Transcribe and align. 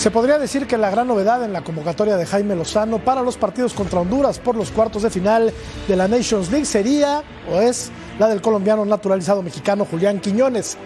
Se 0.00 0.10
podría 0.10 0.38
decir 0.38 0.66
que 0.66 0.78
la 0.78 0.88
gran 0.88 1.08
novedad 1.08 1.44
en 1.44 1.52
la 1.52 1.62
convocatoria 1.62 2.16
de 2.16 2.24
Jaime 2.24 2.56
Lozano 2.56 3.04
para 3.04 3.20
los 3.20 3.36
partidos 3.36 3.74
contra 3.74 4.00
Honduras 4.00 4.38
por 4.38 4.56
los 4.56 4.70
cuartos 4.70 5.02
de 5.02 5.10
final 5.10 5.52
de 5.86 5.94
la 5.94 6.08
Nations 6.08 6.50
League 6.50 6.64
sería 6.64 7.22
o 7.52 7.60
es 7.60 7.90
la 8.18 8.26
del 8.26 8.40
colombiano 8.40 8.82
naturalizado 8.86 9.42
mexicano 9.42 9.84
Julián 9.84 10.18
Quiñones. 10.18 10.78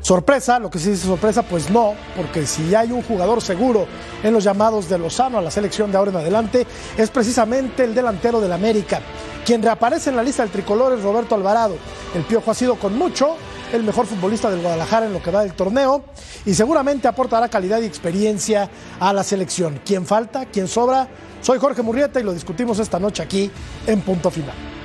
Sorpresa, 0.00 0.60
lo 0.60 0.70
que 0.70 0.78
sí 0.78 0.90
dice 0.90 1.08
sorpresa, 1.08 1.42
pues 1.42 1.70
no, 1.70 1.94
porque 2.16 2.46
si 2.46 2.72
hay 2.76 2.92
un 2.92 3.02
jugador 3.02 3.42
seguro 3.42 3.88
en 4.22 4.32
los 4.32 4.44
llamados 4.44 4.88
de 4.88 4.98
Lozano 4.98 5.38
a 5.38 5.42
la 5.42 5.50
selección 5.50 5.90
de 5.90 5.98
ahora 5.98 6.12
en 6.12 6.18
adelante, 6.18 6.68
es 6.96 7.10
precisamente 7.10 7.82
el 7.82 7.96
delantero 7.96 8.40
del 8.40 8.52
América. 8.52 9.00
Quien 9.44 9.60
reaparece 9.60 10.10
en 10.10 10.16
la 10.16 10.22
lista 10.22 10.44
del 10.44 10.52
tricolor 10.52 10.92
es 10.92 11.02
Roberto 11.02 11.34
Alvarado. 11.34 11.74
El 12.14 12.22
Piojo 12.22 12.52
ha 12.52 12.54
sido 12.54 12.76
con 12.76 12.96
mucho 12.96 13.36
el 13.72 13.82
mejor 13.82 14.06
futbolista 14.06 14.50
del 14.50 14.60
Guadalajara 14.60 15.06
en 15.06 15.12
lo 15.12 15.22
que 15.22 15.30
va 15.30 15.42
del 15.42 15.54
torneo 15.54 16.04
y 16.44 16.54
seguramente 16.54 17.08
aportará 17.08 17.48
calidad 17.48 17.80
y 17.80 17.84
experiencia 17.84 18.70
a 19.00 19.12
la 19.12 19.22
selección. 19.22 19.80
¿Quién 19.84 20.06
falta? 20.06 20.46
¿Quién 20.46 20.68
sobra? 20.68 21.08
Soy 21.42 21.58
Jorge 21.58 21.82
Murrieta 21.82 22.20
y 22.20 22.22
lo 22.22 22.32
discutimos 22.32 22.78
esta 22.78 22.98
noche 22.98 23.22
aquí 23.22 23.50
en 23.86 24.00
Punto 24.00 24.30
Final. 24.30 24.75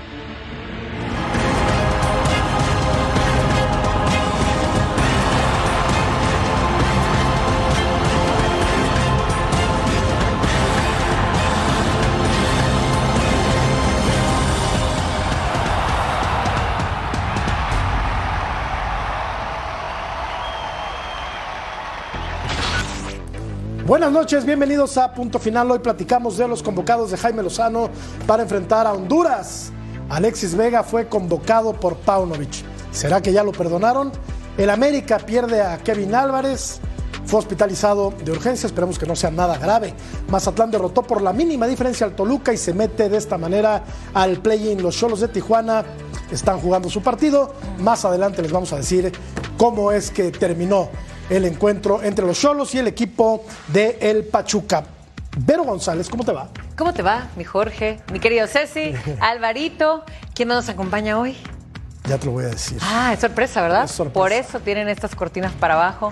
Buenas 23.92 24.14
noches, 24.14 24.45
bienvenidos 24.45 24.97
a 24.97 25.14
Punto 25.14 25.38
Final. 25.38 25.70
Hoy 25.70 25.80
platicamos 25.80 26.38
de 26.38 26.47
los 26.47 26.64
convocados 26.64 27.11
de 27.11 27.17
Jaime 27.17 27.44
Lozano 27.44 27.89
para 28.25 28.42
enfrentar 28.42 28.88
a 28.88 28.94
Honduras. 28.94 29.73
Alexis 30.08 30.56
Vega 30.56 30.81
fue 30.81 31.09
convocado 31.09 31.73
por 31.73 31.97
Paunovic. 31.97 32.64
¿Será 32.94 33.22
que 33.22 33.34
ya 33.34 33.44
lo 33.44 33.52
perdonaron? 33.52 34.14
El 34.58 34.69
América 34.69 35.17
pierde 35.17 35.62
a 35.62 35.78
Kevin 35.80 36.16
Álvarez. 36.16 36.80
Fue 37.25 37.39
hospitalizado 37.39 38.14
de 38.23 38.31
urgencia, 38.31 38.66
esperemos 38.66 38.97
que 38.97 39.06
no 39.06 39.14
sea 39.17 39.30
nada 39.30 39.58
grave. 39.58 39.94
Mazatlán 40.30 40.72
derrotó 40.72 41.03
por 41.03 41.22
la 41.22 41.34
mínima 41.34 41.68
diferencia 41.68 42.07
al 42.07 42.16
Toluca 42.16 42.53
y 42.53 42.57
se 42.57 42.74
mete 42.74 43.09
de 43.09 43.18
esta 43.18 43.38
manera 43.38 43.84
al 44.13 44.38
play-in. 44.38 44.81
Los 44.81 44.96
Cholos 44.96 45.19
de 45.19 45.28
Tijuana 45.28 45.84
están 46.31 46.62
jugando 46.62 46.90
su 46.90 47.03
partido. 47.03 47.56
Más 47.80 48.06
adelante 48.06 48.41
les 48.41 48.53
vamos 48.53 48.72
a 48.72 48.78
decir 48.78 49.12
cómo 49.57 49.91
es 49.91 50.12
que 50.12 50.31
terminó 50.31 50.88
el 51.31 51.46
encuentro 51.46 52.03
entre 52.03 52.25
los 52.25 52.38
Cholos 52.40 52.75
y 52.75 52.80
el 52.80 52.88
equipo 52.88 53.46
de 53.69 53.97
El 54.02 54.25
Pachuca. 54.25 54.84
Vero 55.38 55.64
González, 55.64 56.09
¿cómo 56.09 56.25
te 56.25 56.34
va? 56.34 56.50
¿Cómo 56.78 56.94
te 56.94 57.02
va, 57.02 57.30
mi 57.38 57.46
Jorge? 57.46 58.02
Mi 58.12 58.19
querido 58.19 58.47
Ceci, 58.47 58.94
Alvarito, 59.22 60.03
¿quién 60.36 60.50
nos 60.50 60.68
acompaña 60.68 61.18
hoy? 61.18 61.38
Ya 62.03 62.18
te 62.18 62.25
lo 62.25 62.34
voy 62.34 62.44
a 62.44 62.50
decir. 62.50 62.80
Ah, 62.81 63.14
es 63.14 63.22
sorpresa, 63.22 63.62
¿verdad? 63.62 63.86
Es 63.86 63.92
sorpresa. 63.92 64.14
Por 64.19 64.34
eso 64.34 64.59
tienen 64.59 64.90
estas 64.90 65.16
cortinas 65.16 65.53
para 65.53 65.75
abajo. 65.75 66.12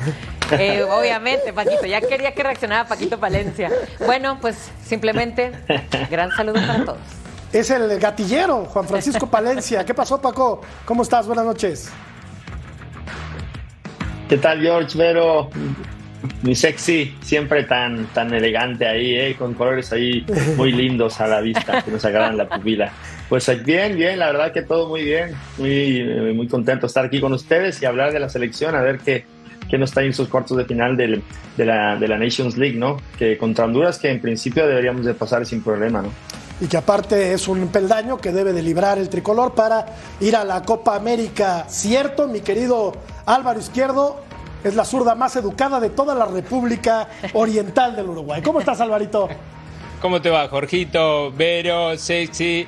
Eh, 0.52 0.84
obviamente, 0.90 1.51
Paquito, 1.51 1.86
ya 1.86 2.00
quería 2.00 2.34
que 2.34 2.41
reaccionara 2.41 2.88
Paquito 2.88 3.19
Palencia. 3.19 3.69
Bueno, 4.06 4.38
pues 4.40 4.56
simplemente, 4.86 5.51
gran 6.09 6.31
saludo 6.31 6.66
para 6.66 6.86
todos. 6.86 7.00
Es 7.51 7.69
el 7.72 8.00
gatillero, 8.00 8.66
Juan 8.66 8.88
Francisco 8.88 9.28
Palencia. 9.28 9.84
¿Qué 9.84 9.94
pasó, 9.94 10.22
Paco? 10.22 10.62
¿Cómo 10.86 11.03
estás? 11.03 11.28
Buenas 11.28 11.44
noches. 11.44 11.90
¿Qué 14.29 14.38
tal, 14.38 14.62
George 14.62 14.97
Vero? 14.97 15.50
Mi 16.44 16.53
sexy, 16.53 17.16
siempre 17.22 17.63
tan, 17.63 18.06
tan 18.13 18.34
elegante 18.34 18.85
ahí, 18.88 19.16
¿eh? 19.16 19.35
con 19.38 19.53
colores 19.53 19.91
ahí 19.91 20.25
muy 20.56 20.72
lindos 20.72 21.19
a 21.19 21.28
la 21.28 21.41
vista, 21.41 21.81
que 21.81 21.91
nos 21.91 22.03
agradan 22.06 22.38
la 22.38 22.47
pupila. 22.47 22.91
Pues 23.28 23.50
bien, 23.66 23.95
bien, 23.95 24.19
la 24.19 24.28
verdad 24.28 24.51
que 24.51 24.62
todo 24.62 24.88
muy 24.89 25.03
bien, 25.03 25.31
muy, 25.57 25.97
eh, 26.00 26.34
muy 26.35 26.47
contento 26.47 26.88
estar 26.88 27.06
aquí 27.06 27.19
con 27.19 27.34
ustedes 27.34 27.81
y 27.81 27.85
hablar 27.85 28.12
de 28.12 28.19
la 28.19 28.29
selección, 28.29 28.75
a 28.75 28.81
ver 28.81 29.00
qué, 29.00 29.25
qué 29.69 29.78
nos 29.78 29.89
está 29.91 30.03
en 30.03 30.13
sus 30.13 30.28
cuartos 30.28 30.57
de 30.57 30.66
final 30.66 30.95
del- 30.97 31.23
de, 31.57 31.66
la, 31.66 31.95
de 31.95 32.07
la 32.07 32.18
Nations 32.18 32.57
League, 32.57 32.78
¿no? 32.78 32.97
Que 33.18 33.38
contra 33.38 33.66
Honduras, 33.66 33.97
que 34.00 34.09
en 34.09 34.19
principio 34.22 34.66
deberíamos 34.68 35.06
de 35.06 35.13
pasar 35.13 35.45
sin 35.45 35.62
problema, 35.63 36.01
¿no? 36.01 36.09
Y 36.62 36.68
que 36.68 36.75
aparte 36.75 37.31
es 37.34 37.47
un 37.47 37.69
peldaño 37.69 38.18
que 38.18 38.34
debe 38.34 38.51
de 38.51 38.62
librar 38.62 38.97
el 38.97 39.07
tricolor 39.07 39.56
para 39.56 39.85
ir 40.19 40.35
a 40.35 40.44
la 40.44 40.62
Copa 40.63 40.95
América. 40.97 41.66
Cierto, 41.69 42.28
mi 42.28 42.41
querido 42.41 42.91
Álvaro 43.29 43.59
Izquierdo, 43.59 44.23
es 44.63 44.73
la 44.73 44.84
zurda 44.84 45.13
más 45.13 45.35
educada 45.35 45.79
de 45.79 45.91
toda 45.91 46.16
la 46.16 46.25
República 46.25 47.07
Oriental 47.34 47.95
del 47.95 48.09
Uruguay. 48.09 48.41
¿Cómo 48.41 48.59
estás, 48.59 48.81
Alvarito? 48.81 49.29
¿Cómo 50.01 50.19
te 50.19 50.31
va, 50.31 50.47
Jorgito, 50.47 51.31
Vero, 51.31 51.95
Sexy, 51.95 52.66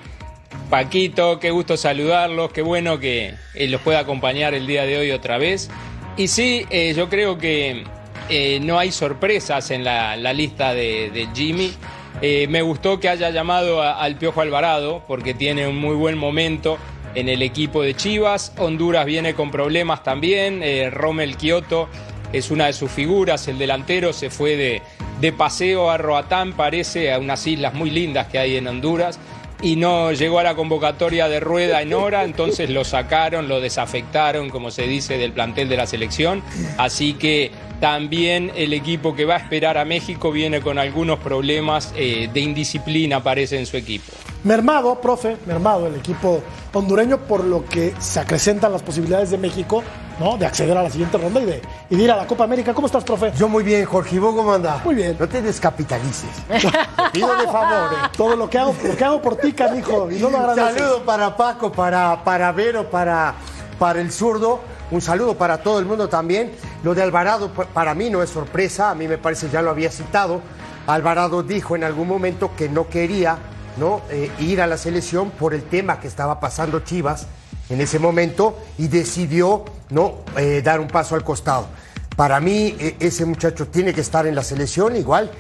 Paquito? 0.69 1.39
Qué 1.39 1.49
gusto 1.49 1.77
saludarlos, 1.77 2.51
qué 2.51 2.61
bueno 2.61 2.99
que 2.99 3.33
eh, 3.55 3.67
los 3.69 3.81
pueda 3.81 3.99
acompañar 4.01 4.53
el 4.53 4.67
día 4.67 4.83
de 4.83 4.99
hoy 4.99 5.09
otra 5.09 5.39
vez. 5.39 5.71
Y 6.15 6.27
sí, 6.27 6.67
eh, 6.69 6.93
yo 6.95 7.09
creo 7.09 7.39
que 7.39 7.83
eh, 8.29 8.59
no 8.61 8.77
hay 8.77 8.91
sorpresas 8.91 9.71
en 9.71 9.83
la, 9.83 10.15
lista 10.31 10.75
de, 10.75 11.27
Jimmy. 11.33 11.73
Me 12.21 12.61
gustó 12.61 12.99
que 12.99 13.09
haya 13.09 13.31
llamado 13.31 13.81
al 13.81 14.15
Piojo 14.17 14.41
Alvarado 14.41 15.03
porque 15.07 15.33
tiene 15.33 15.67
un 15.67 15.79
muy 15.79 15.95
buen 15.95 16.19
momento 16.19 16.77
en 17.15 17.29
el 17.29 17.41
equipo 17.41 17.81
de 17.81 17.95
Chivas. 17.95 18.53
Honduras 18.57 19.05
viene 19.05 19.33
con 19.33 19.51
problemas 19.51 20.03
también. 20.03 20.61
Eh, 20.63 20.89
Rommel 20.89 21.37
Kioto 21.37 21.89
es 22.33 22.51
una 22.51 22.67
de 22.67 22.73
sus 22.73 22.91
figuras. 22.91 23.47
El 23.47 23.57
delantero 23.57 24.13
se 24.13 24.29
fue 24.29 24.55
de, 24.55 24.81
de 25.19 25.31
paseo 25.31 25.89
a 25.89 25.97
Roatán, 25.97 26.53
parece, 26.53 27.11
a 27.11 27.19
unas 27.19 27.45
islas 27.47 27.73
muy 27.73 27.89
lindas 27.89 28.27
que 28.27 28.39
hay 28.39 28.57
en 28.57 28.67
Honduras. 28.67 29.19
Y 29.61 29.75
no 29.75 30.11
llegó 30.11 30.39
a 30.39 30.43
la 30.43 30.55
convocatoria 30.55 31.27
de 31.29 31.39
rueda 31.39 31.81
en 31.81 31.93
hora, 31.93 32.23
entonces 32.23 32.69
lo 32.69 32.83
sacaron, 32.83 33.47
lo 33.47 33.61
desafectaron, 33.61 34.49
como 34.49 34.71
se 34.71 34.83
dice, 34.83 35.17
del 35.17 35.33
plantel 35.33 35.69
de 35.69 35.77
la 35.77 35.85
selección. 35.85 36.41
Así 36.77 37.13
que 37.13 37.51
también 37.79 38.51
el 38.55 38.73
equipo 38.73 39.15
que 39.15 39.25
va 39.25 39.35
a 39.35 39.37
esperar 39.37 39.77
a 39.77 39.85
México 39.85 40.31
viene 40.31 40.61
con 40.61 40.77
algunos 40.77 41.19
problemas 41.19 41.93
eh, 41.95 42.29
de 42.31 42.39
indisciplina, 42.39 43.21
parece, 43.21 43.59
en 43.59 43.65
su 43.65 43.75
equipo. 43.77 44.11
Mermado, 44.43 44.99
profe, 45.01 45.37
mermado 45.45 45.87
el 45.87 45.95
equipo 45.95 46.41
hondureño 46.73 47.19
por 47.19 47.43
lo 47.43 47.65
que 47.65 47.93
se 47.99 48.19
acrecentan 48.19 48.71
las 48.71 48.81
posibilidades 48.81 49.31
de 49.31 49.37
México, 49.37 49.83
¿no? 50.21 50.37
De 50.37 50.45
acceder 50.45 50.77
a 50.77 50.83
la 50.83 50.89
siguiente 50.89 51.17
ronda 51.17 51.41
y 51.41 51.45
de, 51.45 51.61
y 51.89 51.95
de 51.97 52.03
ir 52.03 52.11
a 52.11 52.15
la 52.15 52.27
Copa 52.27 52.43
América. 52.45 52.73
¿Cómo 52.73 52.87
estás, 52.87 53.03
profe? 53.03 53.33
Yo 53.35 53.49
muy 53.49 53.63
bien, 53.63 53.83
Jorge. 53.85 54.15
¿Y 54.15 54.19
vos 54.19 54.35
cómo 54.35 54.53
andás? 54.53 54.85
Muy 54.85 54.95
bien. 54.95 55.17
No 55.19 55.27
te 55.27 55.41
descapitalices. 55.41 56.29
Te 56.47 57.09
pido 57.11 57.35
de 57.35 57.45
favor. 57.47 57.93
¿eh? 57.93 58.09
Todo 58.15 58.35
lo 58.35 58.49
que 58.49 58.59
hago, 58.59 58.75
lo 58.83 58.95
que 58.95 59.03
hago 59.03 59.21
por 59.21 59.35
ti, 59.37 59.51
canijo, 59.53 60.09
y 60.11 60.19
no 60.19 60.29
lo 60.29 60.37
agradeces. 60.37 60.81
Saludo 60.83 61.03
para 61.03 61.35
Paco, 61.35 61.71
para, 61.71 62.23
para 62.23 62.51
Vero, 62.51 62.89
para, 62.89 63.33
para 63.79 63.99
el 63.99 64.11
zurdo. 64.11 64.59
Un 64.91 65.01
saludo 65.01 65.35
para 65.37 65.57
todo 65.63 65.79
el 65.79 65.85
mundo 65.85 66.07
también. 66.07 66.51
Lo 66.83 66.93
de 66.93 67.01
Alvarado 67.01 67.49
pa- 67.49 67.65
para 67.65 67.93
mí 67.95 68.09
no 68.09 68.21
es 68.21 68.29
sorpresa, 68.29 68.89
a 68.91 68.95
mí 68.95 69.07
me 69.07 69.17
parece 69.17 69.49
ya 69.49 69.61
lo 69.61 69.69
había 69.71 69.89
citado. 69.89 70.41
Alvarado 70.87 71.43
dijo 71.43 71.75
en 71.75 71.83
algún 71.83 72.07
momento 72.07 72.51
que 72.57 72.67
no 72.69 72.87
quería 72.89 73.37
¿no? 73.77 74.01
Eh, 74.09 74.29
ir 74.39 74.61
a 74.61 74.67
la 74.67 74.77
selección 74.77 75.29
por 75.31 75.53
el 75.53 75.63
tema 75.63 75.99
que 76.01 76.07
estaba 76.09 76.39
pasando 76.41 76.81
Chivas 76.81 77.27
en 77.71 77.81
ese 77.81 77.99
momento 77.99 78.57
y 78.77 78.87
decidió 78.87 79.65
¿no? 79.89 80.19
Eh, 80.37 80.61
dar 80.63 80.79
un 80.79 80.87
paso 80.87 81.15
al 81.15 81.23
costado. 81.23 81.67
Para 82.15 82.39
mí 82.39 82.75
e- 82.79 82.95
ese 82.99 83.25
muchacho 83.25 83.67
tiene 83.67 83.93
que 83.93 84.01
estar 84.01 84.25
en 84.27 84.35
la 84.35 84.43
selección 84.43 84.95
igual 84.95 85.31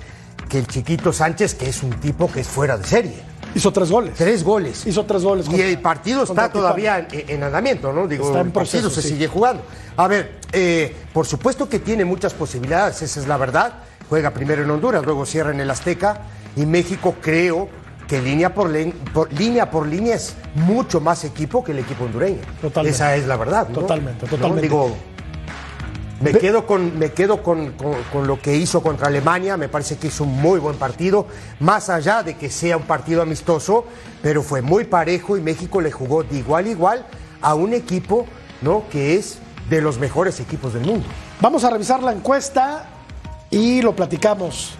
que 0.49 0.57
el 0.59 0.67
chiquito 0.67 1.13
Sánchez, 1.13 1.55
que 1.55 1.69
es 1.69 1.83
un 1.83 1.91
tipo 1.99 2.31
que 2.31 2.41
es 2.41 2.47
fuera 2.47 2.77
de 2.77 2.85
serie. 2.85 3.31
Hizo 3.53 3.71
tres 3.73 3.91
goles. 3.91 4.13
Tres 4.17 4.43
goles. 4.43 4.85
Hizo 4.85 5.05
tres 5.05 5.23
goles. 5.23 5.45
Y 5.49 5.59
el 5.61 5.79
partido 5.79 6.23
está 6.23 6.49
todavía 6.51 6.99
en, 6.99 7.07
en 7.29 7.43
andamiento, 7.43 7.91
¿no? 7.91 8.07
Digo, 8.07 8.27
Está 8.27 8.39
en 8.41 8.47
el 8.47 8.53
partido 8.53 8.83
proceso, 8.83 8.89
se 8.89 9.01
sí. 9.01 9.13
sigue 9.15 9.27
jugando. 9.27 9.63
A 9.97 10.07
ver, 10.07 10.39
eh, 10.53 10.95
por 11.13 11.25
supuesto 11.25 11.67
que 11.67 11.79
tiene 11.79 12.05
muchas 12.05 12.33
posibilidades, 12.33 13.01
esa 13.01 13.19
es 13.19 13.27
la 13.27 13.35
verdad. 13.37 13.73
Juega 14.09 14.31
primero 14.31 14.63
en 14.63 14.69
Honduras, 14.71 15.05
luego 15.05 15.25
cierra 15.25 15.51
en 15.51 15.59
el 15.59 15.69
Azteca. 15.69 16.21
Y 16.55 16.65
México 16.65 17.15
creo 17.21 17.69
que 18.11 18.21
línea 18.21 18.53
por, 18.53 18.69
línea 19.31 19.71
por 19.71 19.87
línea 19.87 20.15
es 20.15 20.35
mucho 20.53 20.99
más 20.99 21.23
equipo 21.23 21.63
que 21.63 21.71
el 21.71 21.79
equipo 21.79 22.03
hondureño. 22.03 22.39
Totalmente. 22.61 22.93
Esa 22.93 23.15
es 23.15 23.25
la 23.25 23.37
verdad. 23.37 23.69
¿no? 23.69 23.75
Totalmente, 23.79 24.25
¿No? 24.25 24.29
totalmente. 24.31 24.63
Digo, 24.63 24.93
me 26.19 26.33
quedo, 26.33 26.67
con, 26.67 26.99
me 26.99 27.13
quedo 27.13 27.41
con, 27.41 27.71
con- 27.71 27.95
con 28.11 28.27
lo 28.27 28.37
que 28.41 28.53
hizo 28.57 28.83
contra 28.83 29.07
Alemania, 29.07 29.55
me 29.55 29.69
parece 29.69 29.95
que 29.97 30.07
hizo 30.07 30.25
un 30.25 30.41
muy 30.41 30.59
buen 30.59 30.75
partido, 30.75 31.25
más 31.61 31.89
allá 31.89 32.21
de 32.21 32.35
que 32.35 32.49
sea 32.49 32.75
un 32.75 32.83
partido 32.83 33.21
amistoso, 33.21 33.85
pero 34.21 34.43
fue 34.43 34.61
muy 34.61 34.83
parejo 34.83 35.37
y 35.37 35.41
México 35.41 35.79
le 35.79 35.89
jugó 35.89 36.23
de 36.23 36.37
igual 36.39 36.65
a 36.65 36.69
igual 36.69 37.05
a 37.41 37.55
un 37.55 37.73
equipo 37.73 38.25
¿no? 38.61 38.83
que 38.91 39.15
es 39.15 39.37
de 39.69 39.81
los 39.81 39.99
mejores 39.99 40.41
equipos 40.41 40.73
del 40.73 40.83
mundo. 40.85 41.05
Vamos 41.39 41.63
a 41.63 41.69
revisar 41.69 42.03
la 42.03 42.11
encuesta 42.11 42.87
y 43.49 43.81
lo 43.81 43.95
platicamos. 43.95 44.75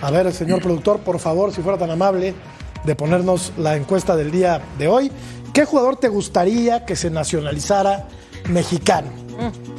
A 0.00 0.10
ver, 0.10 0.32
señor 0.32 0.62
productor, 0.62 1.00
por 1.00 1.18
favor, 1.20 1.52
si 1.52 1.60
fuera 1.60 1.76
tan 1.78 1.90
amable 1.90 2.34
de 2.84 2.94
ponernos 2.94 3.52
la 3.58 3.76
encuesta 3.76 4.16
del 4.16 4.30
día 4.30 4.60
de 4.78 4.88
hoy. 4.88 5.10
¿Qué 5.52 5.64
jugador 5.64 5.96
te 5.96 6.08
gustaría 6.08 6.84
que 6.84 6.96
se 6.96 7.10
nacionalizara 7.10 8.06
mexicano? 8.48 9.08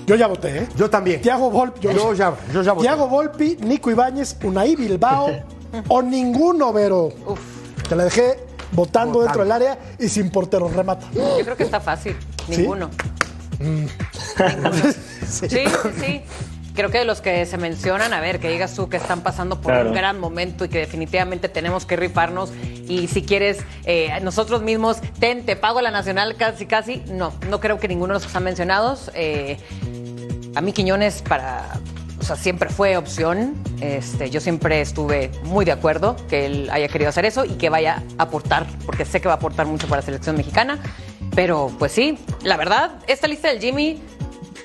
Yo 0.06 0.16
ya 0.16 0.28
voté, 0.28 0.58
¿eh? 0.60 0.68
Yo 0.76 0.90
también. 0.90 1.22
Tiago 1.22 1.50
Volpi. 1.50 1.80
Yo 1.82 2.14
ya- 2.14 2.34
yo 2.54 2.62
ya 2.62 2.74
voté. 2.74 2.88
Tiago 2.88 3.08
Volpi, 3.08 3.58
Nico 3.62 3.90
Ibáñez, 3.92 4.36
Unai 4.44 4.76
Bilbao 4.76 5.30
o 5.88 6.02
ninguno, 6.02 6.74
Vero. 6.74 7.10
Te 7.88 7.96
la 7.96 8.04
dejé 8.06 8.40
votando 8.72 9.22
dentro 9.22 9.44
del 9.44 9.52
área 9.52 9.78
y 10.00 10.10
sin 10.10 10.30
portero 10.30 10.68
remata. 10.68 11.08
Yo 11.14 11.44
creo 11.44 11.56
que 11.58 11.64
está 11.64 11.80
fácil. 11.80 12.16
¿Sí? 12.48 12.58
Ninguno. 12.58 12.90
Sí, 15.28 15.48
sí, 15.50 15.60
sí. 16.00 16.22
Creo 16.74 16.90
que 16.90 16.98
de 16.98 17.06
los 17.06 17.22
que 17.22 17.46
se 17.46 17.58
mencionan, 17.58 18.14
a 18.14 18.20
ver, 18.20 18.40
que 18.40 18.50
digas 18.50 18.74
tú 18.74 18.90
que 18.90 18.98
están 18.98 19.22
pasando 19.22 19.62
por 19.62 19.74
Claro. 19.74 19.90
un 19.90 19.96
gran 19.96 20.20
momento 20.20 20.66
y 20.66 20.70
que 20.70 20.80
definitivamente 20.80 21.48
tenemos 21.48 21.86
que 21.86 21.96
rifarnos. 21.96 22.52
Y 22.88 23.08
si 23.08 23.22
quieres, 23.22 23.60
eh, 23.86 24.10
nosotros 24.24 24.64
mismos, 24.64 24.98
ten, 25.20 25.46
te 25.46 25.56
pago 25.56 25.82
la 25.82 25.92
nacional 25.92 26.36
casi, 26.36 26.66
casi. 26.66 27.04
No, 27.08 27.32
no 27.48 27.60
creo 27.60 27.80
que 27.80 27.88
ninguno 27.88 28.08
de 28.08 28.14
los 28.16 28.24
que 28.24 28.28
están 28.28 28.44
mencionados. 28.44 29.12
Eh, 29.14 29.58
a 30.56 30.62
mí 30.62 30.74
Quiñones 30.74 31.22
para, 31.22 31.64
o 32.20 32.24
sea, 32.24 32.36
siempre 32.36 32.70
fue 32.70 32.98
opción. 32.98 33.56
Este, 33.80 34.32
yo 34.32 34.40
siempre 34.42 34.82
estuve 34.82 35.30
muy 35.44 35.66
de 35.66 35.74
acuerdo 35.74 36.16
que 36.28 36.46
él 36.48 36.70
haya 36.72 36.88
querido 36.88 37.10
hacer 37.10 37.26
eso 37.26 37.46
y 37.46 37.50
que 37.50 37.70
vaya 37.70 38.02
a 38.18 38.24
aportar, 38.24 38.66
porque 38.86 39.06
sé 39.06 39.22
que 39.22 39.28
va 39.28 39.36
a 39.36 39.38
aportar 39.38 39.68
mucho 39.68 39.88
para 39.88 40.02
la 40.02 40.06
selección 40.06 40.36
mexicana. 40.38 40.80
Pero 41.36 41.72
pues 41.78 41.92
sí, 41.92 42.18
la 42.44 42.58
verdad, 42.58 42.94
esta 43.08 43.28
lista 43.28 43.50
del 43.50 43.60
Jimmy 43.60 44.02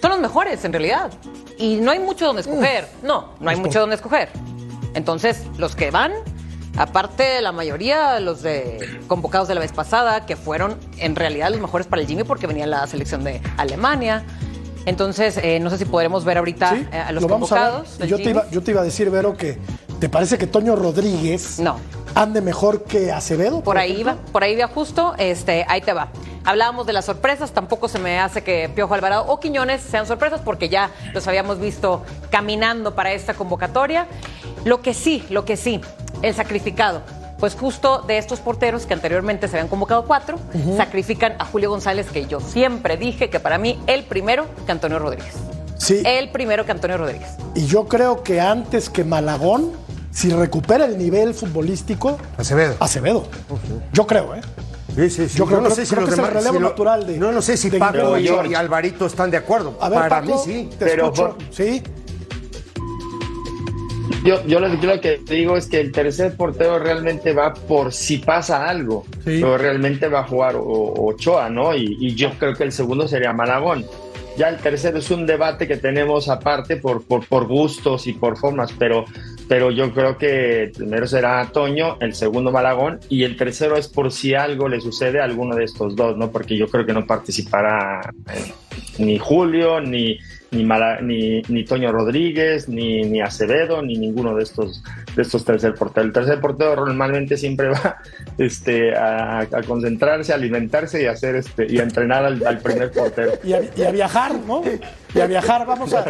son 0.01 0.11
los 0.13 0.21
mejores 0.21 0.65
en 0.65 0.73
realidad. 0.73 1.11
Y 1.59 1.77
no 1.77 1.91
hay 1.91 1.99
mucho 1.99 2.27
donde 2.27 2.43
escoger. 2.43 2.89
No, 3.03 3.31
no 3.41 3.51
hay 3.51 3.57
mucho 3.57 3.81
donde 3.81 3.97
escoger. 3.97 4.31
Entonces, 4.95 5.43
los 5.59 5.75
que 5.77 5.91
van, 5.91 6.13
aparte 6.77 7.41
la 7.43 7.53
mayoría, 7.53 8.21
los 8.21 8.43
de 8.43 9.01
convocados 9.07 9.49
de 9.49 9.55
la 9.55 9.61
vez 9.61 9.73
pasada, 9.73 10.25
que 10.25 10.37
fueron 10.37 10.77
en 10.99 11.17
realidad 11.17 11.51
los 11.51 11.61
mejores 11.61 11.87
para 11.87 12.01
el 12.01 12.09
Jimmy 12.09 12.25
porque 12.25 12.47
venía 12.47 12.67
la 12.67 12.87
selección 12.87 13.25
de 13.25 13.41
Alemania. 13.57 14.25
Entonces, 14.87 15.37
eh, 15.39 15.61
no 15.61 15.69
sé 15.71 15.79
si 15.79 15.85
podremos 15.85 16.25
ver 16.25 16.39
ahorita 16.39 16.71
Sí, 16.71 16.87
eh, 16.93 16.99
a 16.99 17.13
los 17.13 17.23
lo 17.23 17.29
a 17.29 17.33
convocados. 17.33 17.99
Yo 17.99 18.17
te, 18.17 18.31
iba, 18.31 18.49
yo 18.51 18.63
te 18.63 18.71
iba 18.71 18.81
a 18.81 18.85
decir, 18.85 19.11
Vero, 19.11 19.37
que 19.37 19.59
¿te 20.01 20.09
parece 20.09 20.39
que 20.39 20.47
Toño 20.47 20.77
Rodríguez 20.77 21.59
No. 21.59 21.79
Ande 22.15 22.41
mejor 22.41 22.85
que 22.85 23.13
Acevedo? 23.13 23.61
Por 23.61 23.79
ahí 23.79 24.03
va, 24.03 24.17
por 24.33 24.43
ahí 24.45 24.57
va 24.57 24.69
justo, 24.69 25.15
este, 25.19 25.65
ahí 25.69 25.81
te 25.81 25.93
va. 25.93 26.09
Hablábamos 26.45 26.87
de 26.87 26.93
las 26.93 27.05
sorpresas, 27.05 27.53
tampoco 27.53 27.89
se 27.89 27.99
me 27.99 28.19
hace 28.19 28.43
que 28.43 28.71
Piojo 28.75 28.95
Alvarado 28.95 29.27
o 29.27 29.39
Quiñones 29.39 29.83
sean 29.83 30.07
sorpresas 30.07 30.41
porque 30.43 30.69
ya 30.69 30.91
los 31.13 31.27
habíamos 31.29 31.61
visto 31.61 32.03
caminando 32.31 32.95
para 32.95 33.13
esta 33.13 33.35
convocatoria. 33.35 34.07
Lo 34.65 34.81
que 34.81 34.95
sí, 34.95 35.25
lo 35.29 35.45
que 35.45 35.57
sí, 35.57 35.81
el 36.23 36.35
sacrificado. 36.35 37.03
Pues 37.39 37.55
justo 37.55 38.03
de 38.03 38.19
estos 38.19 38.41
porteros 38.41 38.87
que 38.87 38.95
anteriormente 38.95 39.47
se 39.47 39.57
habían 39.57 39.69
convocado 39.69 40.07
cuatro, 40.07 40.39
sacrifican 40.77 41.35
a 41.39 41.45
Julio 41.45 41.71
González, 41.71 42.09
que 42.11 42.27
yo 42.27 42.41
siempre 42.41 42.97
dije 42.97 43.31
que 43.31 43.39
para 43.39 43.59
mí 43.59 43.79
el 43.87 44.05
primero 44.05 44.47
que 44.67 44.73
Antonio 44.73 44.99
Rodríguez. 44.99 45.35
Sí. 45.77 46.03
El 46.05 46.31
primero 46.31 46.65
que 46.65 46.73
Antonio 46.73 46.97
Rodríguez. 46.99 47.31
Y 47.55 47.67
yo 47.67 47.87
creo 47.87 48.25
que 48.25 48.41
antes 48.41 48.91
que 48.91 49.05
Malagón, 49.05 49.73
si 50.19 50.31
recupera 50.31 50.85
el 50.87 50.99
nivel 50.99 51.33
futbolístico, 51.35 52.19
Acevedo. 52.37 52.75
Acevedo. 52.81 53.29
Yo 53.93 54.07
creo, 54.07 54.35
¿eh? 54.35 54.41
Sí, 54.97 55.11
sí, 55.11 55.29
sí. 55.29 55.39
Yo 55.39 55.47
creo- 55.47 55.59
no 55.59 55.65
creo- 55.67 55.77
sé 55.77 55.87
si 55.87 55.91
creo 55.95 56.01
los 56.07 56.15
que 56.15 56.21
es 56.21 56.27
el 56.27 56.35
relevo 56.35 56.55
si 56.57 56.61
lo- 56.61 56.69
natural 56.71 57.07
de- 57.07 57.19
No, 57.19 57.31
no 57.31 57.41
sé 57.43 57.57
si 57.57 57.71
Paco 57.71 58.19
y, 58.19 58.25
y 58.51 58.55
Alvarito 58.55 59.07
están 59.07 59.31
de 59.31 59.37
acuerdo. 59.37 59.79
A 59.81 59.89
ver, 59.89 59.99
Para 60.01 60.21
Paco, 60.23 60.45
mí 60.47 60.53
sí. 60.53 60.71
te 60.77 60.87
Pero 60.87 61.05
escucho. 61.05 61.37
por- 61.37 61.55
Sí. 61.55 61.83
Yo, 64.25 64.45
yo 64.47 64.59
lo, 64.59 64.75
yo 64.81 64.95
lo 64.95 65.01
que 65.01 65.21
digo 65.29 65.57
es 65.57 65.67
que 65.67 65.81
el 65.81 65.93
tercer 65.93 66.35
portero 66.37 66.79
realmente 66.81 67.33
va 67.33 67.55
por 67.55 67.93
si 67.93 68.19
pasa 68.19 68.69
algo, 68.69 69.05
Sí. 69.25 69.39
pero 69.41 69.57
realmente 69.57 70.09
va 70.09 70.21
a 70.21 70.25
jugar 70.25 70.57
o- 70.57 70.95
Ochoa, 71.07 71.49
¿no? 71.49 71.77
Y, 71.77 71.97
y 72.01 72.15
yo 72.17 72.31
creo 72.39 72.55
que 72.55 72.65
el 72.65 72.73
segundo 72.73 73.07
sería 73.07 73.33
Malagón. 73.33 73.87
Ya 74.37 74.49
el 74.49 74.57
tercero 74.59 74.99
es 74.99 75.11
un 75.11 75.27
debate 75.27 75.69
que 75.69 75.77
tenemos 75.77 76.29
aparte 76.29 76.77
por, 76.77 77.03
por, 77.05 77.25
por 77.27 77.47
gustos 77.47 78.07
y 78.07 78.13
por 78.15 78.37
formas, 78.37 78.73
pero, 78.79 79.05
pero 79.49 79.71
yo 79.71 79.93
creo 79.93 80.19
que 80.19 80.71
primero 80.77 81.07
será 81.07 81.47
Toño, 81.53 81.97
el 82.01 82.15
segundo 82.15 82.53
Malagón 82.53 83.01
y 83.09 83.25
el 83.25 83.37
tercero 83.37 83.77
es 83.77 83.89
por 83.89 84.13
si 84.13 84.35
algo 84.35 84.69
le 84.69 84.81
sucede 84.81 85.21
a 85.21 85.25
alguno 85.25 85.57
de 85.57 85.65
estos 85.65 85.97
dos, 85.97 86.17
¿no? 86.17 86.31
Porque 86.31 86.57
yo 86.57 86.69
creo 86.69 86.85
que 86.85 86.93
no 86.93 87.07
participará 87.07 88.13
eh, 88.33 88.53
ni 88.99 89.19
Julio, 89.19 89.81
ni, 89.81 90.19
ni, 90.51 90.65
Mala- 90.65 91.01
ni, 91.01 91.43
ni 91.49 91.65
Toño 91.65 91.93
Rodríguez, 91.93 92.69
ni, 92.69 93.03
ni 93.03 93.21
Acevedo, 93.21 93.83
ni 93.83 93.97
ninguno 93.99 94.35
de 94.35 94.43
estos, 94.45 94.83
de 95.15 95.23
estos 95.23 95.45
tercer 95.45 95.75
porteros. 95.75 96.07
El 96.07 96.13
tercer 96.13 96.41
portero 96.41 96.87
normalmente 96.87 97.37
siempre 97.37 97.69
va 97.69 97.99
este, 98.39 98.95
a, 98.97 99.41
a 99.41 99.63
concentrarse, 99.67 100.33
a 100.33 100.37
alimentarse 100.37 101.03
y 101.03 101.07
a 101.07 101.13
hacer 101.13 101.37
este, 101.37 101.67
y 101.71 101.79
a 101.79 101.83
entrenar 101.83 102.25
al, 102.25 102.47
al 102.47 102.59
primer 102.61 102.91
portero. 102.91 103.33
Y 103.45 103.53
a, 103.53 103.61
y 103.77 103.83
a 103.83 103.91
viajar, 103.91 104.35
¿no? 104.47 104.63
Y 105.15 105.21
a 105.21 105.27
viajar, 105.27 105.67
vamos 105.67 105.93
a. 105.95 106.05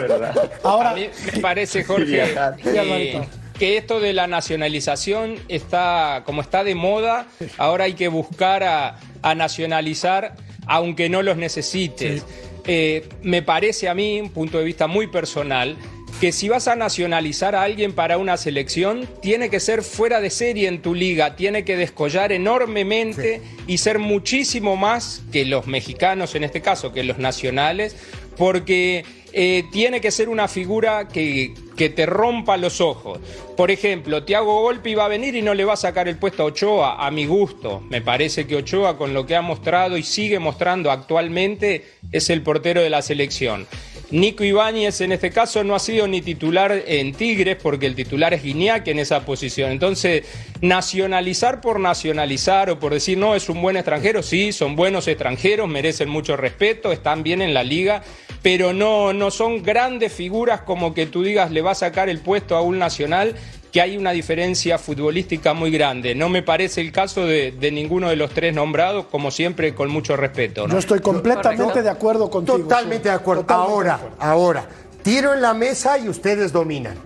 Ahora, 0.63 0.91
A 0.91 0.95
mí 0.95 1.09
me 1.35 1.41
parece, 1.41 1.85
Jorge, 1.85 2.35
que, 2.63 3.21
que 3.59 3.77
esto 3.77 3.99
de 3.99 4.13
la 4.13 4.27
nacionalización 4.29 5.35
está, 5.49 6.23
como 6.25 6.43
está 6.43 6.63
de 6.65 6.75
moda, 6.75 7.27
ahora 7.57 7.85
hay 7.85 7.95
que 7.95 8.09
buscar 8.09 8.63
a, 8.63 8.97
a 9.23 9.35
nacionalizar 9.35 10.35
aunque 10.71 11.09
no 11.09 11.23
los 11.23 11.39
necesites. 11.39 12.25
Eh, 12.71 13.09
me 13.23 13.41
parece 13.41 13.89
a 13.89 13.95
mí, 13.95 14.21
un 14.21 14.29
punto 14.29 14.59
de 14.59 14.65
vista 14.65 14.87
muy 14.87 15.07
personal, 15.07 15.79
que 16.21 16.33
si 16.33 16.51
vas 16.51 16.69
a 16.69 16.77
nacionalizar 16.77 17.55
a 17.55 17.63
alguien 17.63 17.93
para 17.93 18.19
una 18.19 18.37
selección, 18.37 19.09
tiene 19.23 19.49
que 19.49 19.59
ser 19.59 19.83
fuera 19.83 20.21
de 20.21 20.29
serie 20.29 20.69
en 20.69 20.83
tu 20.83 20.95
liga, 20.95 21.35
tiene 21.35 21.65
que 21.65 21.79
descollar 21.79 22.31
enormemente 22.31 23.41
y 23.67 23.79
ser 23.79 23.99
muchísimo 23.99 24.77
más 24.77 25.23
que 25.33 25.47
los 25.47 25.67
mexicanos, 25.67 26.35
en 26.35 26.45
este 26.45 26.61
caso, 26.61 26.93
que 26.93 27.05
los 27.05 27.19
nacionales, 27.19 27.97
porque 28.37 29.07
eh, 29.33 29.65
tiene 29.71 30.01
que 30.01 30.11
ser 30.11 30.29
una 30.29 30.49
figura 30.49 31.09
que, 31.09 31.55
que 31.77 31.91
te 31.91 32.07
rompa 32.07 32.57
los 32.57 32.81
ojos. 32.81 33.21
Por 33.57 33.71
ejemplo, 33.71 34.25
Tiago 34.25 34.63
Golpi 34.63 34.95
va 34.95 35.07
a 35.07 35.09
venir 35.09 35.35
y 35.35 35.43
no 35.43 35.55
le 35.55 35.65
va 35.65 35.75
a 35.75 35.77
sacar 35.77 36.09
el 36.09 36.17
puesto 36.17 36.43
a 36.43 36.47
Ochoa, 36.47 37.07
a 37.07 37.11
mi 37.11 37.27
gusto. 37.27 37.83
Me 37.89 38.01
parece 38.01 38.47
que 38.47 38.57
Ochoa, 38.57 38.97
con 38.97 39.15
lo 39.15 39.27
que 39.27 39.37
ha 39.37 39.43
mostrado 39.43 39.97
y 39.97 40.03
sigue 40.03 40.39
mostrando 40.39 40.91
actualmente, 40.91 41.85
es 42.13 42.31
el 42.31 42.43
portero 42.43 42.83
de 42.83 42.91
la 42.91 43.03
selección. 43.03 43.67
Nico 44.11 44.43
Ibáñez 44.43 45.03
en 45.03 45.13
este 45.13 45.31
caso 45.31 45.63
no 45.65 45.75
ha 45.75 45.79
sido 45.79 46.09
ni 46.09 46.23
titular 46.23 46.83
en 46.87 47.13
Tigres 47.13 47.59
porque 47.63 47.85
el 47.85 47.95
titular 47.95 48.33
es 48.33 48.43
Guiñac 48.43 48.89
en 48.89 48.99
esa 48.99 49.27
posición. 49.27 49.71
Entonces, 49.71 50.25
nacionalizar 50.63 51.61
por 51.61 51.79
nacionalizar 51.79 52.71
o 52.71 52.79
por 52.79 52.95
decir 52.95 53.19
no 53.19 53.35
es 53.35 53.51
un 53.51 53.61
buen 53.61 53.77
extranjero, 53.77 54.23
sí, 54.23 54.53
son 54.53 54.77
buenos 54.77 55.09
extranjeros, 55.09 55.69
merecen 55.69 56.09
mucho 56.09 56.39
respeto, 56.39 56.91
están 56.91 57.23
bien 57.23 57.43
en 57.43 57.53
la 57.53 57.63
liga, 57.63 58.03
pero 58.43 58.73
no, 58.73 59.13
no 59.13 59.31
son 59.31 59.63
grandes 59.63 60.13
figuras 60.13 60.63
como 60.63 60.95
que 60.95 61.07
tú 61.07 61.23
digas 61.23 61.51
le 61.51 61.63
va 61.63 61.73
a 61.73 61.75
sacar 61.75 62.09
el 62.09 62.21
puesto 62.21 62.57
a 62.57 62.63
un 62.63 62.79
nacional 62.79 63.35
que 63.73 63.81
hay 63.81 63.97
una 63.97 64.13
diferencia 64.13 64.79
futbolística 64.79 65.55
muy 65.55 65.71
grande. 65.71 66.15
No 66.15 66.29
me 66.29 66.43
parece 66.43 66.81
el 66.81 66.93
caso 66.93 67.27
de, 67.27 67.53
de 67.53 67.71
ninguno 67.71 68.09
de 68.09 68.17
los 68.17 68.31
tres 68.31 68.55
nombrados, 68.55 69.07
como 69.11 69.31
siempre, 69.31 69.75
con 69.75 69.91
mucho 69.91 70.17
respeto. 70.17 70.67
¿no? 70.67 70.73
yo 70.73 70.79
estoy 70.79 71.01
completamente 71.01 71.63
Correcto. 71.63 71.83
de 71.83 71.91
acuerdo 71.91 72.31
contigo. 72.31 72.59
Totalmente 72.59 73.05
sí. 73.05 73.09
de 73.11 73.15
acuerdo. 73.15 73.43
Totalmente 73.43 73.73
ahora, 73.73 73.91
de 73.91 74.05
acuerdo. 74.07 74.17
ahora, 74.19 74.69
tiro 75.03 75.35
en 75.35 75.43
la 75.43 75.55
mesa 75.55 75.99
y 75.99 76.09
ustedes 76.09 76.53
dominan. 76.53 76.97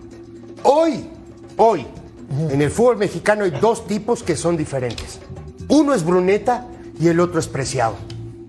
Hoy, 0.63 1.05
hoy, 1.57 1.85
en 2.51 2.63
el 2.63 2.71
fútbol 2.71 2.97
mexicano 2.97 3.45
hay 3.45 3.51
dos 3.51 3.87
tipos 3.87 4.23
que 4.23 4.37
son 4.37 4.57
diferentes. 4.57 5.19
Uno 5.69 5.95
es 5.95 6.05
Bruneta 6.05 6.67
y 7.01 7.09
el 7.09 7.19
otro 7.19 7.41
es 7.41 7.49
Preciado. 7.49 7.97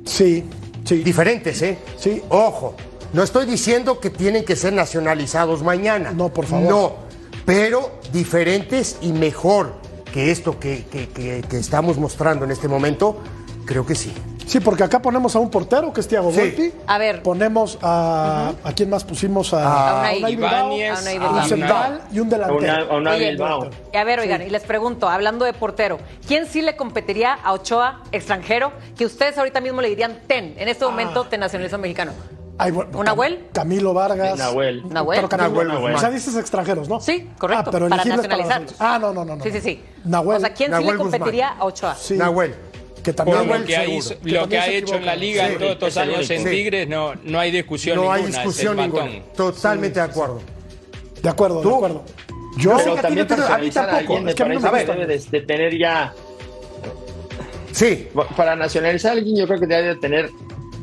Sí, 0.05 0.43
sí. 0.83 0.97
Diferentes, 1.03 1.61
¿eh? 1.61 1.77
Sí. 1.97 2.21
Ojo, 2.29 2.75
no 3.13 3.23
estoy 3.23 3.45
diciendo 3.45 3.99
que 3.99 4.09
tienen 4.09 4.43
que 4.45 4.55
ser 4.55 4.73
nacionalizados 4.73 5.61
mañana. 5.63 6.11
No, 6.11 6.29
por 6.29 6.45
favor. 6.45 6.69
No, 6.69 6.95
pero 7.45 7.99
diferentes 8.11 8.97
y 9.01 9.11
mejor 9.13 9.75
que 10.13 10.31
esto 10.31 10.59
que, 10.59 10.85
que- 10.91 11.09
que- 11.09 11.43
que 11.47 11.57
estamos 11.57 11.97
mostrando 11.97 12.45
en 12.45 12.51
este 12.51 12.67
momento, 12.67 13.17
creo 13.65 13.85
que 13.85 13.95
sí. 13.95 14.13
Sí, 14.45 14.59
porque 14.59 14.83
acá 14.83 15.01
ponemos 15.01 15.35
a 15.35 15.39
un 15.39 15.49
portero 15.49 15.91
que 15.93 16.01
es 16.01 16.07
Thiago 16.07 16.31
Sí. 16.31 16.39
Volpi. 16.39 16.73
A 16.87 16.97
ver. 16.97 17.23
Ponemos 17.23 17.77
a. 17.81 18.51
¿A 18.63 18.71
quién 18.73 18.89
más 18.89 19.03
pusimos? 19.03 19.53
A, 19.53 19.99
A 19.99 19.99
Unai 19.99 20.23
Bilbao, 20.35 20.51
a 20.71 20.99
Unai 20.99 21.17
un 21.17 21.43
central 21.43 22.01
y 22.11 22.19
un 22.19 22.27
A 22.27 22.29
delantero. 22.31 22.57
una, 22.59 22.79
a 22.79 22.95
una 22.97 23.11
Oye. 23.13 23.37
Y 23.93 23.97
a 23.97 24.03
ver, 24.03 24.19
oigan, 24.19 24.41
y 24.41 24.49
les 24.49 24.63
pregunto, 24.63 25.07
hablando 25.09 25.45
de 25.45 25.53
portero, 25.53 25.97
¿quién 26.27 26.45
sí 26.47 26.61
le 26.61 26.75
competiría 26.75 27.33
a 27.43 27.53
Ochoa, 27.53 28.01
extranjero, 28.11 28.71
que 28.97 29.05
ustedes 29.05 29.37
ahorita 29.37 29.61
mismo 29.61 29.81
le 29.81 29.89
dirían 29.89 30.19
ten, 30.27 30.53
en 30.57 30.67
este 30.67 30.85
momento 30.85 31.23
te 31.25 31.37
nacionalizó 31.37 31.77
mexicano? 31.77 32.11
Ay, 32.57 32.69
bueno, 32.71 32.99
¿Un 32.99 33.05
Nahuel? 33.05 33.47
Camilo 33.51 33.93
Vargas. 33.95 34.37
Nahuel. 34.37 34.87
Nahuel. 34.87 35.17
Pero 35.17 35.29
Camilo, 35.29 35.49
Nahuel, 35.49 35.67
O 35.71 35.73
Nahuel. 35.73 35.97
sea, 35.99 36.09
dices 36.11 36.35
extranjeros, 36.35 36.87
¿no? 36.87 36.99
Sí, 37.01 37.29
correcto, 37.39 37.69
Ah, 37.69 37.71
pero 37.71 37.89
para 37.89 38.03
para 38.03 38.15
nacionalizar. 38.17 38.61
nosotros. 38.61 38.79
Ah, 38.79 38.99
no, 38.99 39.11
no, 39.11 39.25
no. 39.25 39.35
no. 39.37 39.43
Sí, 39.43 39.51
sí, 39.51 39.59
sí. 39.61 39.83
Nahuel. 40.05 40.37
O 40.37 40.39
sea, 40.39 40.53
¿quién 40.53 40.67
sí 40.67 40.71
Nahuel 40.71 40.97
le 40.97 40.97
competiría 40.97 41.49
a 41.49 41.65
Ochoa? 41.65 41.95
Sí. 41.95 42.15
Nahuel. 42.15 42.53
Que 43.03 43.11
también. 43.13 43.37
Por 43.47 43.59
lo 43.59 43.65
que 43.65 43.75
ha, 43.75 43.81
seguro. 43.81 43.97
hizo- 43.99 44.19
Que 44.21 44.31
lo 44.31 44.39
también 44.41 44.49
que 44.49 44.57
ha 44.57 44.71
hecho 44.71 44.95
en 44.95 45.05
la 45.05 45.15
liga 45.15 45.45
Sí, 45.47 45.51
en 45.53 45.57
todos 45.59 45.71
estos 45.73 45.97
años 45.97 46.29
en. 46.29 46.43
Tigres, 46.45 46.87
no, 46.87 47.13
no 47.23 47.39
hay 47.39 47.51
discusión 47.51 47.97
No 47.97 48.11
hay 48.11 48.21
ninguna. 48.23 48.37
discusión 48.43 48.77
ninguna. 48.77 49.23
Totalmente 49.35 49.99
de 49.99 50.05
acuerdo. 50.05 50.41
De 51.21 51.29
acuerdo, 51.29 51.57
de 51.57 51.63
¿Tú? 51.63 51.75
acuerdo. 51.75 52.03
Yo. 52.57 52.77
Pero 52.77 52.97
a 52.97 53.01
también 53.01 53.27
te- 53.27 53.33
a 53.33 53.57
mí 53.57 53.67
a 53.67 53.71
tampoco. 53.71 53.97
alguien 53.97 54.23
me 54.23 54.31
Es 54.31 54.35
que 54.35 54.43
a 54.43 54.45
mí 54.45 54.55
no 54.55 54.61
parece 54.61 54.85
me 54.85 54.93
gusta. 54.93 55.07
debe 55.07 55.17
de, 55.19 55.39
de 55.39 55.45
tener 55.45 55.77
ya 55.77 56.13
Sí, 57.71 58.07
para 58.37 58.55
nacionalizar 58.55 59.11
a 59.11 59.15
alguien 59.15 59.35
yo 59.35 59.47
creo 59.47 59.59
que 59.59 59.65
debe 59.67 59.87
de 59.89 59.95
tener 59.95 60.29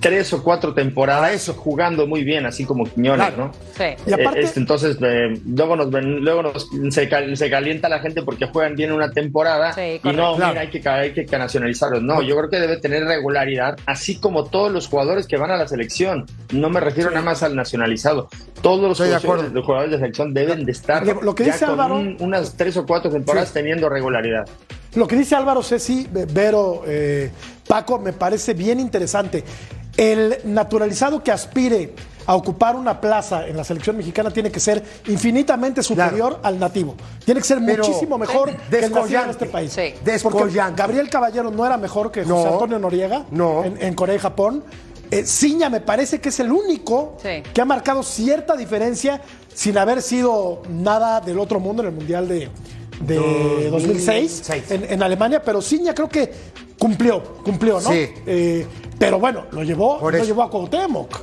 tres 0.01 0.33
o 0.33 0.43
cuatro 0.43 0.73
temporadas 0.75 1.33
eso. 1.33 1.53
jugando 1.55 2.07
muy 2.07 2.25
bien, 2.25 2.47
así 2.47 2.65
como 2.65 2.85
Quiñones, 2.85 3.27
Claro. 3.29 3.47
¿no? 3.47 3.53
Sí. 3.77 3.85
Y 4.07 4.13
aparte- 4.13 4.41
este, 4.41 4.61
entonces, 4.61 4.97
eh, 5.03 5.35
luego 5.47 5.77
nos 5.77 5.91
ven- 5.91 6.25
luego 6.25 6.43
nos, 6.43 6.69
se, 6.91 7.09
cal- 7.09 7.37
se 7.37 7.51
calienta 7.51 7.89
la 7.89 7.99
gente 8.01 8.23
porque 8.23 8.47
juegan 8.47 8.75
bien 8.77 8.93
una 8.93 9.11
temporada 9.11 9.73
Sí, 9.75 10.01
y 10.03 10.09
no, 10.13 10.37
Claro. 10.37 10.49
mira, 10.53 10.61
hay 10.63 10.69
que, 10.69 10.89
hay 10.89 11.13
que 11.13 11.39
nacionalizarlos. 11.39 12.03
No, 12.03 12.23
yo 12.23 12.37
creo 12.37 12.49
que 12.51 12.59
debe 12.61 12.79
tener 12.79 13.05
regularidad, 13.05 13.77
así 13.87 14.19
como 14.19 14.45
todos 14.45 14.73
los 14.73 14.87
jugadores 14.89 15.27
que 15.27 15.37
van 15.37 15.51
a 15.51 15.57
la 15.57 15.69
selección. 15.69 16.27
No 16.53 16.71
me 16.71 16.81
refiero 16.81 17.11
nada 17.11 17.23
más 17.23 17.43
al 17.43 17.55
nacionalizado. 17.55 18.29
Todos 18.63 18.81
los 18.89 18.99
jugadores, 18.99 19.25
acuerdo. 19.25 19.49
los 19.55 19.65
jugadores 19.65 19.91
de 19.93 19.99
selección 19.99 20.35
deben 20.35 20.65
de 20.65 20.73
estar 20.73 21.07
Lo 21.07 21.19
que- 21.19 21.25
lo 21.25 21.35
que 21.35 21.45
ya 21.45 21.53
dice 21.53 21.65
con 21.67 21.75
Álvaro- 21.75 21.97
un- 21.97 22.17
unas 22.21 22.57
tres 22.57 22.77
o 22.77 22.87
cuatro 22.87 23.11
temporadas 23.11 23.53
teniendo 23.53 23.89
regularidad. 23.89 24.47
Lo 24.95 25.07
que 25.07 25.15
dice 25.17 25.37
Álvaro 25.37 25.63
Ceci, 25.63 26.09
Vero, 26.33 26.83
eh, 26.87 27.31
Paco, 27.69 27.99
me 28.01 28.13
parece 28.13 28.55
bien 28.55 28.81
interesante. 28.81 29.45
El 30.01 30.39
naturalizado 30.45 31.23
que 31.23 31.31
aspire 31.31 31.95
a 32.27 32.35
ocupar 32.35 32.75
una 32.77 33.01
plaza 33.01 33.47
en 33.47 33.57
la 33.57 33.65
selección 33.65 33.97
mexicana 33.99 34.31
tiene 34.31 34.51
que 34.51 34.61
ser 34.61 34.83
infinitamente 35.09 35.83
superior 35.83 36.39
al 36.43 36.59
nativo. 36.59 36.95
Tiene 37.25 37.41
que 37.41 37.47
ser 37.47 37.59
Pero- 37.67 37.85
muchísimo 37.85 38.17
mejor 38.17 38.57
que 38.71 38.79
el 38.79 38.93
nacido 38.93 39.25
en 39.25 39.31
este 39.31 39.47
país. 39.47 39.73
Sí. 39.73 39.95
Gabriel 40.75 41.11
Caballero 41.11 41.51
no 41.51 41.67
era 41.67 41.77
mejor 41.77 42.11
que 42.11 42.25
José. 42.25 42.49
Antonio 42.49 42.79
Noriega 42.79 43.27
No. 43.31 43.63
en, 43.65 43.77
en 43.83 43.95
Corea 43.95 44.17
y 44.17 44.19
Japón. 44.19 44.65
Eh, 45.11 45.25
Ciña 45.27 45.69
me 45.69 45.81
parece 45.81 46.21
que 46.21 46.29
es 46.31 46.39
el 46.41 46.51
único 46.53 47.17
Sí. 47.21 47.43
que 47.53 47.61
ha 47.61 47.65
marcado 47.65 48.03
cierta 48.03 48.57
diferencia 48.57 49.21
sin 49.53 49.77
haber 49.77 50.01
sido 50.01 50.63
nada 50.71 51.21
del 51.21 51.39
otro 51.41 51.59
mundo 51.61 51.83
en 51.83 51.89
el 51.89 51.95
Mundial 51.95 52.29
de, 52.29 52.49
de 53.01 53.69
2006 53.71 54.43
2006. 54.47 54.71
en, 54.71 54.93
en 54.95 55.03
Alemania, 55.03 55.43
pero 55.43 55.61
Ciña 55.61 55.95
creo 55.95 56.09
que 56.09 56.33
cumplió, 56.81 57.23
cumplió, 57.45 57.75
¿no? 57.81 57.91
Sí. 57.93 58.09
Eh, 58.27 58.67
pero 58.99 59.21
bueno, 59.21 59.45
lo 59.53 59.63
llevó, 59.63 60.01
Por 60.01 60.13
lo 60.13 60.19
eso. 60.19 60.27
llevó 60.27 60.43
a 60.43 60.51
Cuauhtémoc. 60.51 61.21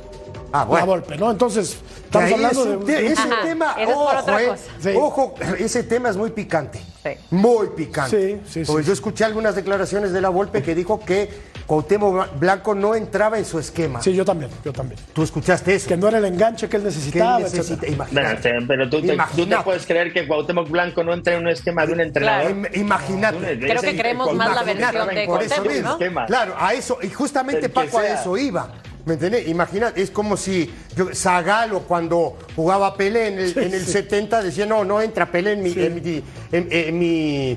Ah, 0.52 0.64
bueno. 0.64 0.86
La 0.86 0.92
Volpe, 0.92 1.16
¿no? 1.18 1.30
Entonces, 1.30 1.76
estamos 2.04 2.32
hablando 2.32 2.64
es 2.80 2.86
de 2.86 2.94
te- 2.96 3.06
ese 3.08 3.20
Ajá, 3.20 3.42
tema, 3.44 3.76
ojo, 3.86 4.38
eh. 4.38 4.52
Sí. 4.80 4.90
ojo, 4.96 5.34
ese 5.58 5.82
tema 5.82 6.08
es 6.08 6.16
muy 6.16 6.30
picante. 6.30 6.80
Sí. 7.02 7.10
Muy 7.30 7.66
picante. 7.76 8.36
Sí, 8.36 8.40
sí, 8.50 8.64
sí. 8.64 8.72
Porque 8.72 8.86
yo 8.86 8.92
escuché 8.94 9.24
algunas 9.24 9.54
declaraciones 9.54 10.12
de 10.12 10.20
la 10.22 10.30
Volpe 10.30 10.62
que 10.62 10.74
dijo 10.74 11.00
que 11.00 11.28
Cuauhtémoc 11.68 12.38
Blanco 12.40 12.74
no 12.74 12.94
entraba 12.94 13.38
en 13.38 13.44
su 13.44 13.58
esquema. 13.58 14.00
Sí, 14.02 14.14
yo 14.14 14.24
también, 14.24 14.50
yo 14.64 14.72
también. 14.72 14.98
Tú 15.12 15.22
escuchaste 15.22 15.74
eso. 15.74 15.86
Que 15.86 15.98
no 15.98 16.08
era 16.08 16.16
el 16.16 16.24
enganche 16.24 16.66
que 16.66 16.78
él 16.78 16.82
Que 16.82 16.88
necesitaba, 16.88 17.36
él 17.36 17.42
necesita, 17.44 17.74
etcétera. 17.86 17.96
Bueno, 18.10 18.30
imagínate. 18.30 18.66
pero 18.66 18.84
tú 18.88 18.96
te, 18.96 19.00
tú 19.02 19.06
te 19.08 19.12
Imagínate. 19.12 19.64
puedes 19.64 19.86
creer 19.86 20.12
que 20.14 20.26
Cuauhtémoc 20.26 20.70
Blanco 20.70 21.04
no 21.04 21.12
entra 21.12 21.34
en 21.34 21.42
un 21.42 21.48
esquema 21.48 21.84
de 21.84 21.92
un 21.92 22.00
entrenador. 22.00 22.50
Im- 22.52 22.70
Imagínate. 22.74 23.58
Creo 23.60 23.82
que 23.82 23.96
creemos 23.98 24.34
más 24.34 24.54
la 24.54 24.62
versión 24.62 25.08
de 25.14 25.26
Por 25.26 25.42
eso 25.42 25.54
Cuauhtémoc, 25.56 25.66
mismo. 25.72 25.88
¿no? 25.88 25.92
Esquema. 25.92 26.26
Claro, 26.26 26.54
a 26.58 26.72
eso, 26.72 26.98
y 27.02 27.10
justamente 27.10 27.68
Paco 27.68 27.98
a 27.98 28.08
eso 28.08 28.36
iba. 28.38 28.72
¿Me 29.04 29.14
entiendes? 29.14 29.48
Imagínate, 29.48 30.02
es 30.02 30.10
como 30.10 30.36
si 30.36 30.70
yo, 30.94 31.08
Zagalo 31.14 31.80
cuando 31.80 32.36
jugaba 32.54 32.94
Pelé 32.94 33.28
en 33.28 33.38
el, 33.38 33.58
en 33.58 33.72
el 33.72 33.86
70 33.86 34.42
decía, 34.42 34.66
no, 34.66 34.84
no 34.84 35.00
entra 35.00 35.24
Pelé 35.30 35.52
en 35.52 35.62
mi, 35.62 35.72
en 35.72 35.94
mi, 35.94 36.22
en- 36.52 36.68
en 36.70 36.98
mi- 36.98 37.56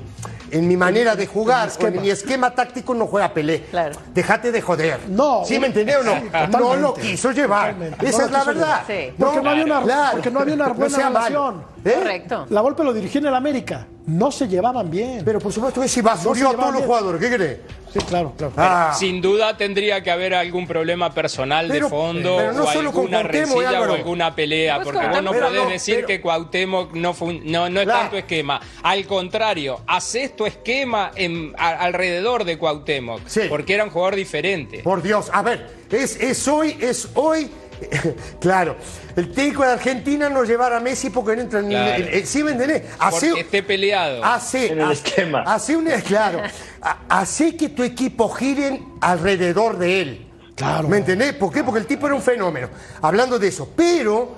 en 0.52 0.68
mi 0.68 0.76
manera 0.76 1.16
de 1.16 1.26
jugar, 1.26 1.70
en 1.80 2.00
mi 2.02 2.10
esquema 2.10 2.50
táctico 2.50 2.94
no 2.94 3.06
juega 3.06 3.32
Pelé. 3.32 3.62
Claro. 3.70 3.98
Déjate 4.12 4.52
de 4.52 4.60
joder. 4.60 5.00
No. 5.08 5.42
¿Sí 5.46 5.58
me 5.58 5.68
entendió 5.68 6.00
o 6.00 6.02
no? 6.02 6.12
Sí, 6.14 6.28
no 6.52 6.76
lo 6.76 6.94
quiso 6.94 7.32
llevar. 7.32 7.72
Totalmente. 7.72 8.06
Esa 8.08 8.18
No 8.18 8.24
es 8.26 8.32
la 8.32 8.44
verdad. 8.44 8.82
Sí. 8.86 9.12
Porque 9.18 9.40
no 9.40 9.50
había 9.50 9.64
una- 9.64 9.82
Claro. 9.82 10.12
porque 10.12 10.30
no 10.30 10.40
había 10.40 10.54
una 10.54 10.68
No 10.68 10.74
buena 10.74 10.96
sea 10.96 11.10
malo. 11.10 11.64
¿Eh? 11.84 11.94
Correcto. 11.94 12.46
La 12.50 12.60
Volpe 12.60 12.84
lo 12.84 12.92
dirigía 12.92 13.20
en 13.20 13.26
el 13.26 13.34
América. 13.34 13.86
No 14.06 14.30
se 14.32 14.48
llevaban 14.48 14.90
bien. 14.90 15.22
Pero 15.24 15.38
por 15.40 15.52
supuesto 15.52 15.80
que 15.80 15.88
si 15.88 16.00
basurió 16.00 16.44
No 16.44 16.50
a 16.50 16.56
todos 16.56 16.72
los 16.74 16.82
jugadores, 16.84 17.20
¿qué 17.20 17.34
crees? 17.36 17.58
sí, 17.92 17.98
claro, 18.00 18.32
claro. 18.36 18.52
Ah. 18.56 18.94
Sin 18.98 19.20
duda 19.20 19.56
tendría 19.56 20.02
que 20.02 20.10
haber 20.10 20.34
algún 20.34 20.66
problema 20.66 21.12
personal 21.12 21.66
Pero- 21.68 21.86
de 21.86 21.90
fondo 21.90 22.36
pero 22.38 22.52
no 22.52 22.64
o 22.64 22.66
solo 22.72 22.88
alguna 22.90 23.18
Álvaro. 23.20 23.92
o 23.92 23.96
alguna 23.96 24.34
pelea, 24.34 24.76
Pues 24.76 24.86
porque 24.94 25.06
vos 25.08 25.22
no 25.22 25.30
podés 25.32 25.52
no, 25.52 25.68
decir 25.68 25.94
pero- 25.96 26.06
que 26.08 26.20
Cuauhtémoc 26.20 26.94
no, 26.94 27.14
fue 27.14 27.28
un- 27.28 27.42
no, 27.50 27.68
no 27.68 27.80
es 27.80 27.86
Claro. 27.86 28.00
tanto 28.00 28.16
esquema. 28.16 28.60
Al 28.82 29.06
contrario, 29.06 29.80
haces 29.86 30.34
tu 30.34 30.46
esquema 30.46 31.10
en- 31.14 31.52
a- 31.58 31.70
alrededor 31.80 32.44
de 32.44 32.58
Cuauhtémoc, 32.58 33.20
Sí. 33.26 33.42
porque 33.48 33.74
era 33.74 33.84
un 33.84 33.90
jugador 33.90 34.16
diferente. 34.16 34.78
Por 34.82 35.02
Dios, 35.02 35.30
a 35.32 35.42
ver, 35.42 35.68
es, 35.90 36.16
es 36.20 36.48
hoy, 36.48 36.76
es 36.80 37.08
hoy. 37.14 37.50
claro, 38.40 38.76
el 39.16 39.32
técnico 39.32 39.62
de 39.64 39.72
Argentina 39.72 40.28
no 40.28 40.44
llevará 40.44 40.76
a 40.76 40.80
Messi 40.80 41.10
porque 41.10 41.36
no 41.36 41.42
entra 41.42 41.60
en 41.60 41.68
Claro. 41.68 42.04
el- 42.04 42.26
¿Sí 42.26 42.42
me 42.42 42.52
entendés? 42.52 42.82
Hace, 42.98 43.28
Porque 43.28 43.40
esté 43.42 43.62
peleado. 43.62 44.24
hace, 44.24 44.72
En 44.72 44.80
el 44.80 44.84
hace- 44.90 44.92
esquema. 45.08 45.42
Hace 45.46 45.76
un, 45.76 45.86
claro, 46.06 46.40
ha- 46.82 46.98
hace 47.08 47.56
que 47.56 47.68
tu 47.70 47.82
equipo 47.82 48.28
gire 48.30 48.82
alrededor 49.00 49.78
de 49.78 50.02
él. 50.02 50.26
Claro. 50.54 50.86
¿Me 50.88 50.98
entendés? 50.98 51.32
¿Por 51.34 51.52
qué? 51.52 51.64
Porque 51.64 51.80
el 51.80 51.86
tipo 51.86 52.06
era 52.06 52.14
un 52.14 52.22
fenómeno. 52.22 52.68
Hablando 53.00 53.38
de 53.38 53.48
eso, 53.48 53.70
pero 53.74 54.36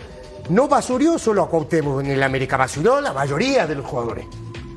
no 0.49 0.69
basurió 0.69 1.19
solo 1.19 1.43
a 1.43 1.49
Cuauhtémoc 1.51 2.01
en 2.01 2.07
el 2.13 2.23
América, 2.23 2.57
basurió 2.57 2.97
a 2.97 3.01
la 3.01 3.13
mayoría 3.13 3.67
de 3.67 3.75
los 3.75 3.85
jugadores. 3.85 4.25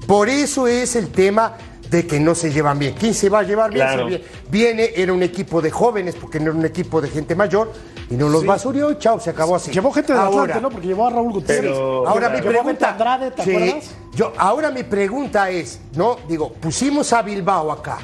Por 0.08 0.30
eso 0.30 0.68
es 0.68 0.96
el 0.96 1.10
tema 1.10 1.56
de 1.90 2.06
que 2.06 2.20
no 2.20 2.36
se 2.36 2.52
llevan 2.52 2.78
bien. 2.80 2.96
¿Quién 3.00 3.14
se 3.14 3.30
va 3.30 3.40
a 3.40 3.44
llevar 3.44 3.72
bien? 3.72 3.86
Claro. 3.86 4.10
Se 4.10 4.16
vie- 4.16 4.24
Viene, 4.50 4.92
era 4.96 5.14
un 5.14 5.24
equipo 5.24 5.62
de 5.62 5.72
jóvenes, 5.72 6.16
porque 6.16 6.40
no 6.40 6.48
era 6.52 6.56
un 6.60 6.66
equipo 6.66 7.00
de 7.02 7.10
gente 7.10 7.36
mayor, 7.36 7.72
y 8.10 8.16
no 8.16 8.30
los 8.30 8.46
basurió 8.46 8.92
y 8.92 8.98
chao, 8.98 9.20
se 9.20 9.30
acabó 9.30 9.56
así. 9.56 9.72
Llevó 9.72 9.92
gente 9.92 10.14
de 10.14 10.20
Ahora, 10.20 10.42
Atlante, 10.44 10.62
¿no? 10.62 10.70
Porque 10.70 10.88
llevó 10.88 11.08
a 11.08 11.10
Raúl 11.12 11.34
Gutiérrez. 11.34 11.72
Pero- 11.72 12.08
Ahora 12.08 12.30
mi 12.30 12.42
pregunta. 12.42 12.92
Andrade, 12.92 13.32
¿te 13.32 13.44
Sí, 13.44 13.56
acuerdas? 13.56 13.86
yo, 14.16 14.34
ahora 14.38 14.72
mi 14.72 14.84
pregunta 14.84 15.50
es, 15.50 15.80
¿no? 15.96 16.18
Digo, 16.28 16.52
pusimos 16.54 17.12
a 17.14 17.22
Bilbao 17.22 17.72
acá. 17.72 17.98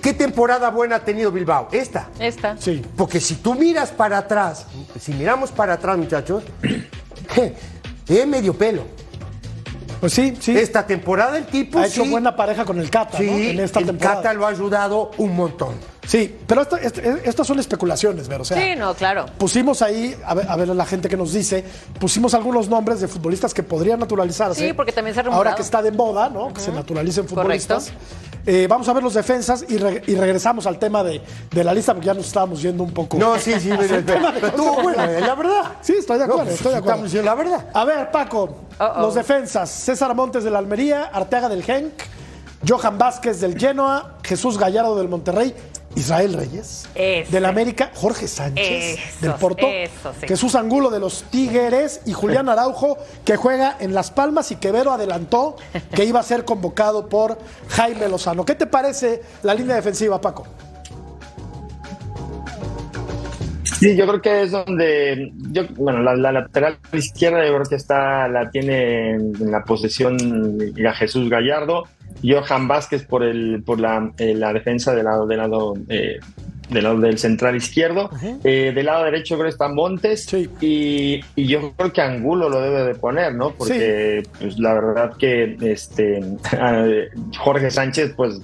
¿Qué 0.00 0.12
temporada 0.14 0.70
buena 0.70 0.96
ha 0.96 1.04
tenido 1.04 1.30
Bilbao? 1.30 1.68
Esta. 1.70 2.08
Esta. 2.18 2.56
Sí. 2.58 2.82
Porque 2.96 3.20
si 3.20 3.36
tú 3.36 3.54
miras 3.54 3.90
para 3.90 4.18
atrás, 4.18 4.66
si 5.00 5.12
miramos 5.12 5.52
para 5.52 5.74
atrás, 5.74 5.96
muchachos, 5.96 6.42
es 8.08 8.26
medio 8.26 8.54
pelo. 8.54 8.82
Pues 10.02 10.14
sí, 10.14 10.36
sí. 10.40 10.50
Esta 10.58 10.84
temporada 10.84 11.38
el 11.38 11.44
tipo 11.46 11.78
ha 11.78 11.86
hecho 11.86 12.02
sí, 12.02 12.10
buena 12.10 12.34
pareja 12.34 12.64
con 12.64 12.76
el 12.80 12.90
Cata, 12.90 13.18
sí, 13.18 13.24
¿no? 13.24 13.36
En 13.38 13.60
esta 13.60 13.78
el 13.78 13.86
temporada. 13.86 14.16
Cata 14.16 14.34
lo 14.34 14.44
ha 14.44 14.48
ayudado 14.48 15.12
un 15.18 15.36
montón. 15.36 15.76
Sí, 16.04 16.38
pero 16.44 16.62
esto- 16.62 16.76
estas 16.76 17.46
son 17.46 17.60
especulaciones, 17.60 18.26
Vero. 18.26 18.42
O 18.42 18.44
sea, 18.44 18.60
Sí, 18.60 18.74
no, 18.76 18.94
claro. 18.94 19.26
Pusimos 19.38 19.80
ahí, 19.80 20.16
a 20.26 20.34
ver, 20.34 20.48
a 20.48 20.56
ver 20.56 20.66
la 20.70 20.86
gente 20.86 21.08
que 21.08 21.16
nos 21.16 21.32
dice, 21.32 21.64
pusimos 22.00 22.34
algunos 22.34 22.68
nombres 22.68 23.00
de 23.00 23.06
futbolistas 23.06 23.54
que 23.54 23.62
podrían 23.62 24.00
naturalizarse. 24.00 24.66
Sí, 24.66 24.72
porque 24.72 24.90
también 24.90 25.14
se 25.14 25.20
ha. 25.20 25.24
Ahora 25.26 25.54
que 25.54 25.62
está 25.62 25.80
de 25.80 25.92
moda, 25.92 26.28
¿no? 26.28 26.52
Que 26.52 26.60
se 26.60 26.72
naturalicen 26.72 27.24
Correcto. 27.28 27.78
Eh, 28.44 28.66
vamos 28.68 28.88
a 28.88 28.92
ver 28.92 29.02
los 29.04 29.14
defensas 29.14 29.64
y, 29.68 29.76
re- 29.78 30.02
y 30.06 30.14
regresamos 30.16 30.66
al 30.66 30.78
tema 30.78 31.04
de, 31.04 31.20
de 31.50 31.62
la 31.64 31.72
lista 31.72 31.92
porque 31.94 32.06
ya 32.06 32.14
nos 32.14 32.26
estábamos 32.26 32.60
yendo 32.60 32.82
un 32.82 32.92
poco. 32.92 33.16
No, 33.16 33.38
sí, 33.38 33.52
sí, 33.60 33.70
pero, 33.78 34.02
pero- 34.06 34.28
pero 34.34 34.46
estuvo 34.48 34.82
bueno, 34.82 35.06
la 35.20 35.34
verdad. 35.34 35.62
Sí, 35.80 35.94
estoy 35.98 36.18
de 36.18 36.24
acuerdo, 36.24 36.44
No, 36.46 36.50
estoy 36.50 36.72
de 36.72 36.78
acuerdo. 36.78 36.90
Estamos 37.04 37.04
diciendo 37.04 37.30
la 37.30 37.34
verdad. 37.36 37.66
A 37.72 37.84
ver, 37.84 38.10
Paco, 38.10 38.56
los 38.98 39.14
defensas. 39.14 39.70
César 39.70 40.14
Montes 40.14 40.42
del 40.44 40.56
Almería, 40.56 41.04
Arteaga 41.12 41.48
del 41.48 41.62
Genk, 41.62 41.92
Johan 42.68 42.98
Vázquez 42.98 43.40
del 43.40 43.58
Genoa, 43.58 44.16
Jesús 44.22 44.58
Gallardo 44.58 44.96
del 44.96 45.08
Monterrey, 45.08 45.54
Israel 45.94 46.34
Reyes 46.34 46.88
Ese. 46.94 47.30
del 47.30 47.44
América, 47.44 47.90
Jorge 47.94 48.26
Sánchez 48.28 48.98
Esos, 48.98 49.20
del 49.20 49.34
Porto, 49.34 49.66
eso 49.66 50.12
sí. 50.20 50.26
Jesús 50.26 50.54
Angulo 50.54 50.90
de 50.90 51.00
los 51.00 51.24
Tigres 51.24 52.00
y 52.06 52.12
Julián 52.12 52.48
Araujo 52.50 52.98
que 53.24 53.36
juega 53.36 53.76
en 53.80 53.94
Las 53.94 54.10
Palmas 54.10 54.50
y 54.52 54.56
que 54.56 54.70
Vero 54.72 54.92
adelantó 54.92 55.56
que 55.94 56.04
iba 56.04 56.20
a 56.20 56.22
ser 56.22 56.44
convocado 56.44 57.08
por 57.08 57.38
Jaime 57.68 58.08
Lozano. 58.08 58.44
¿Qué 58.44 58.54
te 58.54 58.66
parece 58.66 59.22
la 59.42 59.54
línea 59.54 59.76
defensiva, 59.76 60.20
Paco? 60.20 60.46
Sí, 63.82 63.96
yo 63.96 64.06
creo 64.06 64.22
que 64.22 64.42
es 64.42 64.52
donde, 64.52 65.32
yo, 65.50 65.64
bueno, 65.76 66.02
la, 66.02 66.14
la 66.14 66.30
lateral 66.30 66.78
izquierda 66.92 67.44
yo 67.44 67.52
creo 67.54 67.66
que 67.66 67.74
está, 67.74 68.28
la 68.28 68.48
tiene 68.48 69.10
en, 69.10 69.32
en 69.40 69.50
la 69.50 69.64
posesión 69.64 70.16
a 70.86 70.94
Jesús 70.94 71.28
Gallardo. 71.28 71.88
Johan 72.22 72.68
Vázquez 72.68 73.04
por 73.04 73.22
el 73.22 73.62
por 73.64 73.80
la, 73.80 74.12
eh, 74.18 74.34
la 74.34 74.52
defensa 74.52 74.94
del 74.94 75.04
lado 75.04 75.26
del 75.26 75.38
lado 75.38 75.74
eh, 75.88 76.18
del 76.70 76.84
lado 76.84 77.00
del 77.00 77.18
central 77.18 77.56
izquierdo. 77.56 78.08
Eh, 78.44 78.72
del 78.74 78.86
lado 78.86 79.04
derecho 79.04 79.34
creo 79.34 79.44
que 79.46 79.50
está 79.50 79.68
Montes 79.68 80.24
Sí. 80.24 80.48
y, 80.60 81.20
y 81.36 81.46
yo 81.46 81.72
creo 81.76 81.92
que 81.92 82.00
Angulo 82.00 82.48
lo 82.48 82.60
debe 82.62 82.84
de 82.84 82.94
poner, 82.94 83.34
¿no? 83.34 83.50
Porque 83.50 84.22
pues, 84.40 84.58
la 84.58 84.72
verdad 84.74 85.12
que 85.18 85.56
este 85.60 86.20
Jorge 87.38 87.70
Sánchez, 87.70 88.14
pues 88.16 88.40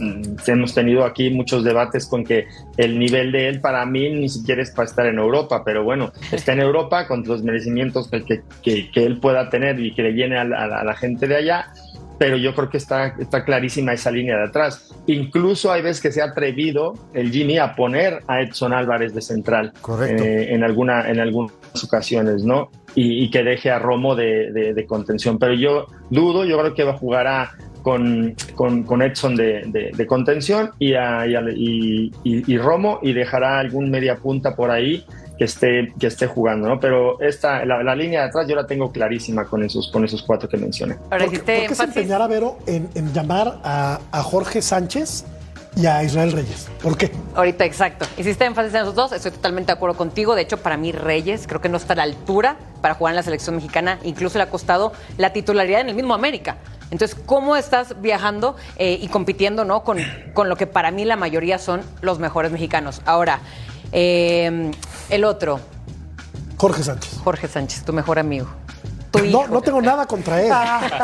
mm, 0.00 0.22
hemos 0.46 0.74
tenido 0.74 1.04
aquí 1.04 1.28
muchos 1.30 1.64
debates 1.64 2.06
con 2.06 2.24
que 2.24 2.46
el 2.78 2.98
nivel 2.98 3.30
de 3.32 3.48
él 3.48 3.60
para 3.60 3.84
mí 3.84 4.08
ni 4.10 4.28
siquiera 4.30 4.62
es 4.62 4.70
para 4.70 4.88
estar 4.88 5.06
en 5.06 5.18
Europa, 5.18 5.62
pero 5.64 5.84
bueno, 5.84 6.12
está 6.32 6.52
en 6.52 6.60
Europa 6.60 7.06
con 7.06 7.24
los 7.24 7.42
merecimientos 7.42 8.08
que, 8.08 8.24
que, 8.24 8.40
que- 8.62 8.90
que 8.90 9.04
él 9.04 9.18
pueda 9.18 9.50
tener 9.50 9.78
y 9.80 9.94
que 9.94 10.02
le 10.02 10.12
llene 10.12 10.38
a 10.38 10.44
la, 10.44 10.64
a 10.64 10.66
la- 10.66 10.80
a 10.80 10.84
la 10.84 10.94
gente 10.94 11.26
de 11.26 11.36
allá. 11.36 11.66
Pero 12.18 12.36
yo 12.36 12.54
creo 12.54 12.70
que 12.70 12.78
está, 12.78 13.08
está 13.18 13.44
clarísima 13.44 13.92
esa 13.92 14.10
línea 14.10 14.36
de 14.38 14.44
atrás. 14.44 14.90
Incluso 15.06 15.70
hay 15.70 15.82
veces 15.82 16.00
que 16.02 16.10
se 16.12 16.22
ha 16.22 16.26
atrevido 16.26 16.94
el 17.12 17.30
Jimmy 17.30 17.58
a 17.58 17.74
poner 17.74 18.20
a 18.26 18.40
Edson 18.40 18.72
Álvarez 18.72 19.14
de 19.14 19.20
central 19.20 19.72
Correcto. 19.82 20.22
eh, 20.24 20.54
en, 20.54 20.64
alguna, 20.64 21.08
en 21.10 21.20
algunas 21.20 21.52
ocasiones, 21.84 22.42
¿no? 22.42 22.70
Y, 22.94 23.24
y 23.24 23.30
que 23.30 23.42
deje 23.42 23.70
a 23.70 23.78
Romo 23.78 24.14
de, 24.16 24.50
de- 24.52 24.72
de 24.72 24.86
contención. 24.86 25.38
Pero 25.38 25.52
yo 25.52 25.86
dudo, 26.10 26.44
yo 26.46 26.58
creo 26.58 26.74
que 26.74 26.84
jugará 26.98 27.52
con, 27.82 28.34
con, 28.54 28.82
con 28.84 29.02
Edson 29.02 29.36
de, 29.36 29.92
de- 29.94 30.06
contención 30.06 30.70
y, 30.78 30.94
a- 30.94 31.26
y, 31.26 31.34
a- 31.34 31.42
y- 31.54 32.10
y- 32.24 32.52
y 32.54 32.58
Romo 32.58 32.98
y 33.02 33.12
dejará 33.12 33.58
algún 33.58 33.90
media 33.90 34.16
punta 34.16 34.56
por 34.56 34.70
ahí 34.70 35.04
que 35.38 35.44
esté, 35.44 35.92
que 35.98 36.06
esté 36.06 36.26
jugando, 36.26 36.68
¿no? 36.68 36.80
Pero 36.80 37.20
esta, 37.20 37.64
la, 37.64 37.82
la 37.82 37.94
línea 37.94 38.22
de 38.22 38.28
atrás 38.28 38.46
yo 38.48 38.56
la 38.56 38.66
tengo 38.66 38.90
clarísima 38.90 39.44
con 39.44 39.62
esos, 39.62 39.90
con 39.90 40.04
esos 40.04 40.22
cuatro 40.22 40.48
que 40.48 40.56
mencioné. 40.56 40.96
Ahora 41.10 41.26
¿Por 41.26 41.28
qué, 41.28 41.34
hiciste 41.34 41.58
por 41.58 41.68
qué 41.68 41.74
se 41.74 41.82
empeñara 41.84 42.26
Vero 42.26 42.58
en, 42.66 42.88
en 42.94 43.12
llamar 43.12 43.58
a, 43.62 44.00
a 44.10 44.22
Jorge 44.22 44.62
Sánchez 44.62 45.24
y 45.76 45.84
a 45.86 46.02
Israel 46.02 46.32
Reyes? 46.32 46.68
¿Por 46.82 46.96
qué? 46.96 47.10
Ahorita, 47.34 47.64
exacto. 47.66 48.06
Hiciste 48.16 48.46
énfasis 48.46 48.72
en 48.74 48.80
esos 48.80 48.94
dos, 48.94 49.12
estoy 49.12 49.30
totalmente 49.30 49.68
de 49.68 49.74
acuerdo 49.74 49.96
contigo. 49.96 50.34
De 50.34 50.42
hecho, 50.42 50.56
para 50.56 50.78
mí 50.78 50.92
Reyes 50.92 51.46
creo 51.46 51.60
que 51.60 51.68
no 51.68 51.76
está 51.76 51.92
a 51.92 51.96
la 51.96 52.02
altura 52.04 52.56
para 52.80 52.94
jugar 52.94 53.12
en 53.12 53.16
la 53.16 53.22
selección 53.22 53.56
mexicana. 53.56 53.98
Incluso 54.04 54.38
le 54.38 54.44
ha 54.44 54.50
costado 54.50 54.92
la 55.18 55.32
titularidad 55.34 55.82
en 55.82 55.90
el 55.90 55.94
mismo 55.94 56.14
América. 56.14 56.56
Entonces, 56.90 57.18
¿cómo 57.26 57.56
estás 57.56 58.00
viajando 58.00 58.56
eh, 58.76 58.98
y 59.02 59.08
compitiendo 59.08 59.64
¿no? 59.64 59.82
con, 59.82 59.98
con 60.34 60.48
lo 60.48 60.56
que 60.56 60.66
para 60.66 60.92
mí 60.92 61.04
la 61.04 61.16
mayoría 61.16 61.58
son 61.58 61.82
los 62.00 62.20
mejores 62.20 62.52
mexicanos? 62.52 63.02
Ahora, 63.04 63.40
eh, 64.00 64.70
el 65.08 65.24
otro, 65.24 65.58
Jorge 66.58 66.82
Sánchez. 66.82 67.18
Jorge 67.24 67.48
Sánchez, 67.48 67.82
tu 67.84 67.92
mejor 67.92 68.18
amigo. 68.18 68.46
Tu 69.10 69.18
No, 69.20 69.24
hijo. 69.24 69.46
no 69.48 69.62
tengo 69.62 69.80
nada 69.80 70.06
contra 70.06 70.42
él. 70.42 70.52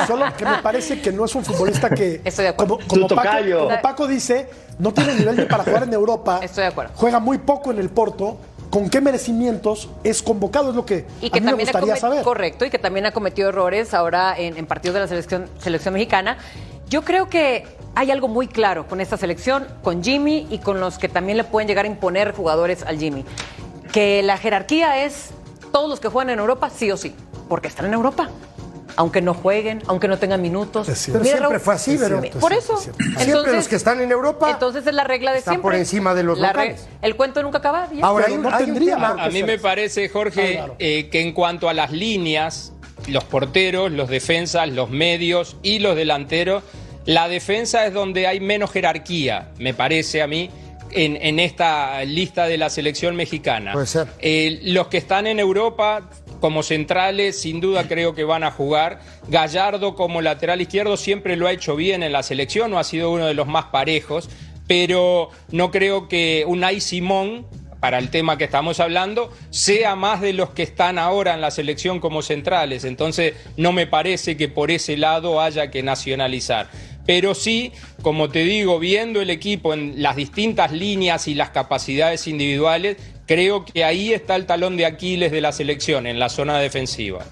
Solo 0.07 0.27
que 0.37 0.45
me 0.45 0.59
parece 0.59 1.01
que 1.01 1.11
no 1.13 1.25
es 1.25 1.35
un 1.35 1.45
futbolista 1.45 1.89
que. 1.91 2.21
Estoy 2.25 2.45
de 2.45 2.49
acuerdo. 2.51 2.79
Como, 2.87 3.09
Paco, 3.09 3.15
tocayo. 3.23 3.65
como 3.65 3.81
Paco 3.81 4.07
dice, 4.07 4.51
no 4.79 4.93
tiene 4.93 5.15
nivel 5.15 5.37
de 5.37 5.47
para 5.47 5.65
jugar 5.65 5.85
en 5.85 5.93
Europa. 5.95 6.41
Estoy 6.43 6.63
de 6.63 6.69
acuerdo. 6.69 6.93
Juega 6.97 7.19
muy 7.21 7.39
poco 7.39 7.71
en 7.71 7.79
el 7.79 7.89
Porto. 7.91 8.37
¿Con 8.71 8.89
qué 8.89 9.01
merecimientos 9.03 9.91
es 10.03 10.23
convocado? 10.23 10.71
Es 10.71 10.77
lo 10.77 10.87
que 10.87 11.07
Y 11.21 11.29
que 11.31 11.39
a 11.39 11.41
mí 11.41 11.45
me 11.45 11.51
también 11.51 11.69
ha 11.69 11.73
gustaría 11.73 11.95
comet- 11.95 12.01
saber. 12.01 12.23
Correcto, 12.25 12.65
y 12.65 12.71
que 12.71 12.79
también 12.79 13.05
ha 13.07 13.13
cometido 13.13 13.51
errores 13.51 13.93
ahora 13.95 14.35
en, 14.39 14.57
en 14.57 14.65
partidos 14.67 14.95
de 14.95 15.01
la 15.01 15.09
selección, 15.09 15.49
selección 15.59 15.93
mexicana. 15.95 16.39
Yo 16.89 17.03
creo 17.03 17.29
que 17.29 17.67
hay 17.95 18.11
algo 18.11 18.29
muy 18.29 18.49
claro 18.49 18.87
con 18.87 19.01
esta 19.01 19.17
selección, 19.17 19.67
con 19.83 20.03
Jimmy 20.03 20.47
y 20.51 20.59
con 20.59 20.81
los 20.81 20.99
que 20.99 21.09
también 21.09 21.37
le 21.39 21.45
pueden 21.45 21.69
llegar 21.69 21.85
a 21.85 21.89
imponer 21.89 22.33
jugadores 22.35 22.83
al 22.85 22.99
Jimmy. 22.99 23.25
Que 23.93 24.23
la 24.23 24.39
jerarquía 24.39 25.05
es 25.05 25.31
todos 25.73 25.89
los 25.91 26.01
que 26.01 26.09
juegan 26.09 26.31
en 26.31 26.39
Europa, 26.39 26.71
sí 26.71 26.91
o 26.91 26.97
sí, 26.97 27.15
porque 27.49 27.69
están 27.69 27.87
en 27.87 27.95
Europa. 27.95 28.31
Aunque 28.95 29.23
no 29.23 29.33
jueguen, 29.33 29.83
aunque 29.87 30.07
no 30.07 30.19
tengan 30.19 30.43
minutos. 30.43 30.87
Es. 30.87 31.07
Pero 31.07 31.21
Mira, 31.21 31.25
siempre 31.37 31.49
Raúl, 31.49 31.61
fue 31.61 31.75
así, 31.75 31.95
Es 31.95 32.01
pero 32.03 32.21
cierto, 32.21 32.39
Por 32.41 32.53
es 32.53 32.59
eso. 32.65 32.75
es 32.75 32.81
cierto. 32.83 33.03
Siempre 33.25 33.53
los 33.57 33.69
que 33.69 33.77
están 33.77 34.01
en 34.03 34.11
Europa 34.13 34.51
Entonces 34.51 34.87
es 34.87 34.95
la 34.95 35.05
regla 35.05 35.33
de 35.33 35.39
están 35.39 35.53
siempre. 35.55 35.63
por 35.63 35.75
encima 35.75 36.15
de 36.15 36.23
los 36.25 36.39
locales. 36.39 36.87
El 37.01 37.17
cuento 37.17 37.43
nunca 37.43 37.59
acaba. 37.59 37.89
ya. 37.91 38.05
Ahora 38.05 38.27
hay, 38.29 38.35
no 38.37 38.49
un- 38.49 38.55
hay 38.55 38.65
un 38.65 38.75
tendría 38.75 38.97
por 38.97 39.19
A 39.21 39.29
mí 39.31 39.43
me 39.45 39.59
parece, 39.59 40.11
Jorge, 40.11 40.59
Ah, 40.59 40.65
claro. 40.65 40.77
eh, 40.79 41.09
que 41.11 41.23
en 41.23 41.33
cuanto 41.33 41.71
a 41.71 41.75
las 41.75 41.91
líneas, 41.91 42.75
los 43.07 43.25
porteros, 43.25 43.91
los 43.91 44.11
defensas, 44.11 44.69
los 44.69 44.91
medios 44.91 45.57
y 45.63 45.79
los 45.79 45.97
delanteros, 45.97 46.63
la 47.07 47.29
defensa 47.29 47.87
es 47.87 47.93
donde 47.93 48.27
hay 48.27 48.41
menos 48.41 48.71
jerarquía, 48.71 49.51
me 49.59 49.75
parece 49.75 50.23
a 50.23 50.27
mí, 50.27 50.51
en, 50.91 51.17
en 51.21 51.41
esta 51.41 52.05
lista 52.05 52.47
de 52.47 52.59
la 52.59 52.71
selección 52.71 53.17
mexicana. 53.17 53.73
Puede 53.73 53.87
ser. 53.87 54.09
Eh, 54.21 54.61
los 54.65 54.89
que 54.89 54.99
están 54.99 55.27
en 55.27 55.39
Europa 55.39 56.09
como 56.41 56.63
centrales, 56.63 57.41
sin 57.41 57.61
duda 57.61 57.87
creo 57.89 58.15
que 58.15 58.25
van 58.25 58.45
a 58.45 58.51
jugar. 58.51 59.01
Gallardo 59.29 59.95
como 59.95 60.21
lateral 60.21 60.61
izquierdo 60.61 60.97
siempre 60.97 61.37
lo 61.37 61.47
ha 61.47 61.53
hecho 61.53 61.77
bien 61.77 62.03
en 62.03 62.13
la 62.13 62.23
selección, 62.23 62.71
no 62.71 62.79
ha 62.79 62.85
sido 62.85 63.11
uno 63.11 63.27
de 63.27 63.35
los 63.35 63.47
más 63.47 63.67
parejos, 63.67 64.29
pero 64.67 65.31
no 65.51 65.71
creo 65.71 66.09
que 66.09 66.45
Unai 66.47 66.81
Simón, 66.81 67.47
para 67.79 67.99
el 67.99 68.11
tema 68.11 68.39
que 68.39 68.45
estamos 68.45 68.81
hablando, 68.81 69.33
sea 69.51 69.97
más 69.97 70.21
de 70.21 70.33
los 70.33 70.51
que 70.51 70.63
están 70.63 70.99
ahora 70.99 71.35
en 71.35 71.41
la 71.41 71.51
selección 71.51 72.01
como 72.01 72.23
centrales. 72.23 72.85
Entonces, 72.85 73.35
no 73.57 73.73
me 73.73 73.87
parece 73.87 74.37
que 74.37 74.49
por 74.49 74.71
ese 74.71 74.97
lado 74.97 75.41
haya 75.41 75.71
que 75.71 75.83
nacionalizar. 75.83 76.71
Pero 77.07 77.35
sí, 77.35 77.73
como 78.03 78.29
te 78.29 78.41
digo, 78.41 78.79
viendo 78.79 79.21
el 79.21 79.31
equipo 79.31 79.75
en 79.75 80.03
las 80.03 80.17
distintas 80.17 80.73
líneas 80.73 81.27
y 81.29 81.35
las 81.35 81.51
capacidades 81.51 82.27
individuales, 82.29 82.97
creo 83.27 83.65
que 83.65 83.85
ahí 83.85 84.13
está 84.13 84.37
el 84.37 84.47
talón 84.47 84.77
de 84.77 84.87
Aquiles 84.87 85.33
de 85.33 85.41
la 85.41 85.53
selección, 85.53 86.07
en 86.07 86.19
la 86.19 86.29
zona 86.29 86.59
defensiva. 86.59 87.25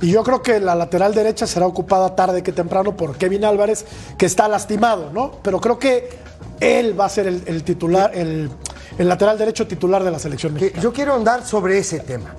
Y 0.00 0.10
yo 0.10 0.22
creo 0.22 0.42
que 0.42 0.60
la 0.60 0.74
lateral 0.74 1.14
derecha 1.14 1.46
será 1.46 1.66
ocupada 1.66 2.16
tarde 2.16 2.42
que 2.42 2.52
temprano 2.52 2.96
por 2.96 3.18
Kevin 3.18 3.44
Álvarez, 3.44 3.84
que 4.16 4.24
está 4.24 4.48
lastimado, 4.48 5.10
¿no? 5.12 5.32
Pero 5.42 5.60
creo 5.60 5.78
que 5.78 6.08
él 6.60 6.98
va 6.98 7.04
a 7.04 7.08
ser 7.10 7.26
el, 7.26 7.42
el 7.46 7.62
titular, 7.62 8.12
el, 8.14 8.50
el 8.98 9.08
lateral 9.08 9.36
derecho 9.36 9.66
titular 9.66 10.02
de 10.02 10.10
la 10.10 10.18
selección 10.18 10.54
que 10.54 10.60
mexicana. 10.60 10.82
yo 10.82 10.92
quiero 10.92 11.14
andar 11.14 11.46
sobre 11.46 11.78
ese 11.78 12.00
tema. 12.00 12.34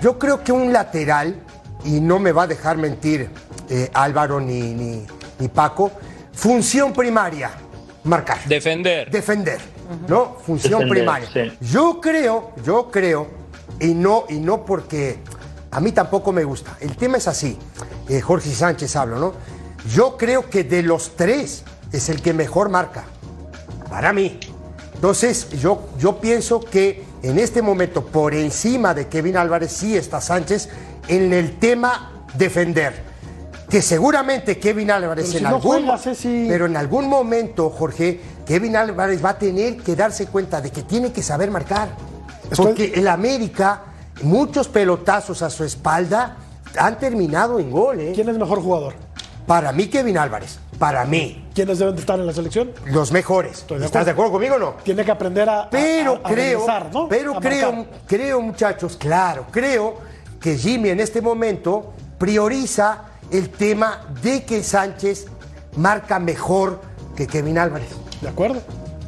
Yo 0.00 0.18
creo 0.18 0.44
que 0.44 0.52
un 0.52 0.72
lateral, 0.72 1.36
y 1.84 2.00
no 2.00 2.18
me 2.18 2.30
va 2.32 2.44
a 2.44 2.46
dejar 2.46 2.76
mentir 2.76 3.28
eh, 3.68 3.90
Álvaro 3.92 4.40
ni, 4.40 4.60
ni, 4.74 5.06
ni 5.38 5.48
Paco, 5.48 5.90
función 6.40 6.94
primaria, 6.94 7.50
marcar. 8.04 8.38
Defender. 8.46 9.10
defender, 9.10 9.60
¿no? 10.08 10.38
Función 10.46 10.80
Defender, 10.80 10.88
primaria. 10.88 11.28
sí. 11.30 11.52
Yo 11.60 12.00
creo, 12.00 12.52
yo 12.64 12.90
creo, 12.90 13.28
y 13.78 13.88
no, 13.92 14.24
y 14.30 14.38
no 14.38 14.64
porque 14.64 15.18
a 15.70 15.80
mí 15.80 15.92
tampoco 15.92 16.32
me 16.32 16.42
gusta. 16.44 16.78
El 16.80 16.96
tema 16.96 17.18
es 17.18 17.28
así, 17.28 17.58
eh, 18.08 18.22
Jorge 18.22 18.50
Sánchez 18.50 18.96
hablo, 18.96 19.18
¿no? 19.18 19.34
Yo 19.94 20.16
creo 20.16 20.48
que 20.48 20.64
de 20.64 20.82
los 20.82 21.14
tres 21.14 21.62
es 21.92 22.08
el 22.08 22.22
que 22.22 22.32
mejor 22.32 22.70
marca, 22.70 23.04
para 23.90 24.14
mí. 24.14 24.40
Entonces, 24.94 25.50
yo, 25.60 25.90
yo 25.98 26.20
pienso 26.22 26.60
que 26.60 27.04
en 27.22 27.38
este 27.38 27.60
momento, 27.60 28.06
por 28.06 28.32
encima 28.32 28.94
de 28.94 29.08
Kevin 29.08 29.36
Álvarez, 29.36 29.72
sí 29.72 29.94
está 29.94 30.22
Sánchez 30.22 30.70
en 31.06 31.34
el 31.34 31.58
tema 31.58 32.24
defender. 32.34 33.09
Que 33.70 33.80
seguramente 33.82 34.58
Kevin 34.58 34.90
Álvarez 34.90 35.26
Pero 35.26 35.30
si 35.32 35.36
en 35.38 35.42
no 35.44 35.56
algún 35.56 35.98
Ceci. 35.98 36.46
pero 36.48 36.66
en 36.66 36.76
algún 36.76 37.08
momento, 37.08 37.70
Jorge, 37.70 38.20
Kevin 38.44 38.74
Álvarez 38.76 39.24
va 39.24 39.30
a 39.30 39.38
tener 39.38 39.76
que 39.76 39.94
darse 39.94 40.26
cuenta 40.26 40.60
de 40.60 40.70
que 40.70 40.82
tiene 40.82 41.12
que 41.12 41.22
saber 41.22 41.50
marcar. 41.52 41.88
Estoy- 42.50 42.66
Porque 42.66 42.92
el 42.96 43.06
América, 43.06 43.82
muchos 44.22 44.66
pelotazos 44.66 45.40
a 45.42 45.50
su 45.50 45.62
espalda 45.62 46.36
han 46.76 46.98
terminado 46.98 47.60
en 47.60 47.70
gol. 47.70 48.00
¿eh? 48.00 48.12
¿Quién 48.12 48.28
es 48.28 48.36
mejor 48.38 48.60
jugador? 48.60 48.94
Para 49.46 49.70
mí, 49.70 49.86
Kevin 49.86 50.18
Álvarez. 50.18 50.58
Para 50.80 51.04
mí, 51.04 51.46
¿Quiénes 51.54 51.78
deben 51.78 51.94
de 51.94 52.00
estar 52.00 52.18
en 52.18 52.26
la 52.26 52.32
selección? 52.32 52.72
los 52.86 53.12
mejores. 53.12 53.66
De 53.68 53.84
¿Estás 53.84 54.04
de 54.06 54.12
acuerdo. 54.12 54.32
conmigo 54.32 54.54
o 54.56 54.58
no? 54.58 54.74
Tiene 54.82 55.04
que 55.04 55.10
aprender 55.12 55.48
a, 55.48 55.62
a- 55.64 55.70
Pero 55.70 56.14
a- 56.24 56.28
a 56.28 56.32
creo, 56.32 56.58
regresar, 56.60 56.90
¿no? 56.92 57.06
pero 57.08 57.36
A 57.36 57.40
creo, 57.40 57.72
marcar. 57.72 58.00
creo, 58.06 58.40
muchachos, 58.40 58.96
claro, 58.96 59.46
creo 59.52 59.96
que 60.40 60.56
Jimmy 60.56 60.88
en 60.88 61.00
este 61.00 61.20
momento 61.20 61.92
prioriza 62.18 63.02
el 63.32 63.48
tema 63.50 64.06
de 64.22 64.44
que 64.44 64.62
Sánchez 64.62 65.26
marca 65.76 66.18
mejor 66.18 66.80
que 67.16 67.26
Kevin 67.26 67.58
Álvarez. 67.58 67.88
¿De 68.20 68.28
acuerdo? 68.28 68.60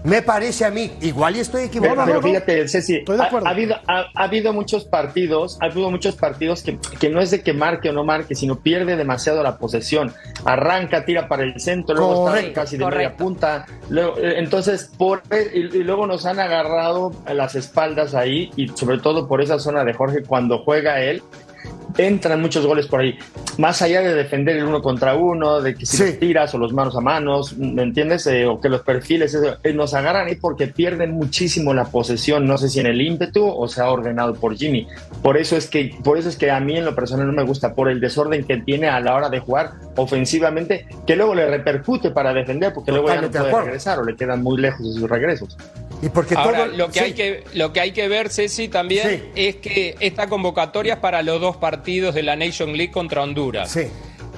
Me 0.04 0.20
parece 0.20 0.64
a 0.64 0.70
mí, 0.72 0.90
igual 1.00 1.36
y 1.36 1.40
estoy 1.40 1.68
Pero, 1.68 1.84
equivocado. 1.84 2.06
pero 2.06 2.20
no, 2.20 2.20
no. 2.22 2.26
fíjate, 2.26 2.66
Ceci, 2.66 2.96
Estoy 2.96 3.16
de 3.18 3.22
ha, 3.22 3.26
acuerdo. 3.26 3.46
ha 3.46 3.50
habido, 3.50 3.76
ha, 3.86 4.06
ha 4.16 4.24
habido 4.24 4.52
muchos 4.52 4.84
partidos, 4.84 5.58
ha 5.60 5.66
habido 5.66 5.92
muchos 5.92 6.16
partidos 6.16 6.64
que, 6.64 6.76
que 6.98 7.08
no 7.08 7.20
es 7.20 7.30
de 7.30 7.42
que 7.42 7.52
marque 7.52 7.90
o 7.90 7.92
no 7.92 8.02
marque, 8.02 8.34
sino 8.34 8.58
pierde 8.58 8.96
demasiado 8.96 9.44
la 9.44 9.58
posesión. 9.58 10.12
Arranca, 10.44 11.04
tira 11.04 11.28
para 11.28 11.44
el 11.44 11.60
centro, 11.60 11.94
luego 11.94 12.34
está 12.34 12.52
casi 12.52 12.76
de 12.78 12.86
media 12.86 13.16
punta. 13.16 13.64
Luego, 13.90 14.18
eh, 14.18 14.38
entonces, 14.38 14.90
por, 14.98 15.22
y, 15.54 15.58
y 15.58 15.84
luego 15.84 16.08
nos 16.08 16.26
han 16.26 16.40
agarrado 16.40 17.12
a 17.24 17.32
las 17.32 17.54
espaldas 17.54 18.14
ahí, 18.16 18.50
y 18.56 18.66
sobre 18.70 18.98
todo 18.98 19.28
por 19.28 19.40
esa 19.40 19.60
zona 19.60 19.84
de 19.84 19.92
Jorge, 19.94 20.24
cuando 20.24 20.58
juega 20.64 21.00
él, 21.00 21.22
entran 21.98 22.40
muchos 22.40 22.66
goles 22.66 22.86
por 22.86 23.00
ahí. 23.00 23.18
más 23.58 23.82
allá 23.82 24.00
de 24.00 24.14
defender 24.14 24.56
el 24.56 24.64
uno 24.64 24.80
contra 24.80 25.14
uno, 25.14 25.60
de 25.60 25.74
que 25.74 25.84
si 25.84 25.98
Sí. 25.98 26.04
los 26.04 26.18
tiras 26.18 26.54
o 26.54 26.58
los 26.58 26.72
manos 26.72 26.96
a 26.96 27.00
manos, 27.02 27.54
¿me 27.58 27.82
entiendes? 27.82 28.26
Eh, 28.26 28.46
o 28.46 28.58
que 28.62 28.70
los 28.70 28.80
perfiles, 28.80 29.34
eso, 29.34 29.58
eh, 29.62 29.74
nos 29.74 29.92
agarran 29.92 30.26
ahí 30.26 30.36
porque 30.36 30.68
pierden 30.68 31.10
muchísimo 31.12 31.74
la 31.74 31.84
posesión, 31.84 32.46
no 32.46 32.56
sé 32.56 32.70
si 32.70 32.80
en 32.80 32.86
el 32.86 32.98
ímpetu 33.02 33.46
o 33.46 33.68
sea 33.68 33.90
ordenado 33.90 34.34
por 34.34 34.56
Jimmy. 34.56 34.86
Por 35.22 35.36
eso 35.36 35.54
es 35.58 35.66
que, 35.66 35.94
por 36.02 36.16
eso 36.16 36.30
es 36.30 36.36
que 36.36 36.50
a 36.50 36.60
mí 36.60 36.78
en 36.78 36.86
lo 36.86 36.94
personal 36.94 37.26
no 37.26 37.32
me 37.34 37.42
gusta, 37.42 37.74
por 37.74 37.90
el 37.90 38.00
desorden 38.00 38.44
que 38.44 38.56
tiene 38.56 38.88
a 38.88 38.98
la 39.00 39.14
hora 39.14 39.28
de 39.28 39.40
jugar 39.40 39.72
ofensivamente, 39.96 40.86
que 41.06 41.14
luego 41.14 41.34
le 41.34 41.46
repercute 41.46 42.10
para 42.10 42.32
defender, 42.32 42.72
porque 42.72 42.90
luego 42.90 43.08
ya 43.08 43.20
no 43.20 43.30
puede 43.30 43.64
regresar 43.64 43.98
o 43.98 44.04
le 44.04 44.16
quedan 44.16 44.42
muy 44.42 44.58
lejos 44.58 44.94
de 44.94 44.98
sus 44.98 45.10
regresos. 45.10 45.58
Y 46.02 46.08
porque 46.08 46.34
Ahora, 46.34 46.64
todo. 46.66 46.76
lo 46.76 46.86
que, 46.88 46.98
sí. 46.98 47.04
hay 47.04 47.12
que, 47.14 47.44
lo 47.54 47.72
que 47.72 47.80
hay 47.80 47.92
que 47.92 48.08
ver, 48.08 48.28
Ceci, 48.28 48.68
también 48.68 49.08
Sí. 49.08 49.22
es 49.36 49.56
que 49.56 49.94
esta 50.00 50.26
convocatoria 50.28 50.94
es 50.94 50.98
para 50.98 51.22
los 51.22 51.40
dos 51.40 51.56
partidos 51.56 52.14
de 52.14 52.22
la 52.24 52.34
Nation 52.36 52.76
League 52.76 52.90
contra 52.92 53.22
Honduras. 53.22 53.70
Sí. 53.70 53.82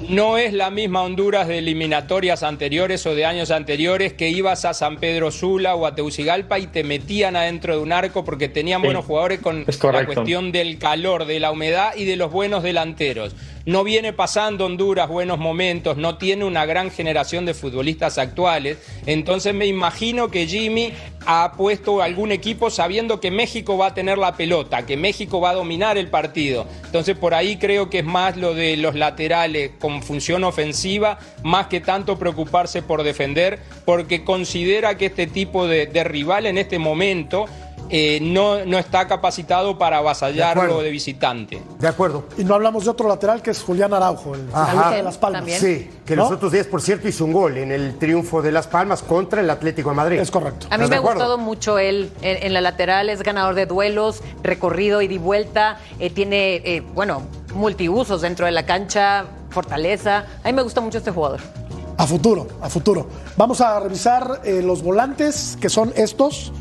No 0.09 0.37
es 0.37 0.53
la 0.53 0.71
misma 0.71 1.03
Honduras 1.03 1.49
de 1.49 1.59
eliminatorias 1.59 2.43
anteriores 2.43 3.07
o 3.07 3.15
de 3.15 3.25
años 3.25 3.51
anteriores 3.51 4.13
que 4.13 4.29
ibas 4.29 4.65
a 4.65 4.75
San 4.75 4.99
Pedro 4.99 5.31
Sula 5.31 5.77
o 5.77 5.87
a 5.87 5.95
Teucigalpa 5.95 6.59
y 6.59 6.67
te 6.67 6.85
metían 6.85 7.37
adentro 7.37 7.77
de 7.77 7.81
un 7.83 7.93
arco 7.93 8.25
porque 8.25 8.49
tenían 8.49 8.81
Sí, 8.83 8.87
buenos 8.89 9.05
jugadores 9.07 9.39
con 9.41 9.65
la 9.93 10.05
cuestión 10.05 10.53
del 10.53 10.79
calor, 10.79 11.25
de 11.27 11.41
la 11.41 11.51
humedad 11.53 11.93
y 11.97 12.05
de 12.05 12.17
los 12.17 12.31
buenos 12.31 12.63
delanteros. 12.63 13.35
No 13.67 13.83
viene 13.83 14.13
pasando 14.13 14.67
Honduras 14.67 15.09
buenos 15.09 15.39
momentos, 15.39 15.97
no 15.97 16.19
tiene 16.19 16.45
una 16.45 16.67
gran 16.67 16.91
generación 16.91 17.47
de 17.47 17.55
futbolistas 17.55 18.19
actuales. 18.19 18.77
Entonces 19.07 19.55
me 19.55 19.67
imagino 19.67 20.31
que 20.31 20.47
Jimmy 20.47 20.93
ha 21.25 21.53
puesto 21.57 22.03
algún 22.03 22.31
equipo 22.31 22.69
sabiendo 22.69 23.21
que 23.21 23.31
México 23.31 23.79
va 23.79 23.87
a 23.87 23.95
tener 23.95 24.19
la 24.19 24.37
pelota, 24.37 24.85
que 24.85 24.99
México 24.99 25.41
va 25.41 25.51
a 25.51 25.55
dominar 25.55 25.97
el 25.97 26.09
partido. 26.09 26.67
Entonces 26.85 27.17
por 27.17 27.33
ahí 27.33 27.57
creo 27.57 27.89
que 27.89 28.01
es 28.01 28.05
más 28.05 28.37
lo 28.37 28.53
de 28.53 28.77
los 28.77 28.95
laterales 28.95 29.71
con 29.79 30.03
función 30.03 30.45
ofensiva, 30.45 31.19
más 31.43 31.69
que 31.69 31.81
tanto 31.81 32.19
preocuparse 32.19 32.83
por 32.83 33.03
defender, 33.03 33.61
porque 33.87 34.25
considera 34.25 34.99
que 34.99 35.07
este 35.07 35.27
tipo 35.27 35.67
de, 35.67 35.87
de 35.87 36.05
rival 36.05 36.45
en 36.45 36.59
este 36.59 36.79
momento 36.79 37.47
eh, 37.91 38.19
no, 38.23 38.65
no 38.65 38.79
está 38.79 39.07
capacitado 39.07 39.77
para 39.79 39.97
De 39.97 40.01
avasallarlo 40.03 40.63
acuerdo. 40.63 40.83
de 40.83 40.91
visitante. 40.91 41.63
De 41.79 41.89
acuerdo. 41.89 42.25
Y 42.39 42.45
no 42.45 42.55
hablamos 42.55 42.85
de 42.85 42.91
otro 42.91 43.09
lateral 43.09 43.43
que 43.43 43.51
es 43.51 43.63
Julián 43.63 43.93
Araujo, 43.95 44.35
el 44.35 44.47
de 44.47 45.03
Las 45.03 45.19
Palmas. 45.19 45.41
También. 45.41 45.61
Sí, 45.61 45.91
que 46.05 46.17
¿No? 46.17 46.23
los 46.25 46.33
otros 46.33 46.53
días, 46.53 46.67
por 46.67 46.81
cierto, 46.83 47.09
hizo 47.09 47.25
un 47.25 47.33
gol 47.33 47.57
en 47.59 47.73
el 47.73 47.99
triunfo 47.99 48.43
de 48.43 48.53
Las 48.53 48.67
Palmas 48.67 49.03
contra 49.03 49.41
el 49.41 49.51
Atlético 49.51 49.91
de 49.91 49.97
Madrid. 49.97 50.19
Es 50.19 50.31
correcto. 50.31 50.67
A 50.71 50.77
mí 50.79 50.85
¿Estás 50.85 50.91
me 50.91 50.97
de 50.97 50.97
ha 50.97 51.13
gustado 51.13 51.39
mucho 51.39 51.79
él 51.79 52.11
en, 52.23 52.43
en 52.47 52.53
la 52.55 52.61
lateral, 52.61 53.09
es 53.11 53.23
ganador 53.23 53.55
de 53.55 53.67
duelos, 53.67 54.23
recorrido 54.43 55.03
ida 55.03 55.13
y 55.15 55.19
vuelta, 55.19 55.79
eh, 55.99 56.11
tiene, 56.11 56.57
eh, 56.57 56.81
bueno, 56.95 57.23
multiusos 57.55 58.21
dentro 58.23 58.47
de 58.47 58.53
la 58.53 58.67
cancha, 58.67 59.27
fortaleza. 59.51 60.25
A 60.43 60.49
mí 60.49 60.53
me 60.53 60.63
gusta 60.63 60.81
mucho 60.81 60.99
este 60.99 61.11
jugador. 61.11 61.41
A 61.97 62.07
futuro, 62.09 62.49
a 62.61 62.69
futuro. 62.69 63.07
Vamos 63.37 63.61
a 63.61 63.79
revisar 63.79 64.41
eh, 64.45 64.63
los 64.63 64.83
volantes 64.83 65.57
que 65.61 65.69
son 65.69 65.93
estos. 65.95 66.53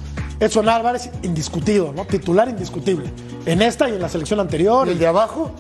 Edson 0.44 0.68
Álvarez, 0.68 1.10
indiscutido, 1.22 1.94
¿no? 1.94 2.06
Titular 2.06 2.50
indiscutible. 2.50 3.10
En 3.46 3.62
esta 3.62 3.90
y 3.90 3.94
en 3.94 4.02
la 4.02 4.10
selección 4.10 4.40
anterior. 4.40 4.88
¿Y 4.88 4.92
el 4.92 5.00
de 5.00 5.08
abajo? 5.08 5.52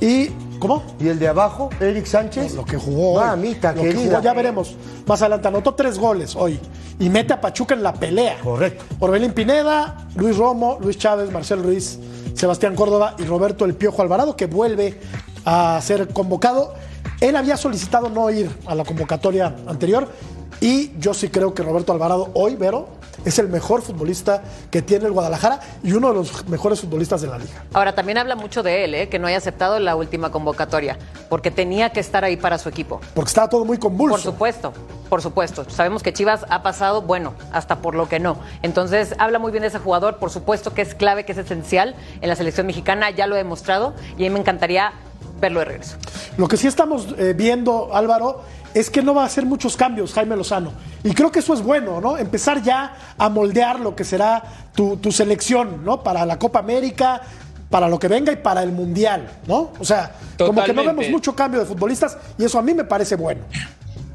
Y. 0.00 0.30
¿Cómo? 0.60 0.82
¿Y 1.00 1.08
el 1.08 1.18
de 1.18 1.26
abajo? 1.26 1.70
Eric 1.80 2.04
Sánchez. 2.04 2.54
Lo 2.54 2.64
que 2.64 2.76
jugó. 2.76 3.14
hoy. 3.14 3.24
Mamita 3.24 3.72
Lo 3.72 3.82
que 3.82 3.88
querida. 3.88 4.04
jugó, 4.16 4.22
ya 4.22 4.34
veremos. 4.34 4.76
Más 5.06 5.20
adelante 5.22 5.48
anotó 5.48 5.74
tres 5.74 5.98
goles 5.98 6.36
hoy. 6.36 6.60
Y 6.98 7.08
mete 7.08 7.32
a 7.32 7.40
Pachuca 7.40 7.74
en 7.74 7.82
la 7.82 7.94
pelea. 7.94 8.38
Correcto. 8.42 8.84
Orbelín 9.00 9.32
Pineda, 9.32 10.06
Luis 10.16 10.36
Romo, 10.36 10.78
Luis 10.82 10.98
Chávez, 10.98 11.32
Marcel 11.32 11.62
Ruiz, 11.62 11.98
Sebastián 12.34 12.76
Córdoba 12.76 13.16
y 13.18 13.24
Roberto 13.24 13.64
El 13.64 13.74
Piojo 13.74 14.02
Alvarado, 14.02 14.36
que 14.36 14.46
vuelve 14.46 15.00
a 15.46 15.80
ser 15.82 16.08
convocado. 16.08 16.74
Él 17.20 17.36
había 17.36 17.56
solicitado 17.56 18.10
no 18.10 18.30
ir 18.30 18.50
a 18.66 18.74
la 18.74 18.84
convocatoria 18.84 19.56
anterior. 19.66 20.08
Y 20.60 20.92
yo 20.98 21.14
sí 21.14 21.30
creo 21.30 21.54
que 21.54 21.62
Roberto 21.62 21.92
Alvarado 21.92 22.30
hoy, 22.34 22.54
Vero, 22.56 22.99
es 23.24 23.38
el 23.38 23.48
mejor 23.48 23.82
futbolista 23.82 24.42
que 24.70 24.82
tiene 24.82 25.06
el 25.06 25.12
Guadalajara 25.12 25.60
y 25.82 25.92
uno 25.92 26.08
de 26.08 26.14
los 26.14 26.48
mejores 26.48 26.80
futbolistas 26.80 27.20
de 27.22 27.28
la 27.28 27.38
liga. 27.38 27.64
Ahora, 27.72 27.94
también 27.94 28.18
habla 28.18 28.36
mucho 28.36 28.62
de 28.62 28.84
él, 28.84 28.94
¿eh? 28.94 29.08
que 29.08 29.18
no 29.18 29.26
haya 29.26 29.38
aceptado 29.38 29.78
la 29.78 29.96
última 29.96 30.30
convocatoria, 30.30 30.98
porque 31.28 31.50
tenía 31.50 31.90
que 31.90 32.00
estar 32.00 32.24
ahí 32.24 32.36
para 32.36 32.58
su 32.58 32.68
equipo. 32.68 33.00
Porque 33.14 33.28
estaba 33.28 33.48
todo 33.48 33.64
muy 33.64 33.78
convulso. 33.78 34.14
Por 34.14 34.22
supuesto, 34.22 34.72
por 35.08 35.22
supuesto. 35.22 35.64
Sabemos 35.68 36.02
que 36.02 36.12
Chivas 36.12 36.44
ha 36.48 36.62
pasado, 36.62 37.02
bueno, 37.02 37.34
hasta 37.52 37.80
por 37.80 37.94
lo 37.94 38.08
que 38.08 38.20
no. 38.20 38.38
Entonces, 38.62 39.14
habla 39.18 39.38
muy 39.38 39.52
bien 39.52 39.62
de 39.62 39.68
ese 39.68 39.78
jugador, 39.78 40.18
por 40.18 40.30
supuesto 40.30 40.74
que 40.74 40.82
es 40.82 40.94
clave, 40.94 41.24
que 41.24 41.32
es 41.32 41.38
esencial 41.38 41.94
en 42.20 42.28
la 42.28 42.36
selección 42.36 42.66
mexicana, 42.66 43.10
ya 43.10 43.26
lo 43.26 43.34
he 43.34 43.38
demostrado, 43.38 43.94
y 44.16 44.24
a 44.24 44.28
mí 44.28 44.30
me 44.30 44.40
encantaría 44.40 44.92
verlo 45.40 45.60
de 45.60 45.64
regreso. 45.66 45.96
Lo 46.36 46.48
que 46.48 46.56
sí 46.56 46.66
estamos 46.66 47.08
eh, 47.18 47.34
viendo, 47.36 47.94
Álvaro, 47.94 48.42
es 48.74 48.90
que 48.90 49.02
no 49.02 49.14
va 49.14 49.22
a 49.22 49.26
hacer 49.26 49.44
muchos 49.46 49.76
cambios 49.76 50.12
Jaime 50.12 50.36
Lozano. 50.36 50.72
Y 51.02 51.12
creo 51.14 51.30
que 51.30 51.40
eso 51.40 51.54
es 51.54 51.62
bueno, 51.62 52.00
¿no? 52.00 52.18
Empezar 52.18 52.62
ya 52.62 52.94
a 53.16 53.28
moldear 53.28 53.80
lo 53.80 53.94
que 53.96 54.04
será 54.04 54.42
tu, 54.74 54.96
tu 54.96 55.12
selección, 55.12 55.84
¿no? 55.84 56.02
Para 56.02 56.26
la 56.26 56.38
Copa 56.38 56.58
América, 56.58 57.22
para 57.70 57.88
lo 57.88 57.98
que 57.98 58.08
venga 58.08 58.32
y 58.32 58.36
para 58.36 58.62
el 58.62 58.72
Mundial, 58.72 59.30
¿no? 59.46 59.70
O 59.78 59.84
sea, 59.84 60.12
como 60.36 60.62
que 60.64 60.72
no 60.72 60.84
vemos 60.84 61.08
mucho 61.08 61.34
cambio 61.34 61.60
de 61.60 61.66
futbolistas 61.66 62.18
y 62.36 62.44
eso 62.44 62.58
a 62.58 62.62
mí 62.62 62.74
me 62.74 62.84
parece 62.84 63.14
bueno. 63.14 63.42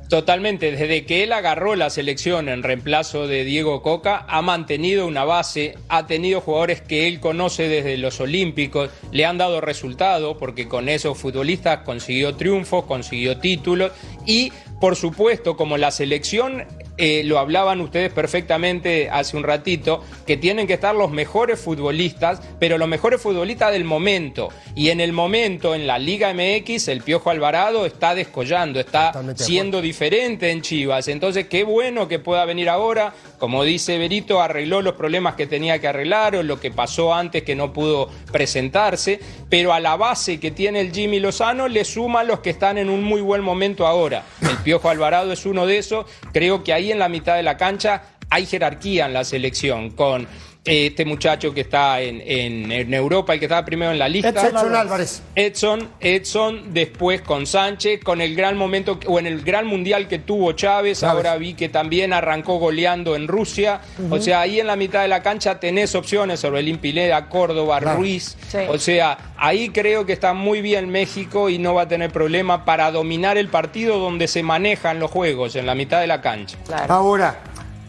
Totalmente, 0.10 0.72
desde 0.72 1.04
que 1.06 1.24
él 1.24 1.34
agarró 1.34 1.76
la 1.76 1.90
selección 1.90 2.48
en 2.48 2.62
reemplazo 2.62 3.28
de 3.28 3.44
Diego 3.44 3.82
Coca, 3.82 4.24
ha 4.30 4.44
mantenido 4.44 5.08
una 5.08 5.26
base, 5.26 5.80
ha 5.90 6.06
tenido 6.06 6.42
jugadores 6.42 6.82
que 6.82 7.08
él 7.08 7.20
conoce 7.20 7.68
desde 7.68 7.98
los 7.98 8.20
Olímpicos, 8.20 8.92
le 9.12 9.26
han 9.26 9.40
dado 9.40 9.62
resultado 9.62 10.38
porque 10.38 10.68
con 10.68 10.90
esos 10.90 11.18
futbolistas 11.18 11.80
consiguió 11.80 12.36
triunfos, 12.36 12.86
consiguió 12.86 13.40
títulos 13.40 13.94
y 14.28 14.52
por 14.80 14.96
supuesto 14.96 15.56
como 15.56 15.78
la 15.78 15.92
selección, 15.92 16.66
eh, 16.98 17.24
lo 17.26 17.40
hablaban 17.40 17.82
ustedes 17.82 18.12
perfectamente 18.12 19.10
hace 19.10 19.36
un 19.36 19.44
ratito, 19.44 20.04
que 20.26 20.38
tienen 20.38 20.66
que 20.66 20.74
estar 20.74 20.96
los 20.96 21.12
mejores 21.12 21.60
futbolistas, 21.60 22.42
pero 22.60 22.78
los 22.78 22.88
mejores 22.88 23.22
futbolistas 23.22 23.72
del 23.72 23.84
momento. 23.84 24.50
Y 24.76 24.90
en 24.90 25.02
el 25.02 25.12
momento, 25.12 25.76
en 25.76 25.88
la 25.88 26.00
Liga 26.00 26.34
MX, 26.34 26.88
el 26.88 27.02
Piojo 27.02 27.30
Alvarado 27.30 27.86
está 27.86 28.16
descollando, 28.16 28.80
está 28.80 29.08
Totalmente 29.08 29.44
siendo 29.44 29.82
diferente 29.82 30.52
en 30.52 30.62
Chivas. 30.62 31.08
Entonces, 31.08 31.48
qué 31.48 31.64
bueno 31.64 32.08
que 32.08 32.20
pueda 32.20 32.46
venir 32.46 32.70
ahora. 32.70 33.14
Como 33.40 33.64
dice 33.64 33.98
Berito, 33.98 34.42
arregló 34.42 34.82
los 34.82 34.96
problemas 34.96 35.36
que 35.36 35.48
tenía 35.48 35.80
que 35.80 35.88
arreglar 35.88 36.36
o 36.36 36.44
lo 36.44 36.60
que 36.60 36.72
pasó 36.72 37.14
antes 37.14 37.44
que 37.44 37.56
no 37.56 37.74
pudo 37.74 38.10
presentarse. 38.32 39.20
Pero 39.50 39.74
a 39.74 39.80
la 39.80 39.98
base 39.98 40.40
que 40.40 40.52
tiene 40.52 40.80
el 40.80 40.94
Jimmy 40.94 41.20
Lozano 41.20 41.68
le 41.68 41.84
suman 41.84 42.28
los 42.28 42.40
que 42.40 42.52
están 42.52 42.78
en 42.78 42.90
un 42.90 43.04
muy 43.04 43.22
buen 43.22 43.42
momento 43.42 43.86
ahora. 43.86 44.24
El 44.42 44.58
Piojo 44.66 44.90
Alvarado 44.90 45.32
es 45.32 45.46
uno 45.46 45.68
de 45.68 45.78
esos. 45.78 46.08
Creo 46.34 46.64
que 46.64 46.74
ahí 46.74 46.92
en 46.92 46.98
la 46.98 47.08
mitad 47.08 47.36
de 47.36 47.44
la 47.44 47.56
cancha 47.56 48.02
hay 48.30 48.46
jerarquía 48.46 49.06
en 49.06 49.14
la 49.14 49.24
selección 49.24 49.92
con 49.92 50.28
eh, 50.68 50.88
este 50.88 51.06
muchacho 51.06 51.54
que 51.54 51.62
está 51.62 52.02
en, 52.02 52.22
en- 52.26 52.72
en 52.72 52.92
Europa, 52.92 53.34
el 53.34 53.40
que 53.40 53.46
estaba 53.46 53.64
primero 53.64 53.92
en 53.92 54.00
la 54.00 54.10
lista. 54.10 54.30
Edson 54.30 54.46
Edson 54.48 54.76
Álvarez. 54.76 55.22
Edson, 55.36 55.90
Edson, 56.00 56.74
después 56.74 57.22
con 57.22 57.46
Sánchez, 57.46 58.04
con 58.04 58.20
el 58.20 58.36
gran 58.36 58.58
momento 58.58 59.00
o 59.06 59.20
en 59.20 59.28
el 59.28 59.44
gran 59.44 59.68
mundial 59.68 60.08
que 60.08 60.18
tuvo 60.18 60.54
Chávez, 60.54 61.02
Chávez. 61.02 61.16
ahora 61.18 61.38
vi 61.38 61.54
que 61.54 61.70
también 61.70 62.14
arrancó 62.14 62.58
goleando 62.58 63.16
en 63.16 63.28
Rusia. 63.28 63.80
O 64.10 64.18
sea, 64.18 64.40
ahí 64.42 64.60
en 64.60 64.66
la 64.66 64.76
mitad 64.76 65.04
de 65.04 65.08
la 65.08 65.22
cancha 65.22 65.60
tenés 65.60 65.94
opciones 65.94 66.40
sobre 66.40 66.62
el 66.62 66.80
Pineda, 66.80 67.30
Córdoba, 67.30 67.80
Claro. 67.80 68.00
Ruiz. 68.00 68.36
Sí. 68.48 68.58
O 68.68 68.80
sea, 68.80 69.20
ahí 69.38 69.70
creo 69.70 70.08
que 70.08 70.14
está 70.14 70.34
muy 70.34 70.62
bien 70.62 70.90
México 70.90 71.48
y 71.52 71.60
no 71.60 71.76
va 71.76 71.84
a 71.84 71.88
tener 71.88 72.12
problema 72.12 72.66
para 72.66 72.90
dominar 72.90 73.38
el 73.38 73.50
partido 73.50 74.00
donde 74.00 74.28
se 74.28 74.42
manejan 74.42 75.00
los 75.00 75.12
juegos, 75.12 75.56
en 75.56 75.68
la 75.68 75.76
mitad 75.76 76.02
de 76.02 76.08
la 76.08 76.22
cancha. 76.22 76.58
Claro. 76.66 76.92
Ahora, 76.92 77.40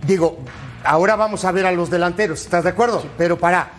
digo, 0.07 0.38
ahora 0.85 1.16
vamos 1.16 1.45
a 1.45 1.53
ver 1.53 1.66
a 1.66 1.73
los 1.73 1.90
delanteros, 1.90 2.42
¿estás 2.42 2.64
de 2.64 2.71
acuerdo? 2.71 3.05
Pero 3.19 3.38
para, 3.38 3.71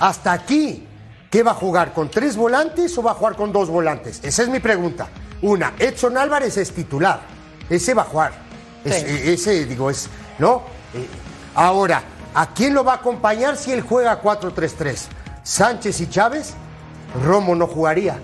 hasta 0.00 0.32
aquí, 0.32 0.86
¿qué 1.30 1.42
va 1.42 1.52
a 1.52 1.54
jugar? 1.54 1.92
¿Con 1.92 2.10
tres 2.10 2.36
volantes 2.36 2.96
o 2.98 3.02
va 3.02 3.12
a 3.12 3.14
jugar 3.14 3.36
con 3.36 3.52
dos 3.52 3.68
volantes? 3.68 4.20
Esa 4.22 4.42
es 4.42 4.48
mi 4.48 4.58
pregunta. 4.58 5.08
Una, 5.42 5.74
Edson 5.78 6.16
Álvarez 6.16 6.56
es 6.56 6.72
titular, 6.72 7.20
ese 7.68 7.94
va 7.94 8.02
a 8.02 8.06
jugar. 8.06 8.32
Sí. 8.84 8.92
eh, 8.92 9.32
ese, 9.32 9.66
digo, 9.66 9.90
es, 9.90 10.08
¿no? 10.38 10.62
Eh, 10.94 11.06
ahora, 11.54 12.02
¿a 12.34 12.52
quién 12.52 12.74
lo 12.74 12.84
va 12.84 12.92
a 12.92 12.96
acompañar 12.96 13.56
si 13.56 13.72
él 13.72 13.82
juega 13.82 14.22
4-3-3? 14.22 15.06
¿Sánchez 15.42 16.00
y 16.00 16.08
Chávez? 16.08 16.54
Romo 17.24 17.54
no 17.54 17.66
jugaría. 17.66 18.18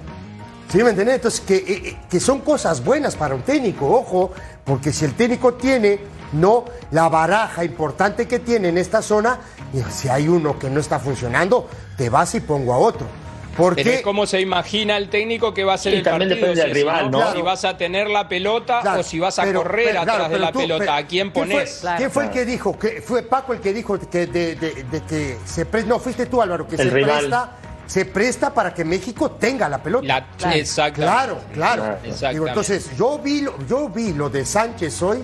¿Sí 0.68 0.82
me 0.82 0.90
entiendes? 0.90 1.16
Entonces, 1.16 1.40
que, 1.40 1.56
eh, 1.56 1.98
que 2.08 2.18
son 2.18 2.40
cosas 2.40 2.82
buenas 2.82 3.14
para 3.14 3.34
un 3.34 3.42
técnico, 3.42 3.86
ojo, 3.90 4.32
porque 4.64 4.92
si 4.92 5.04
el 5.04 5.14
técnico 5.14 5.54
tiene 5.54 6.00
no 6.32 6.64
la 6.92 7.08
baraja 7.08 7.64
importante 7.64 8.28
que 8.28 8.38
tiene 8.38 8.68
en 8.68 8.78
esta 8.78 9.02
zona, 9.02 9.38
y 9.74 9.80
si 9.90 10.08
hay 10.08 10.28
uno 10.28 10.58
que 10.58 10.70
no 10.70 10.78
está 10.80 10.98
funcionando, 11.00 11.68
te 11.96 12.08
vas 12.10 12.34
y 12.34 12.40
pongo 12.40 12.72
a 12.72 12.78
otro. 12.78 13.06
Pero 13.54 13.68
es 13.68 13.74
Porque 13.84 14.02
como 14.02 14.24
se 14.26 14.40
imagina 14.40 14.96
el 14.96 15.10
técnico 15.10 15.52
que 15.52 15.62
va 15.62 15.74
a 15.74 15.78
ser 15.78 15.92
el 15.92 16.02
también 16.02 16.30
partido. 16.30 16.46
depende 16.48 16.62
del 16.62 16.74
rival, 16.74 17.10
¿no? 17.10 17.18
Claro. 17.18 17.36
Si 17.36 17.42
vas 17.42 17.64
a 17.66 17.76
tener 17.76 18.08
la 18.08 18.26
pelota 18.26 18.80
Claro, 18.80 19.00
o 19.00 19.02
si 19.02 19.18
vas 19.20 19.38
a 19.38 19.42
pero- 19.42 19.62
correr 19.62 19.88
pero, 19.88 20.00
atrás 20.00 20.16
claro, 20.16 20.32
de 20.32 20.38
la 20.40 20.52
tú, 20.52 20.58
pelota. 20.60 20.78
pero, 20.78 20.92
¿A 20.92 20.96
quién 21.02 21.08
¿quién 21.08 21.32
fue- 21.32 21.42
pones? 21.56 21.78
Claro. 21.82 21.98
¿Quién 21.98 22.10
fue 22.10 22.24
el 22.24 22.30
que 22.30 22.44
dijo? 22.46 22.78
que 22.78 23.02
¿Fue 23.02 23.22
Paco 23.24 23.52
el 23.52 23.60
que 23.60 23.74
dijo 23.74 23.98
que 23.98 24.26
de, 24.26 24.54
de- 24.56 24.84
de 24.90 25.00
que 25.02 25.36
se 25.44 25.66
presta? 25.66 25.86
No, 25.88 25.98
fuiste 25.98 26.24
tú, 26.26 26.40
Álvaro, 26.40 26.66
que 26.66 26.76
El 26.76 26.88
se 26.88 26.94
rival. 26.94 27.18
presta 27.18 27.50
se 27.86 28.06
presta 28.06 28.54
para 28.54 28.72
que 28.72 28.86
México 28.86 29.32
tenga 29.32 29.68
la 29.68 29.82
pelota. 29.82 30.06
La- 30.06 30.26
Claro. 30.38 30.56
Exactamente. 30.56 31.12
Claro, 31.12 31.40
claro. 31.52 31.98
Digo, 32.32 32.48
entonces, 32.48 32.96
yo 32.96 33.18
vi, 33.18 33.42
lo, 33.42 33.54
yo 33.66 33.90
vi 33.90 34.14
lo 34.14 34.30
de 34.30 34.46
Sánchez 34.46 35.02
hoy 35.02 35.22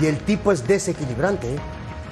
y 0.00 0.06
el 0.06 0.18
tipo 0.18 0.52
es 0.52 0.66
desequilibrante. 0.66 1.54
¿eh? 1.54 1.58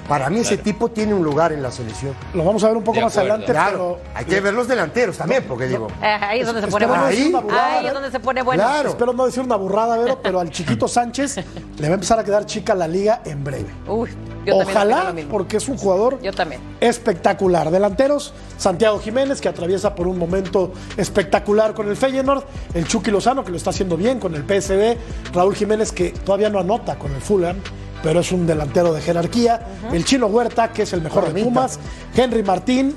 Para 0.07 0.29
mí 0.29 0.39
ese 0.39 0.57
tipo 0.57 0.89
tiene 0.89 1.15
un 1.15 1.23
lugar 1.23 1.51
en 1.51 1.63
la 1.63 1.71
selección. 1.71 2.13
Lo 2.35 2.43
vamos 2.43 2.63
a 2.63 2.67
ver 2.67 2.77
un 2.77 2.83
poco 2.83 3.01
más 3.01 3.17
adelante, 3.17 3.51
Claro, 3.51 3.97
pero 3.99 4.15
hay 4.15 4.25
que 4.25 4.39
ver 4.39 4.53
los 4.53 4.67
delanteros 4.67 5.17
también, 5.17 5.43
porque 5.47 5.65
digo, 5.67 5.87
Eh, 6.01 6.05
ahí 6.05 6.39
es 6.41 6.45
donde 6.45 6.61
se 6.61 6.67
pone 6.67 6.85
Espero 6.85 6.99
no 6.99 7.41
bueno. 7.41 7.59
Ahí 7.59 7.87
es 7.87 7.93
donde 7.93 8.11
se 8.11 8.19
pone 8.19 8.43
bueno. 8.43 8.63
Claro. 8.63 8.89
espero 8.89 9.13
no 9.13 9.25
decir 9.25 9.41
una 9.41 9.55
burrada, 9.55 9.97
Vero, 9.97 10.19
pero 10.21 10.39
al 10.39 10.51
chiquito 10.51 10.87
Sánchez 10.87 11.37
le 11.37 11.87
va 11.87 11.91
a 11.91 11.93
empezar 11.95 12.19
a 12.19 12.23
quedar 12.23 12.45
chica 12.45 12.75
la 12.75 12.87
liga 12.87 13.21
en 13.25 13.43
breve. 13.43 13.69
Uy, 13.87 14.09
yo 14.45 14.57
Ojalá, 14.57 15.13
porque 15.29 15.57
es 15.57 15.67
un 15.67 15.77
jugador 15.77 16.21
Yo 16.21 16.31
también. 16.33 16.61
espectacular. 16.79 17.71
Delanteros, 17.71 18.33
Santiago 18.57 18.99
Jiménez, 18.99 19.41
que 19.41 19.49
atraviesa 19.49 19.95
por 19.95 20.07
un 20.07 20.17
momento 20.17 20.71
espectacular 20.97 21.73
con 21.73 21.87
el 21.89 21.97
Feyenoord, 21.97 22.43
el 22.73 22.87
Chucky 22.87 23.11
Lozano, 23.11 23.43
que 23.43 23.51
lo 23.51 23.57
está 23.57 23.71
haciendo 23.71 23.97
bien 23.97 24.19
con 24.19 24.35
el 24.35 24.43
PSV, 24.43 24.97
Raúl 25.33 25.55
Jiménez, 25.55 25.91
que 25.91 26.11
todavía 26.11 26.49
no 26.49 26.59
anota 26.59 26.97
con 26.97 27.11
el 27.13 27.21
Fulham, 27.21 27.57
pero 28.03 28.19
es 28.19 28.31
un 28.31 28.45
delantero 28.45 28.93
de 28.93 29.01
jerarquía, 29.01 29.59
el 29.91 30.05
Chino 30.05 30.27
Huerta, 30.27 30.71
que 30.71 30.83
es 30.83 30.93
el 30.93 31.01
mejor 31.01 31.31
de. 31.33 31.43
Pumas, 31.43 31.79
Henry 32.15 32.43
Martín, 32.43 32.95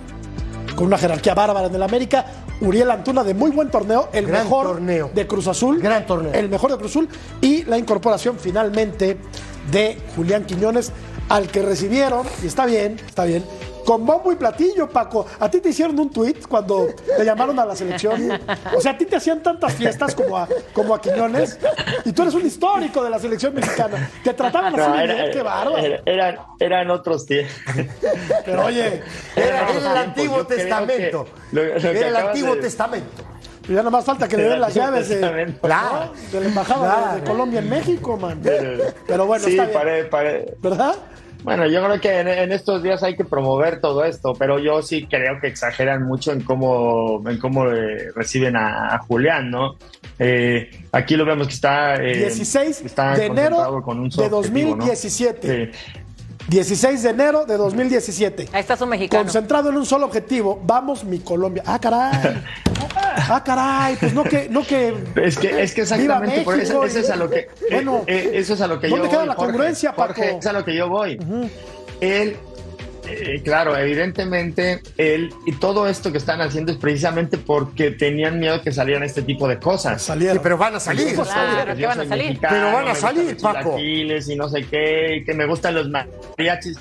con 0.77 0.87
una 0.87 0.99
jerarquía 0.99 1.35
bárbara 1.35 1.67
en 1.69 1.75
el 1.75 1.83
América, 1.83 2.27
Uriel 2.61 2.91
Antuna 2.91 3.23
de 3.25 3.35
muy 3.35 3.51
buen 3.53 3.71
torneo, 3.71 4.09
el 4.13 4.27
Gran 4.27 4.45
mejor 4.45 4.67
torneo. 4.67 5.11
de 5.15 5.27
Cruz 5.27 5.47
Azul, 5.47 5.81
Gran 5.81 6.07
torneo. 6.07 6.33
el 6.35 6.49
mejor 6.49 6.73
de 6.73 6.77
Cruz 6.77 6.91
Azul 6.91 7.09
y 7.41 7.63
la 7.65 7.79
incorporación 7.79 8.37
finalmente 8.39 9.17
de 9.71 9.99
Julián 10.17 10.45
Quiñones 10.45 10.93
al 11.29 11.49
que 11.49 11.62
recibieron, 11.62 12.27
y 12.43 12.47
está 12.47 12.67
bien, 12.67 12.97
está 13.07 13.25
bien, 13.25 13.45
con 13.85 14.05
bombo 14.05 14.31
y 14.33 14.37
platillo, 14.37 14.88
Paco. 14.91 15.25
A 15.41 15.51
ti 15.51 15.61
te 15.61 15.71
hicieron 15.71 15.99
un 15.99 16.11
tuit 16.11 16.47
cuando 16.47 16.88
te 17.17 17.25
llamaron 17.25 17.59
a 17.59 17.64
la 17.64 17.75
selección. 17.75 18.38
O 18.77 18.81
sea, 18.83 18.93
a 18.93 18.99
ti 18.99 19.07
te 19.07 19.17
hacían 19.17 19.43
tantas 19.43 19.73
fiestas 19.75 20.14
como 20.14 20.37
a, 20.37 20.47
como 20.75 20.95
a 20.95 21.01
Quiñones, 21.01 21.59
y 22.05 22.12
tú 22.12 22.21
eres 22.23 22.35
un 22.35 22.45
histórico 22.47 23.03
de 23.03 23.09
la 23.11 23.19
selección 23.19 23.55
mexicana. 23.55 24.11
Te 24.23 24.35
trataban 24.35 24.79
así, 24.79 24.91
No, 24.91 24.93
bien, 24.97 25.11
era- 25.11 25.31
qué 25.31 25.43
bárbaro. 25.43 25.79
era- 25.79 26.03
eran, 26.05 26.38
eran 26.61 26.91
otros 26.91 27.25
tiempos. 27.25 27.55
Pero 28.45 28.64
oye, 28.67 29.03
era, 29.37 29.71
el. 29.71 29.87
Antiguo 29.87 30.47
Testamento. 30.47 31.27
lo- 31.53 31.64
lo 31.64 31.75
que 31.81 31.88
Era 31.99 32.09
el 32.09 32.17
Antiguo 32.17 32.55
de- 32.57 32.61
Testamento. 32.62 33.23
Ya 33.69 33.75
nada 33.77 33.91
más 33.91 34.05
falta 34.05 34.27
que 34.29 34.37
le 34.37 34.45
den 34.45 34.61
las 34.61 34.75
llaves 34.75 35.09
de. 35.09 35.55
Claro. 35.61 36.13
de 36.33 36.41
la 36.41 36.47
embajada 36.47 37.17
de-. 37.17 37.23
Colombia 37.25 37.61
en 37.61 37.69
México, 37.69 38.17
man. 38.17 38.41
Pero- 38.43 38.85
Pero 39.07 39.27
bueno, 39.27 39.45
sí, 39.45 39.51
está 39.53 39.65
bien. 39.65 39.79
pare- 39.79 40.05
pare- 40.05 40.55
¿Verdad? 40.63 40.95
Bueno, 41.45 41.67
yo 41.69 41.85
creo 41.85 42.01
que 42.01 42.19
en, 42.19 42.27
en 42.27 42.51
estos 42.51 42.83
días 42.83 43.01
hay 43.05 43.17
que 43.17 43.25
promover 43.25 43.81
todo 43.81 44.05
esto, 44.05 44.33
pero 44.37 44.59
yo 44.59 44.83
sí 44.83 45.07
creo 45.09 45.41
que 45.41 45.47
exageran 45.47 46.03
mucho 46.03 46.33
en 46.33 46.41
cómo, 46.43 47.23
en 47.29 47.39
cómo 47.39 47.71
eh, 47.71 48.11
reciben 48.17 48.57
a, 48.57 48.95
a 48.97 48.99
Julián, 48.99 49.49
¿no? 49.49 49.77
Eh, 50.19 50.69
aquí 50.91 51.17
lo 51.17 51.25
vemos 51.25 51.47
que 51.47 51.55
está, 51.55 51.95
eh, 51.95 52.17
16 52.17 52.81
está 52.85 53.15
de 53.15 53.27
enero 53.27 53.81
con 53.85 54.01
un 54.01 54.09
de 54.09 54.25
objetivo, 54.25 54.71
¿no? 54.71 54.77
2017. 54.87 55.73
Sí. 55.73 55.79
16 56.49 57.03
de 57.03 57.11
enero 57.11 57.45
de 57.45 57.57
2017. 57.57 58.49
Ahí 58.53 58.61
está 58.61 58.77
su 58.77 58.87
mexicano. 58.87 59.25
Concentrado 59.25 59.69
en 59.71 59.77
un 59.77 59.85
solo 59.87 60.07
objetivo. 60.07 60.59
Vamos, 60.65 61.05
mi 61.05 61.19
Colombia. 61.21 61.63
Ah, 61.67 61.79
caray. 61.79 62.43
Ah, 63.31 63.43
caray. 63.45 63.97
Pues 63.97 64.15
no 64.15 64.25
que. 64.25 64.49
No 64.49 64.63
que 64.65 64.95
Es 65.17 65.37
que, 65.39 65.63
es 65.63 65.75
que 65.75 65.83
exactamente, 65.83 66.39
Viva 66.39 66.45
por 66.45 66.55
eso, 66.59 66.81
México, 66.81 66.85
eso 66.87 66.99
es 67.01 67.11
a 67.11 67.17
lo 67.17 67.29
que, 67.29 67.41
eh, 67.41 67.49
Bueno, 67.73 68.03
eh, 68.07 68.31
eso 68.35 68.55
es 68.55 68.61
a 68.61 68.67
lo 68.67 68.81
que 68.81 68.89
yo 68.89 68.97
¿dónde 68.97 69.09
queda 69.11 69.19
voy, 69.21 69.29
la 69.29 69.35
Jorge. 69.35 69.51
congruencia, 69.53 69.93
Jorge, 69.93 70.23
Paco? 70.23 70.39
es 70.39 70.47
a 70.47 70.53
lo 70.53 70.65
que 70.65 70.77
yo 70.77 70.89
voy. 70.89 71.19
Él, 72.01 72.37
eh, 73.09 73.40
claro, 73.44 73.77
evidentemente, 73.77 74.81
él 74.97 75.33
y 75.47 75.53
todo 75.53 75.88
esto 75.88 76.12
que 76.12 76.18
están 76.18 76.40
haciendo 76.40 76.73
es 76.73 76.79
precisamente 76.79 77.38
porque 77.38 77.90
tenían 77.90 78.38
miedo 78.38 78.61
que 78.62 78.73
salieran 78.73 79.03
este 79.03 79.23
tipo 79.23 79.49
de 79.49 79.59
cosas. 79.59 80.03
salieron. 80.03 80.37
Sí, 80.37 80.40
pero 80.42 80.57
van 80.59 80.75
a 80.75 80.81
salir. 80.81 81.14
Pues, 81.14 81.29
Claro, 81.29 81.66
Que 81.66 81.75
¿qué 81.77 81.81
yo 81.83 81.88
van 81.88 81.99
a 81.99 82.03
soy 82.03 82.09
salir? 82.09 82.27
mexicano, 82.27 82.55
Pero 82.57 82.73
van 82.73 82.88
a 82.88 82.94
salir, 82.94 83.37
Paco. 83.40 83.79
y 83.79 84.37
no 84.37 84.49
sé 84.49 84.64
qué, 84.64 85.16
y 85.16 85.25
que 85.25 85.35
me 85.35 85.47
gustan 85.47 85.75
los 85.75 85.88
mariachis. 85.88 86.79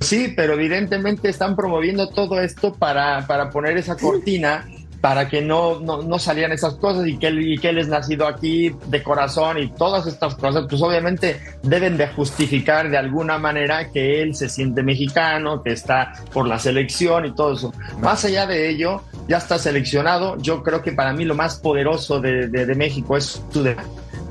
Sí, 0.00 0.32
pero 0.36 0.54
evidentemente 0.54 1.28
están 1.28 1.56
promoviendo 1.56 2.08
todo 2.10 2.40
esto 2.40 2.74
para, 2.74 3.26
para 3.26 3.48
poner 3.50 3.78
esa 3.78 3.96
cortina 3.96 4.68
para 5.06 5.28
que 5.28 5.40
no, 5.40 5.78
no, 5.78 6.02
no 6.02 6.18
salieran 6.18 6.50
esas 6.50 6.74
cosas 6.74 7.06
y 7.06 7.16
que, 7.16 7.28
él, 7.28 7.52
y 7.52 7.58
que 7.58 7.68
él 7.68 7.78
es 7.78 7.86
nacido 7.86 8.26
aquí 8.26 8.74
de 8.88 9.04
corazón 9.04 9.56
y 9.56 9.68
todas 9.68 10.04
estas 10.08 10.34
cosas, 10.34 10.66
pues 10.68 10.82
obviamente 10.82 11.40
deben 11.62 11.96
de 11.96 12.08
justificar 12.08 12.90
de 12.90 12.96
alguna 12.96 13.38
manera 13.38 13.92
que 13.92 14.20
él 14.20 14.34
se 14.34 14.48
siente 14.48 14.82
mexicano, 14.82 15.62
que 15.62 15.70
está 15.70 16.12
por 16.32 16.48
la 16.48 16.58
selección 16.58 17.24
y 17.24 17.32
todo 17.36 17.54
eso. 17.54 17.72
Más 18.00 18.24
allá 18.24 18.48
de 18.48 18.68
ello, 18.68 19.02
ya 19.28 19.36
está 19.36 19.60
seleccionado. 19.60 20.36
Yo 20.38 20.64
creo 20.64 20.82
que 20.82 20.90
para 20.90 21.12
mí 21.12 21.24
lo 21.24 21.36
más 21.36 21.60
poderoso 21.60 22.20
de, 22.20 22.48
de- 22.48 22.66
de 22.66 22.74
México 22.74 23.16
es 23.16 23.40
su 23.52 23.64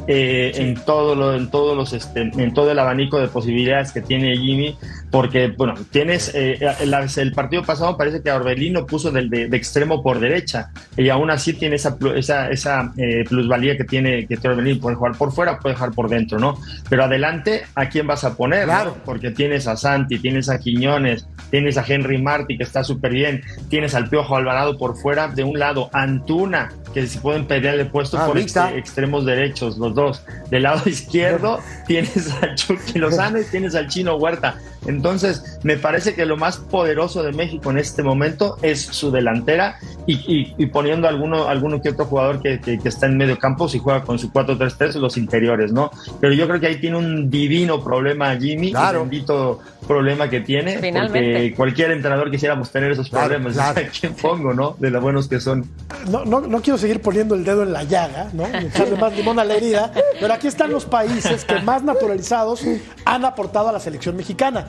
eh, 0.08 0.52
en 0.56 0.76
todo 0.86 1.16
lo, 1.16 1.34
en 1.34 1.50
todos 1.50 1.76
los 1.76 1.94
este, 1.94 2.22
en 2.22 2.54
todo 2.54 2.70
el 2.70 2.78
abanico 2.78 3.18
de 3.18 3.28
posibilidades 3.28 3.92
que 3.92 4.02
tiene 4.02 4.38
Jimmy 4.38 4.78
porque 5.12 5.48
bueno 5.56 5.76
tienes 5.92 6.32
eh, 6.34 6.60
el, 6.82 6.94
el 7.18 7.32
partido 7.32 7.64
pasado 7.64 7.98
parece 7.98 8.22
que 8.22 8.30
lo 8.72 8.86
puso 8.86 9.12
del, 9.12 9.30
de, 9.30 9.48
de 9.48 9.58
extremo 9.58 10.02
por 10.04 10.20
derecha 10.20 10.72
y 10.98 11.10
aún 11.10 11.30
así 11.30 11.54
tiene 11.54 11.76
esa 11.78 11.98
esa, 12.16 12.50
esa 12.50 12.94
eh, 12.98 13.24
plusvalía 13.28 13.78
que 13.78 13.84
tiene 13.84 14.28
que 14.28 14.36
Orbelín 14.48 14.80
puede 14.80 14.96
jugar 14.96 15.18
por 15.18 15.32
fuera 15.32 15.60
puede 15.60 15.76
jugar 15.76 15.92
por 15.92 16.10
dentro 16.10 16.38
no 16.40 16.58
pero 16.90 17.04
adelante 17.06 17.64
a 17.76 17.90
quién 17.90 18.08
vas 18.08 18.24
a 18.24 18.36
poner 18.36 18.66
Claro. 18.66 18.96
¿no? 18.98 19.04
porque 19.04 19.32
tienes 19.32 19.68
a 19.68 19.76
Santi 19.78 20.20
tienes 20.20 20.50
a 20.50 20.60
Quiñones 20.60 21.28
tienes 21.50 21.78
a 21.78 21.86
Henry 21.88 22.22
Martí 22.22 22.58
que 22.58 22.64
está 22.64 22.84
súper 22.84 23.12
bien 23.14 23.42
tienes 23.70 23.96
al 23.96 24.10
Piojo 24.10 24.36
Alvarado 24.36 24.78
por 24.78 24.96
fuera 24.98 25.28
de 25.30 25.44
un 25.44 25.58
lado 25.60 25.90
Antuna 25.94 26.72
que 26.94 27.06
se 27.08 27.20
pueden 27.20 27.46
pelear 27.46 27.76
el 27.78 27.88
puesto 27.88 28.16
por 28.18 28.28
Ahorita. 28.28 28.68
este- 28.68 28.80
extremos 28.80 29.26
derechos, 29.26 29.78
los 29.78 29.94
dos. 29.94 30.24
Del 30.50 30.64
lado 30.64 30.82
izquierdo 30.90 31.60
tienes 31.88 32.32
a 32.42 32.56
Chucky 32.56 33.00
Lozano 33.00 33.42
y 33.42 33.44
tienes 33.44 33.76
al 33.76 33.88
Chino 33.90 34.16
Huerta. 34.16 34.56
Entonces, 34.88 35.60
me 35.64 35.78
parece 35.78 36.14
que 36.16 36.26
lo 36.26 36.38
más 36.38 36.58
poderoso 36.58 37.24
de 37.24 37.32
México 37.32 37.72
en 37.72 37.78
este 37.78 38.04
momento 38.04 38.58
es 38.62 38.82
su 38.82 39.12
delantera 39.12 39.78
y, 40.06 40.14
y- 40.14 40.54
y 40.58 40.66
poniendo 40.68 41.08
alguno, 41.08 41.48
alguno 41.48 41.82
que 41.82 41.90
otro 41.90 42.06
jugador 42.06 42.42
que, 42.42 42.60
que- 42.60 42.78
que 42.80 42.90
está 42.90 43.06
en 43.08 43.18
medio 43.18 43.38
campo, 43.40 43.68
si 43.68 43.80
juega 43.80 44.04
con 44.04 44.20
su 44.20 44.32
4-3-3, 44.32 44.96
los 44.96 45.18
interiores, 45.18 45.72
¿no? 45.72 45.92
Pero 46.22 46.34
yo 46.34 46.48
creo 46.48 46.60
que 46.60 46.68
ahí 46.68 46.80
tiene 46.80 46.98
un 46.98 47.30
divino 47.30 47.84
problema 47.84 48.36
Jimmy, 48.38 48.72
Claro. 48.72 49.04
un 49.04 49.10
bendito 49.10 49.60
problema 49.88 50.28
que 50.30 50.42
tiene, 50.42 50.80
Finalmente. 50.80 51.20
porque 51.20 51.54
cualquier 51.56 51.92
entrenador 51.92 52.32
quisiéramos 52.32 52.72
tener 52.72 52.92
esos 52.92 53.10
Claro, 53.10 53.28
problemas. 53.30 53.54
claro. 53.54 53.80
¿A 53.82 53.84
quién 54.00 54.14
pongo, 54.16 54.54
no? 54.54 54.76
De 54.80 54.90
lo 54.90 55.00
buenos 55.02 55.28
que 55.28 55.40
son. 55.40 55.66
no, 56.10 56.26
no, 56.26 56.42
no 56.42 56.62
quiero 56.62 56.78
seguir 56.78 57.02
poniendo 57.02 57.36
el 57.36 57.44
dedo 57.44 57.64
en 57.64 57.72
la 57.74 57.84
llaga, 57.84 58.30
¿no? 58.34 58.46
Echarle 58.48 58.98
más 58.98 59.16
limón 59.16 59.40
a 59.40 59.44
la 59.44 59.56
herida, 59.56 59.92
pero 60.20 60.34
aquí 60.34 60.48
están 60.48 60.72
los 60.72 60.86
países 60.86 61.46
que 61.46 61.60
más 61.62 61.84
naturalizados 61.84 62.64
han 63.06 63.26
aportado 63.26 63.70
a 63.70 63.72
la 63.72 63.80
selección 63.80 64.16
mexicana. 64.16 64.66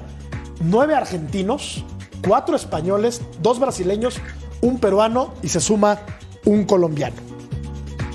Nueve 0.60 0.94
argentinos, 0.94 1.84
cuatro 2.26 2.56
españoles, 2.56 3.20
dos 3.40 3.58
brasileños, 3.58 4.20
un 4.60 4.78
peruano 4.78 5.34
y 5.42 5.48
se 5.48 5.60
suma 5.60 6.00
un 6.44 6.64
colombiano. 6.64 7.16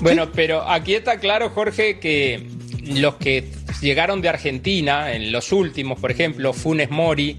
Bueno, 0.00 0.30
pero 0.32 0.68
aquí 0.68 0.94
está 0.94 1.18
claro, 1.18 1.50
Jorge, 1.50 2.00
que 2.00 2.48
los 2.84 3.14
que 3.16 3.48
llegaron 3.82 4.22
de 4.22 4.28
Argentina, 4.30 5.12
en 5.12 5.32
los 5.32 5.52
últimos, 5.52 5.98
por 6.00 6.10
ejemplo, 6.10 6.52
Funes 6.52 6.90
Mori, 6.90 7.36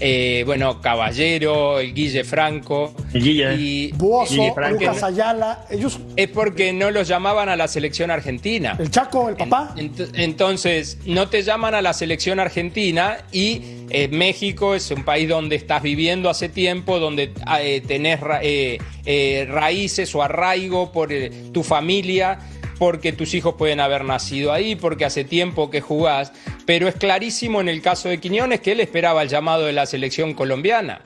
eh, 0.00 0.42
bueno, 0.46 0.80
Caballero, 0.80 1.78
el 1.78 1.94
Guille 1.94 2.24
Franco, 2.24 2.94
Guille. 3.12 3.54
y 3.56 3.92
Buoso, 3.92 4.34
Guille 4.34 4.52
Franco. 4.54 4.80
Lucas 4.80 5.02
Ayala, 5.02 5.64
ellos, 5.70 6.00
es 6.16 6.28
porque 6.28 6.72
no 6.72 6.90
los 6.90 7.06
llamaban 7.06 7.48
a 7.48 7.56
la 7.56 7.68
selección 7.68 8.10
argentina. 8.10 8.76
el 8.80 8.90
Chaco, 8.90 9.28
el 9.28 9.36
papá. 9.36 9.74
Ent- 9.76 10.10
Entonces, 10.14 10.98
no 11.06 11.28
te 11.28 11.42
llaman 11.42 11.74
a 11.74 11.82
la 11.82 11.92
selección 11.92 12.40
argentina 12.40 13.18
y 13.30 13.60
eh, 13.90 14.08
México 14.08 14.74
es 14.74 14.90
un 14.90 15.04
país 15.04 15.28
donde 15.28 15.56
estás 15.56 15.82
viviendo 15.82 16.30
hace 16.30 16.48
tiempo, 16.48 16.98
donde 16.98 17.32
eh, 17.60 17.82
tenés 17.86 18.20
ra- 18.20 18.40
eh, 18.42 18.78
eh, 19.04 19.46
raíces 19.50 20.14
o 20.14 20.22
arraigo 20.22 20.90
por 20.92 21.12
eh, 21.12 21.30
tu 21.52 21.62
familia, 21.62 22.38
porque 22.78 23.12
tus 23.12 23.34
hijos 23.34 23.54
pueden 23.54 23.80
haber 23.80 24.04
nacido 24.04 24.52
ahí, 24.52 24.76
porque 24.76 25.04
hace 25.04 25.24
tiempo 25.24 25.70
que 25.70 25.80
jugás. 25.80 26.32
Pero 26.66 26.88
es 26.88 26.94
clarísimo 26.94 27.60
en 27.60 27.68
el 27.68 27.82
caso 27.82 28.08
de 28.08 28.18
Quiñones 28.18 28.60
que 28.60 28.72
él 28.72 28.80
esperaba 28.80 29.22
el 29.22 29.28
llamado 29.28 29.66
de 29.66 29.72
la 29.72 29.86
selección 29.86 30.34
colombiana. 30.34 31.02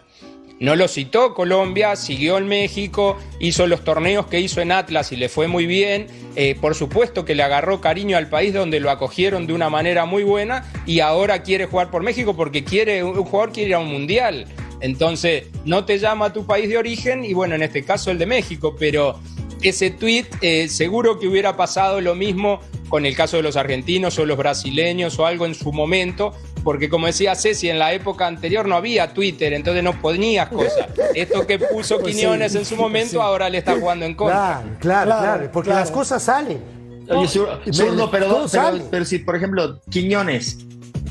No 0.58 0.74
lo 0.74 0.88
citó 0.88 1.34
Colombia, 1.34 1.96
siguió 1.96 2.38
en 2.38 2.48
México, 2.48 3.18
hizo 3.40 3.66
los 3.66 3.84
torneos 3.84 4.26
que 4.26 4.40
hizo 4.40 4.62
en 4.62 4.72
Atlas 4.72 5.12
y 5.12 5.16
le 5.16 5.28
fue 5.28 5.48
muy 5.48 5.66
bien. 5.66 6.06
Eh, 6.34 6.56
por 6.58 6.74
supuesto 6.74 7.26
que 7.26 7.34
le 7.34 7.42
agarró 7.42 7.82
cariño 7.82 8.16
al 8.16 8.30
país 8.30 8.54
donde 8.54 8.80
lo 8.80 8.90
acogieron 8.90 9.46
de 9.46 9.52
una 9.52 9.68
manera 9.68 10.06
muy 10.06 10.22
buena 10.22 10.64
y 10.86 11.00
ahora 11.00 11.42
quiere 11.42 11.66
jugar 11.66 11.90
por 11.90 12.02
México 12.02 12.34
porque 12.34 12.64
quiere 12.64 13.04
un 13.04 13.22
jugador 13.22 13.52
quiere 13.52 13.68
ir 13.68 13.74
a 13.74 13.80
un 13.80 13.88
mundial. 13.88 14.46
Entonces, 14.80 15.44
no 15.66 15.84
te 15.84 15.98
llama 15.98 16.26
a 16.26 16.32
tu 16.32 16.46
país 16.46 16.68
de 16.70 16.78
origen 16.78 17.24
y 17.24 17.34
bueno, 17.34 17.54
en 17.54 17.62
este 17.62 17.84
caso 17.84 18.10
el 18.10 18.18
de 18.18 18.26
México, 18.26 18.76
pero 18.78 19.20
ese 19.62 19.90
tweet 19.90 20.26
eh, 20.40 20.68
seguro 20.68 21.18
que 21.18 21.28
hubiera 21.28 21.56
pasado 21.56 22.00
lo 22.00 22.14
mismo 22.14 22.60
con 22.88 23.04
el 23.06 23.16
caso 23.16 23.36
de 23.36 23.42
los 23.42 23.56
argentinos 23.56 24.18
o 24.18 24.26
los 24.26 24.36
brasileños 24.36 25.18
o 25.18 25.26
algo 25.26 25.46
en 25.46 25.54
su 25.54 25.72
momento, 25.72 26.32
porque 26.62 26.88
como 26.88 27.06
decía 27.06 27.34
Ceci, 27.34 27.68
en 27.68 27.78
la 27.78 27.92
época 27.92 28.26
anterior 28.26 28.66
no 28.66 28.76
había 28.76 29.12
Twitter, 29.12 29.52
entonces 29.52 29.82
no 29.82 30.00
ponías 30.00 30.48
cosas. 30.48 30.86
Esto 31.14 31.46
que 31.46 31.58
puso 31.58 31.98
Pues 31.98 32.14
Quiñones 32.14 32.52
sí, 32.52 32.58
en 32.58 32.64
su 32.64 32.76
momento, 32.76 33.10
sí. 33.10 33.16
ahora 33.20 33.48
le 33.48 33.58
está 33.58 33.76
jugando 33.78 34.04
en 34.04 34.14
contra. 34.14 34.36
Claro, 34.36 34.78
claro, 34.80 35.06
Claro, 35.06 35.50
porque 35.52 35.68
claro. 35.70 35.80
las 35.80 35.90
cosas 35.90 36.22
salen. 36.22 36.76
Oye, 37.08 37.28
Zurdo, 37.28 38.10
pero, 38.10 39.04
si, 39.04 39.18
por 39.18 39.36
ejemplo, 39.36 39.80
Quiñones, 39.90 40.58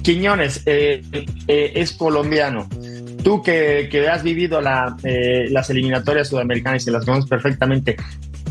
Quiñones 0.03 0.61
eh, 0.65 1.01
eh, 1.47 1.71
es 1.75 1.93
colombiano. 1.93 2.67
Tú 3.23 3.41
que, 3.41 3.87
que 3.89 4.07
has 4.07 4.21
vivido 4.21 4.61
la, 4.61 4.95
eh, 5.03 5.47
las 5.49 5.69
eliminatorias 5.69 6.27
sudamericanas 6.27 6.85
y 6.85 6.91
las 6.91 7.05
conoces 7.05 7.29
perfectamente, 7.29 7.95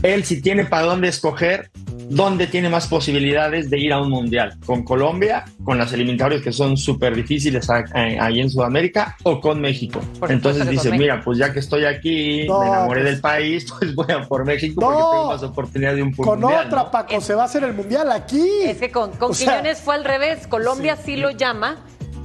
él 0.04 0.22
si 0.24 0.40
tiene 0.42 0.66
para 0.66 0.82
dónde 0.84 1.08
escoger, 1.08 1.70
¿dónde 2.10 2.46
tiene 2.46 2.68
más 2.68 2.86
posibilidades 2.86 3.70
de 3.70 3.78
ir 3.78 3.92
a 3.92 4.00
un 4.00 4.10
mundial? 4.10 4.54
¿Con 4.66 4.84
Colombia, 4.84 5.44
con 5.64 5.78
las 5.78 5.92
eliminatorias 5.94 6.42
que 6.42 6.52
son 6.52 6.76
súper 6.76 7.16
difíciles 7.16 7.68
ahí 7.70 8.40
en 8.40 8.50
Sudamérica 8.50 9.16
o 9.22 9.40
con 9.40 9.60
México? 9.60 10.00
Por 10.20 10.30
Entonces 10.30 10.68
dice, 10.68 10.90
con 10.90 10.98
mira, 10.98 11.22
pues 11.24 11.38
ya 11.38 11.52
que 11.52 11.60
estoy 11.60 11.86
aquí, 11.86 12.46
No, 12.46 12.60
me 12.60 12.66
enamoré 12.68 13.00
pues- 13.00 13.12
del 13.12 13.20
país, 13.22 13.66
pues 13.78 13.94
voy 13.94 14.06
a 14.12 14.22
por 14.28 14.44
México 14.44 14.80
No. 14.80 14.86
porque 14.88 15.02
tengo 15.02 15.26
más 15.28 15.42
oportunidad 15.42 15.94
de 15.94 16.02
un 16.02 16.12
Con 16.12 16.40
mundial. 16.40 16.66
otra, 16.66 16.82
¿no? 16.84 16.90
Paco, 16.90 17.20
se 17.22 17.34
va 17.34 17.42
a 17.42 17.46
hacer 17.46 17.64
el 17.64 17.72
mundial 17.72 18.12
aquí. 18.12 18.46
Es 18.64 18.76
que 18.76 18.90
con, 18.90 19.10
con 19.12 19.34
sea, 19.34 19.52
Quiñones 19.52 19.80
fue 19.80 19.94
al 19.94 20.04
revés. 20.04 20.46
Colombia 20.46 20.96
sí. 20.96 21.16
lo 21.16 21.30
llama 21.30 21.78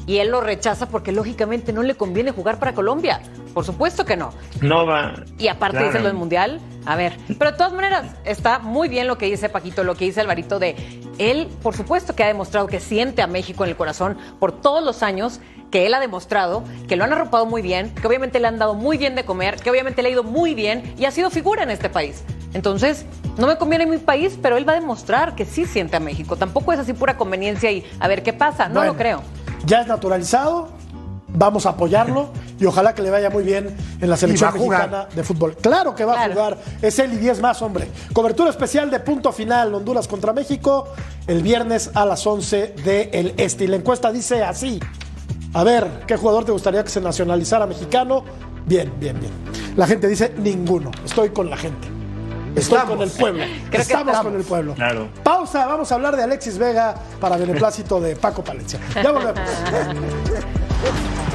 y 0.09 0.17
él 0.17 0.29
lo 0.31 0.41
rechaza 0.41 0.87
porque 0.89 1.11
lógicamente 1.11 1.71
no 1.71 1.83
le 1.83 1.93
conviene 1.93 2.31
jugar 2.31 2.57
para 2.57 2.73
Colombia. 2.73 3.21
Por 3.53 3.63
supuesto 3.63 4.05
que 4.05 4.17
no. 4.17 4.31
No 4.59 4.87
va. 4.87 5.13
Y 5.37 5.49
aparte 5.49 5.77
Claro. 5.77 5.91
dice 5.91 5.99
lo 5.99 6.07
del 6.07 6.17
mundial. 6.17 6.59
A 6.87 6.95
ver, 6.95 7.15
pero 7.37 7.51
de 7.51 7.57
todas 7.57 7.73
maneras, 7.73 8.05
está 8.25 8.57
muy 8.57 8.89
bien 8.89 9.05
lo 9.05 9.19
que 9.19 9.27
dice 9.27 9.49
Paquito, 9.49 9.83
lo 9.83 9.93
que 9.93 10.05
dice 10.05 10.21
Alvarito 10.21 10.57
de 10.57 10.75
él, 11.19 11.47
por 11.61 11.75
supuesto 11.75 12.15
que 12.15 12.23
ha 12.23 12.27
demostrado 12.27 12.65
que 12.65 12.79
siente 12.79 13.21
a 13.21 13.27
México 13.27 13.63
en 13.65 13.69
el 13.69 13.75
corazón 13.75 14.17
por 14.39 14.51
todos 14.51 14.83
los 14.83 15.03
años 15.03 15.41
que 15.69 15.85
él 15.85 15.93
ha 15.93 15.99
demostrado, 15.99 16.63
que 16.87 16.95
lo 16.95 17.03
han 17.03 17.13
arropado 17.13 17.45
muy 17.45 17.61
bien, 17.61 17.93
que 17.93 18.07
obviamente 18.07 18.39
le 18.39 18.47
han 18.47 18.57
dado 18.57 18.73
muy 18.73 18.97
bien 18.97 19.13
de 19.13 19.25
comer, 19.25 19.57
que 19.57 19.69
obviamente 19.69 20.01
le 20.01 20.09
ha 20.09 20.11
ido 20.13 20.23
muy 20.23 20.55
bien 20.55 20.95
y 20.97 21.05
ha 21.05 21.11
sido 21.11 21.29
figura 21.29 21.61
en 21.61 21.69
este 21.69 21.89
país. 21.89 22.23
Entonces, 22.55 23.05
no 23.37 23.45
me 23.45 23.57
conviene 23.57 23.85
mi 23.85 23.97
país, 23.99 24.39
pero 24.41 24.57
él 24.57 24.67
va 24.67 24.71
a 24.73 24.79
demostrar 24.79 25.35
que 25.35 25.45
sí 25.45 25.65
siente 25.65 25.95
a 25.97 25.99
México. 25.99 26.35
Tampoco 26.35 26.73
es 26.73 26.79
así 26.79 26.93
pura 26.93 27.15
conveniencia 27.15 27.69
y 27.71 27.85
a 27.99 28.07
ver 28.07 28.23
qué 28.23 28.33
pasa. 28.33 28.67
No 28.67 28.75
Bueno, 28.75 28.93
lo 28.93 28.97
creo. 28.97 29.21
Ya 29.65 29.81
es 29.81 29.87
naturalizado, 29.87 30.69
vamos 31.27 31.65
a 31.65 31.69
apoyarlo 31.69 32.29
y 32.59 32.65
ojalá 32.65 32.93
que 32.95 33.01
le 33.01 33.09
vaya 33.09 33.29
muy 33.29 33.43
bien 33.43 33.75
en 34.01 34.09
la 34.09 34.17
selección 34.17 34.53
mexicana 34.53 35.07
de 35.15 35.23
fútbol. 35.23 35.55
Claro 35.57 35.93
que 35.95 36.05
va 36.05 36.13
Claro. 36.15 36.31
a 36.31 36.35
jugar, 36.35 36.57
es 36.81 36.97
él 36.99 37.13
y 37.13 37.17
10 37.17 37.39
más, 37.41 37.61
hombre. 37.61 37.87
Cobertura 38.13 38.49
especial 38.49 38.89
de 38.89 38.99
punto 38.99 39.31
final, 39.31 39.73
Honduras 39.75 40.07
contra 40.07 40.33
México, 40.33 40.87
el 41.27 41.43
viernes 41.43 41.91
a 41.93 42.05
las 42.05 42.25
11 42.25 42.75
del 42.83 43.33
Este. 43.37 43.65
Y 43.65 43.67
la 43.67 43.75
encuesta 43.77 44.11
dice 44.11 44.43
así, 44.43 44.79
a 45.53 45.63
ver, 45.63 46.03
¿qué 46.07 46.17
jugador 46.17 46.45
te 46.45 46.51
gustaría 46.51 46.83
que 46.83 46.89
se 46.89 47.01
nacionalizara 47.01 47.65
mexicano? 47.67 48.23
Bien, 48.65 48.91
bien, 48.99 49.19
bien. 49.19 49.31
La 49.75 49.87
gente 49.87 50.07
dice 50.07 50.33
ninguno, 50.37 50.91
estoy 51.05 51.29
con 51.29 51.49
la 51.49 51.57
gente. 51.57 51.87
Estoy 52.55 52.77
Estamos. 52.77 52.95
con 52.97 53.01
el 53.01 53.11
pueblo. 53.11 53.43
estamos. 53.71 54.17
con 54.19 54.35
el 54.35 54.43
pueblo. 54.43 54.73
Claro. 54.73 55.07
Pausa, 55.23 55.65
vamos 55.65 55.91
a 55.91 55.95
hablar 55.95 56.15
de 56.15 56.23
Alexis 56.23 56.57
Vega 56.57 56.95
para 57.19 57.37
beneplácito 57.37 57.99
de 58.01 58.15
Paco 58.15 58.43
Palencia. 58.43 58.79
Ya 58.95 59.11
volvemos. 59.11 59.39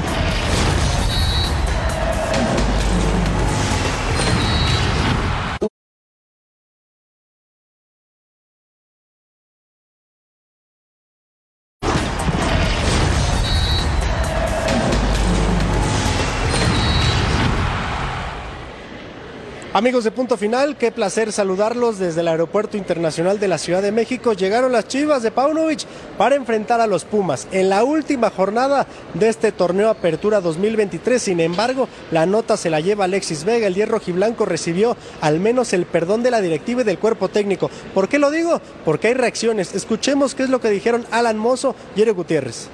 Amigos 19.75 20.05
de 20.05 20.11
Punto 20.11 20.37
Final, 20.37 20.77
qué 20.77 20.89
placer 20.89 21.33
saludarlos 21.33 21.99
desde 21.99 22.21
el 22.21 22.29
Aeropuerto 22.29 22.77
Internacional 22.77 23.41
de 23.41 23.49
la 23.49 23.57
Ciudad 23.57 23.81
de 23.81 23.91
México. 23.91 24.31
Llegaron 24.31 24.71
las 24.71 24.87
Chivas 24.87 25.21
de 25.21 25.31
Paunovic 25.31 25.81
para 26.17 26.35
enfrentar 26.35 26.79
a 26.79 26.87
los 26.87 27.03
Pumas 27.03 27.45
en 27.51 27.67
la 27.67 27.83
última 27.83 28.29
jornada 28.29 28.87
de 29.15 29.27
este 29.27 29.51
torneo 29.51 29.89
Apertura 29.89 30.39
2023. 30.39 31.21
Sin 31.21 31.41
embargo, 31.41 31.89
la 32.11 32.25
nota 32.25 32.55
se 32.55 32.69
la 32.69 32.79
lleva 32.79 33.03
Alexis 33.03 33.43
Vega. 33.43 33.67
El 33.67 33.73
10 33.73 33.89
rojiblanco 33.89 34.45
recibió 34.45 34.95
al 35.19 35.41
menos 35.41 35.73
el 35.73 35.85
perdón 35.85 36.23
de 36.23 36.31
la 36.31 36.39
directiva 36.39 36.79
y 36.79 36.85
del 36.85 36.97
cuerpo 36.97 37.27
técnico. 37.27 37.69
¿Por 37.93 38.07
qué 38.07 38.17
lo 38.17 38.31
digo? 38.31 38.61
Porque 38.85 39.09
hay 39.09 39.13
reacciones. 39.13 39.75
Escuchemos 39.75 40.35
qué 40.35 40.43
es 40.43 40.49
lo 40.49 40.61
que 40.61 40.69
dijeron 40.69 41.05
Alan 41.11 41.37
Mozo 41.37 41.75
y 41.97 42.01
Eric 42.01 42.15
Gutiérrez. 42.15 42.69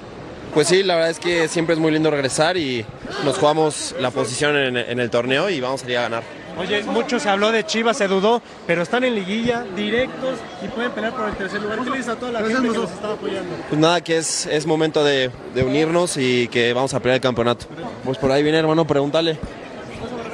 Pues 0.54 0.68
sí, 0.68 0.84
la 0.84 0.94
verdad 0.94 1.10
es 1.10 1.18
que 1.18 1.48
siempre 1.48 1.74
es 1.74 1.80
muy 1.80 1.90
lindo 1.90 2.12
regresar 2.12 2.56
y 2.56 2.86
nos 3.24 3.38
jugamos 3.38 3.92
la 3.98 4.12
posición 4.12 4.56
en, 4.56 4.76
en 4.76 5.00
el 5.00 5.10
torneo 5.10 5.50
y 5.50 5.60
vamos 5.60 5.82
a 5.82 5.90
ir 5.90 5.98
a 5.98 6.02
ganar. 6.02 6.41
Oye, 6.58 6.82
mucho 6.84 7.18
se 7.18 7.28
habló 7.28 7.50
de 7.50 7.64
Chivas, 7.64 7.96
se 7.96 8.08
dudó, 8.08 8.42
pero 8.66 8.82
están 8.82 9.04
en 9.04 9.14
liguilla, 9.14 9.64
directos 9.74 10.38
y 10.62 10.68
pueden 10.68 10.90
pelear 10.92 11.14
por 11.14 11.28
el 11.28 11.34
tercer 11.34 11.62
lugar. 11.62 11.78
¿Qué 11.82 11.90
le 11.90 12.12
a 12.12 12.16
toda 12.16 12.32
la 12.32 12.38
gente 12.40 12.68
que 12.68 12.78
los 12.78 12.90
está 12.90 13.12
apoyando? 13.12 13.54
Pues 13.68 13.80
nada, 13.80 14.00
que 14.00 14.18
es, 14.18 14.46
es 14.46 14.66
momento 14.66 15.02
de, 15.02 15.30
de 15.54 15.62
unirnos 15.62 16.16
y 16.16 16.48
que 16.48 16.72
vamos 16.72 16.92
a 16.94 17.00
pelear 17.00 17.16
el 17.16 17.20
campeonato. 17.22 17.66
Pues 18.04 18.18
por 18.18 18.30
ahí 18.30 18.42
viene, 18.42 18.58
hermano, 18.58 18.86
pregúntale. 18.86 19.38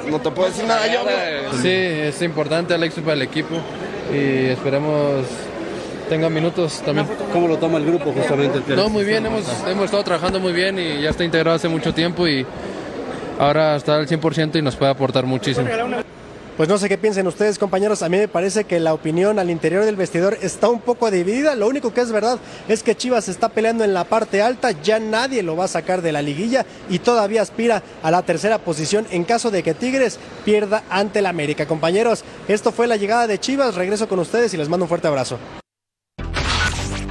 No 0.09 0.19
te 0.19 0.31
puedo 0.31 0.49
decir 0.49 0.65
nada 0.65 0.87
yo. 0.87 1.01
Sí, 1.61 1.69
es 1.69 2.21
importante 2.21 2.73
Alexis 2.73 3.03
para 3.03 3.15
el 3.15 3.21
equipo 3.21 3.55
y 4.13 4.45
esperemos 4.47 5.25
tenga 6.09 6.29
minutos 6.29 6.81
también. 6.83 7.07
¿Cómo 7.31 7.47
lo 7.47 7.57
toma 7.57 7.77
el 7.77 7.85
grupo 7.85 8.11
justamente? 8.11 8.75
No, 8.75 8.89
muy 8.89 9.05
bien, 9.05 9.25
hemos, 9.25 9.43
hemos 9.67 9.85
estado 9.85 10.03
trabajando 10.03 10.39
muy 10.39 10.51
bien 10.53 10.79
y 10.79 11.01
ya 11.03 11.11
está 11.11 11.23
integrado 11.23 11.55
hace 11.55 11.69
mucho 11.69 11.93
tiempo 11.93 12.27
y 12.27 12.45
ahora 13.39 13.75
está 13.75 13.95
al 13.95 14.07
100% 14.07 14.59
y 14.59 14.61
nos 14.61 14.75
puede 14.75 14.91
aportar 14.91 15.25
muchísimo. 15.25 15.67
Pues 16.59 16.67
no 16.67 16.77
sé 16.77 16.89
qué 16.89 16.97
piensen 16.97 17.25
ustedes, 17.25 17.57
compañeros. 17.57 18.03
A 18.03 18.09
mí 18.09 18.17
me 18.17 18.27
parece 18.27 18.65
que 18.65 18.81
la 18.81 18.93
opinión 18.93 19.39
al 19.39 19.49
interior 19.49 19.85
del 19.85 19.95
vestidor 19.95 20.37
está 20.41 20.67
un 20.67 20.81
poco 20.81 21.09
dividida. 21.09 21.55
Lo 21.55 21.69
único 21.69 21.93
que 21.93 22.01
es 22.01 22.11
verdad 22.11 22.37
es 22.67 22.83
que 22.83 22.97
Chivas 22.97 23.29
está 23.29 23.47
peleando 23.47 23.85
en 23.85 23.93
la 23.93 24.03
parte 24.03 24.41
alta. 24.41 24.71
Ya 24.71 24.99
nadie 24.99 25.41
lo 25.41 25.55
va 25.55 25.63
a 25.63 25.69
sacar 25.69 26.01
de 26.01 26.11
la 26.11 26.21
liguilla 26.21 26.65
y 26.89 26.99
todavía 26.99 27.43
aspira 27.43 27.81
a 28.03 28.11
la 28.11 28.23
tercera 28.23 28.57
posición 28.57 29.07
en 29.09 29.23
caso 29.23 29.51
de 29.51 29.63
que 29.63 29.73
Tigres 29.73 30.19
pierda 30.43 30.83
ante 30.89 31.19
el 31.19 31.27
América. 31.27 31.65
Compañeros, 31.65 32.25
esto 32.49 32.73
fue 32.73 32.87
la 32.87 32.97
llegada 32.97 33.25
de 33.25 33.39
Chivas. 33.39 33.75
Regreso 33.75 34.09
con 34.09 34.19
ustedes 34.19 34.53
y 34.53 34.57
les 34.57 34.67
mando 34.67 34.83
un 34.83 34.89
fuerte 34.89 35.07
abrazo. 35.07 35.39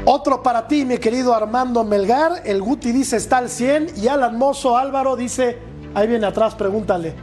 Otro 0.05 0.43
para 0.43 0.69
ti, 0.69 0.85
mi 0.85 0.99
querido 0.99 1.35
Armando 1.35 1.85
Melgar. 1.85 2.43
El 2.45 2.61
Guti 2.61 2.93
dice 2.93 3.17
está 3.17 3.39
al 3.39 3.49
100 3.49 3.93
y 3.97 4.09
Alan 4.09 4.37
Mozo 4.37 4.77
Álvaro 4.77 5.17
dice, 5.17 5.59
ahí 5.95 6.07
viene 6.07 6.27
atrás, 6.27 6.55
pregúntale. 6.55 7.15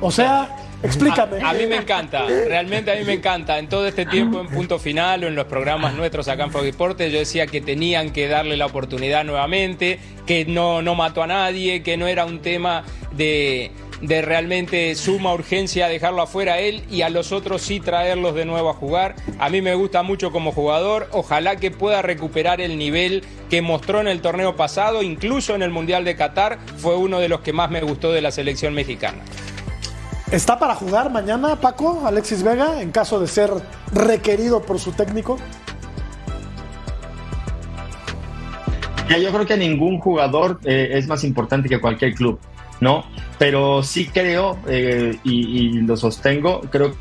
O 0.00 0.10
sea, 0.10 0.56
explícame. 0.82 1.42
A, 1.42 1.52
mí 1.52 1.66
me 1.66 1.76
encanta, 1.76 2.26
realmente 2.26 2.92
a 2.92 2.96
mí 2.96 3.04
me 3.04 3.14
encanta. 3.14 3.58
En 3.58 3.68
todo 3.68 3.86
este 3.86 4.06
tiempo 4.06 4.40
en 4.40 4.48
punto 4.48 4.78
final 4.78 5.24
o 5.24 5.26
en 5.26 5.34
los 5.34 5.46
programas 5.46 5.94
nuestros 5.94 6.28
acá 6.28 6.44
en 6.44 6.52
Fox 6.52 6.98
yo 6.98 7.18
decía 7.18 7.46
que 7.46 7.60
tenían 7.60 8.10
que 8.10 8.28
darle 8.28 8.56
la 8.56 8.66
oportunidad 8.66 9.24
nuevamente, 9.24 9.98
que 10.26 10.44
no, 10.44 10.82
no 10.82 10.94
mató 10.94 11.22
a 11.22 11.26
nadie, 11.26 11.82
que 11.82 11.96
no 11.96 12.06
era 12.06 12.24
un 12.24 12.40
tema 12.40 12.84
de, 13.16 13.72
de 14.00 14.22
realmente 14.22 14.94
suma 14.94 15.32
urgencia 15.32 15.88
dejarlo 15.88 16.22
afuera 16.22 16.54
a 16.54 16.58
él 16.58 16.84
y 16.90 17.02
a 17.02 17.10
los 17.10 17.32
otros 17.32 17.62
sí 17.62 17.80
traerlos 17.80 18.34
de 18.34 18.44
nuevo 18.44 18.70
a 18.70 18.74
jugar. 18.74 19.16
A 19.38 19.48
mí 19.48 19.62
me 19.62 19.74
gusta 19.74 20.02
mucho 20.02 20.30
como 20.30 20.52
jugador, 20.52 21.08
ojalá 21.12 21.56
que 21.56 21.70
pueda 21.70 22.02
recuperar 22.02 22.60
el 22.60 22.78
nivel 22.78 23.24
que 23.50 23.62
mostró 23.62 24.00
en 24.00 24.08
el 24.08 24.20
torneo 24.20 24.56
pasado, 24.56 25.02
incluso 25.02 25.54
en 25.54 25.62
el 25.62 25.70
Mundial 25.70 26.04
de 26.04 26.16
Qatar, 26.16 26.58
fue 26.76 26.96
uno 26.96 27.18
de 27.18 27.28
los 27.28 27.40
que 27.40 27.52
más 27.52 27.70
me 27.70 27.80
gustó 27.80 28.12
de 28.12 28.20
la 28.20 28.30
selección 28.30 28.74
mexicana. 28.74 29.22
¿Está 30.30 30.58
para 30.58 30.74
jugar 30.74 31.10
mañana, 31.10 31.56
Paco, 31.56 32.02
Alexis 32.06 32.42
Vega, 32.42 32.82
en 32.82 32.90
caso 32.90 33.18
de 33.18 33.26
ser 33.26 33.50
requerido 33.92 34.60
por 34.60 34.78
su 34.78 34.92
técnico? 34.92 35.38
Yo 39.08 39.32
creo 39.32 39.46
que 39.46 39.56
ningún 39.56 39.98
jugador 39.98 40.60
eh, 40.64 40.90
es 40.92 41.06
más 41.06 41.24
importante 41.24 41.68
que 41.68 41.80
cualquier 41.80 42.14
club, 42.14 42.38
¿no? 42.80 43.04
Pero 43.38 43.82
sí 43.82 44.06
creo, 44.06 44.58
eh, 44.66 45.18
y, 45.24 45.58
y 45.58 45.72
lo 45.82 45.96
sostengo, 45.96 46.60
creo 46.70 46.96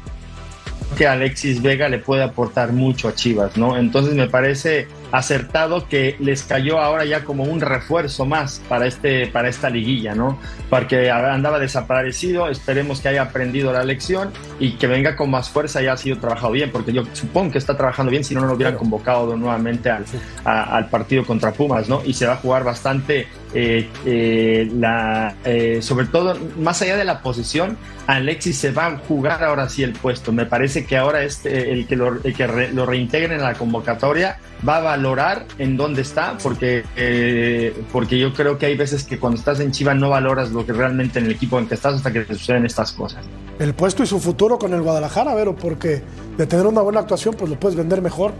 que 0.97 1.07
Alexis 1.07 1.61
Vega 1.61 1.89
le 1.89 1.99
puede 1.99 2.23
aportar 2.23 2.73
mucho 2.73 3.07
a 3.07 3.15
Chivas, 3.15 3.57
¿no? 3.57 3.77
Entonces 3.77 4.15
me 4.15 4.27
parece 4.27 4.87
acertado 5.11 5.87
que 5.87 6.15
les 6.19 6.43
cayó 6.43 6.79
ahora 6.79 7.05
ya 7.05 7.23
como 7.23 7.43
un 7.43 7.61
refuerzo 7.61 8.25
más 8.25 8.61
para 8.67 8.85
este 8.87 9.27
para 9.27 9.47
esta 9.49 9.69
liguilla, 9.69 10.15
¿no? 10.15 10.39
Porque 10.69 11.09
andaba 11.11 11.59
desaparecido, 11.59 12.49
esperemos 12.49 13.01
que 13.01 13.09
haya 13.09 13.21
aprendido 13.23 13.71
la 13.71 13.83
lección 13.83 14.31
y 14.59 14.71
que 14.73 14.87
venga 14.87 15.15
con 15.15 15.31
más 15.31 15.49
fuerza 15.49 15.81
y 15.81 15.85
haya 15.87 15.97
sido 15.97 16.17
trabajado 16.17 16.51
bien, 16.51 16.71
porque 16.71 16.91
yo 16.91 17.03
supongo 17.13 17.51
que 17.53 17.57
está 17.57 17.77
trabajando 17.77 18.11
bien, 18.11 18.23
si 18.23 18.35
no 18.35 18.41
no 18.41 18.47
lo 18.47 18.53
hubieran 18.55 18.75
convocado 18.75 19.35
nuevamente 19.35 19.89
al, 19.89 20.05
a- 20.45 20.75
al 20.77 20.89
partido 20.89 21.25
contra 21.25 21.51
Pumas, 21.51 21.87
¿no? 21.87 22.01
Y 22.05 22.13
se 22.13 22.25
va 22.27 22.33
a 22.33 22.37
jugar 22.37 22.63
bastante 22.63 23.27
eh, 23.53 23.89
eh, 24.05 24.69
la 24.75 25.35
eh, 25.45 25.79
sobre 25.81 26.07
todo 26.07 26.37
más 26.59 26.81
allá 26.81 26.97
de 26.97 27.05
la 27.05 27.21
posición, 27.21 27.77
Alexis 28.07 28.57
se 28.57 28.71
va 28.71 28.87
a 28.87 28.97
jugar 28.97 29.43
ahora 29.43 29.67
sí 29.69 29.83
el 29.83 29.93
puesto. 29.93 30.31
Me 30.31 30.45
parece 30.45 30.85
que 30.85 30.97
ahora 30.97 31.23
este 31.23 31.71
el 31.71 31.87
que 31.87 31.95
lo, 31.95 32.21
el 32.23 32.33
que 32.33 32.47
re- 32.47 32.71
lo 32.73 32.85
reintegren 32.85 33.33
en 33.33 33.41
la 33.41 33.53
convocatoria 33.53 34.37
va 34.67 34.77
a 34.77 34.81
valorar 34.97 35.45
en 35.59 35.77
dónde 35.77 36.01
está, 36.01 36.37
porque, 36.41 36.83
eh, 36.95 37.83
porque 37.91 38.17
yo 38.17 38.33
creo 38.33 38.57
que 38.57 38.65
hay 38.65 38.75
veces 38.75 39.03
que 39.03 39.19
cuando 39.19 39.37
estás 39.37 39.59
en 39.59 39.71
Chivas 39.71 39.95
no 39.95 40.09
valoras 40.09 40.51
lo 40.51 40.65
que 40.65 40.73
realmente 40.73 41.19
en 41.19 41.25
el 41.25 41.31
equipo 41.31 41.59
en 41.59 41.67
que 41.67 41.75
estás 41.75 41.95
hasta 41.95 42.11
que 42.11 42.21
te 42.21 42.33
suceden 42.33 42.65
estas 42.65 42.91
cosas. 42.91 43.23
El 43.59 43.73
puesto 43.73 44.03
y 44.03 44.07
su 44.07 44.19
futuro 44.19 44.57
con 44.57 44.73
el 44.73 44.81
Guadalajara, 44.81 45.33
Vero, 45.35 45.55
porque 45.55 46.01
de 46.37 46.47
tener 46.47 46.65
una 46.65 46.81
buena 46.81 46.99
actuación, 47.01 47.35
pues 47.35 47.49
lo 47.49 47.59
puedes 47.59 47.77
vender 47.77 48.01
mejor. 48.01 48.33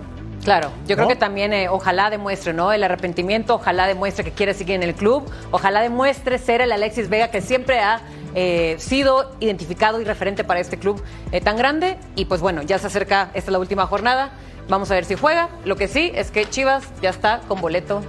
Claro, 0.43 0.71
yo 0.87 0.95
creo 0.95 1.07
¿No? 1.07 1.09
que 1.09 1.15
también 1.15 1.51
eh, 1.53 1.67
ojalá 1.69 2.09
demuestre, 2.09 2.53
¿no? 2.53 2.71
El 2.71 2.83
arrepentimiento, 2.83 3.55
ojalá 3.55 3.85
demuestre 3.85 4.23
que 4.23 4.31
quiere 4.31 4.53
seguir 4.53 4.75
en 4.75 4.83
el 4.83 4.95
club, 4.95 5.29
ojalá 5.51 5.81
demuestre 5.81 6.37
ser 6.37 6.61
el 6.61 6.71
Alexis 6.71 7.09
Vega 7.09 7.29
que 7.29 7.41
siempre 7.41 7.79
ha 7.79 8.01
eh, 8.33 8.75
sido 8.77 9.35
identificado 9.39 9.99
y 9.99 10.05
referente 10.05 10.43
para 10.43 10.59
este 10.59 10.77
club 10.77 11.03
eh, 11.31 11.41
tan 11.41 11.57
grande. 11.57 11.97
Y 12.15 12.25
pues 12.25 12.41
bueno, 12.41 12.61
ya 12.61 12.79
se 12.79 12.87
acerca, 12.87 13.23
esta 13.33 13.49
es 13.49 13.51
la 13.51 13.59
última 13.59 13.87
jornada, 13.87 14.31
vamos 14.69 14.91
a 14.91 14.95
ver 14.95 15.05
si 15.05 15.15
juega. 15.15 15.49
Lo 15.65 15.75
que 15.75 15.87
sí 15.87 16.11
es 16.15 16.31
que 16.31 16.49
Chivas 16.49 16.83
ya 17.01 17.09
está 17.09 17.41
con 17.47 17.61
boleto 17.61 18.01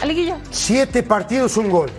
a 0.00 0.06
liguilla. 0.06 0.38
Siete 0.50 1.02
partidos, 1.02 1.56
un 1.56 1.70
gol. 1.70 1.90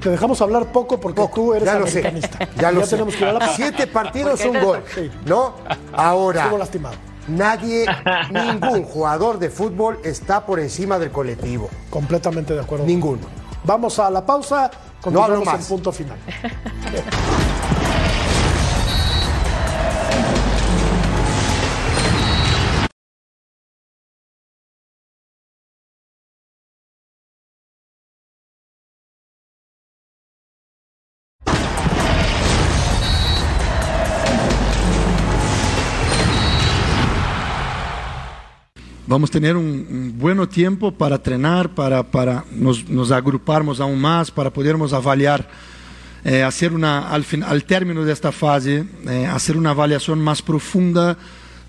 Te 0.00 0.10
dejamos 0.10 0.40
hablar 0.42 0.66
poco 0.72 0.98
porque 1.00 1.22
tú 1.32 1.54
eres 1.54 1.64
Ya 1.66 1.78
lo 1.78 1.86
sé. 1.86 2.02
Ya 2.56 2.72
lo 2.72 2.82
sé. 2.84 2.90
tenemos 2.90 3.14
que 3.14 3.22
ir 3.22 3.28
a 3.28 3.32
la. 3.34 3.48
Siete 3.54 3.86
partidos, 3.86 4.40
¿Por 4.42 4.50
qué 4.52 4.58
un 4.58 4.64
gol. 4.64 4.84
Sí. 4.94 5.10
¿No? 5.26 5.54
Ahora, 5.92 6.42
Estuvo 6.42 6.58
lastimado. 6.58 6.96
nadie, 7.28 7.86
ningún 8.30 8.82
jugador 8.82 9.38
de 9.38 9.48
fútbol 9.50 10.00
está 10.02 10.44
por 10.44 10.58
encima 10.58 10.98
del 10.98 11.10
colectivo. 11.12 11.70
Completamente 11.88 12.52
de 12.54 12.60
acuerdo. 12.60 12.84
Ninguno. 12.84 13.22
Vamos 13.64 13.98
a 14.00 14.10
la 14.10 14.26
pausa. 14.26 14.70
No 15.06 15.22
hablo 15.22 15.36
Continuamos 15.36 15.46
en 15.48 15.52
más. 15.60 15.66
punto 15.68 15.92
final. 15.92 16.18
Vamos 39.12 39.28
a 39.28 39.32
tener 39.34 39.58
un, 39.58 39.66
un 39.90 40.14
buen 40.18 40.46
tiempo 40.48 40.90
para 40.90 41.16
entrenar, 41.16 41.74
para, 41.74 42.02
para 42.02 42.46
nos, 42.50 42.88
nos 42.88 43.10
agruparmos 43.10 43.78
aún 43.78 44.00
más, 44.00 44.30
para 44.30 44.48
podermos 44.50 44.94
avaliar, 44.94 45.50
eh, 46.24 46.42
hacer 46.42 46.72
una, 46.72 47.10
al, 47.10 47.22
fin, 47.22 47.42
al 47.42 47.64
término 47.64 48.06
de 48.06 48.12
esta 48.14 48.32
fase, 48.32 48.86
eh, 49.06 49.26
hacer 49.26 49.58
una 49.58 49.68
avaliación 49.72 50.18
más 50.18 50.40
profunda 50.40 51.18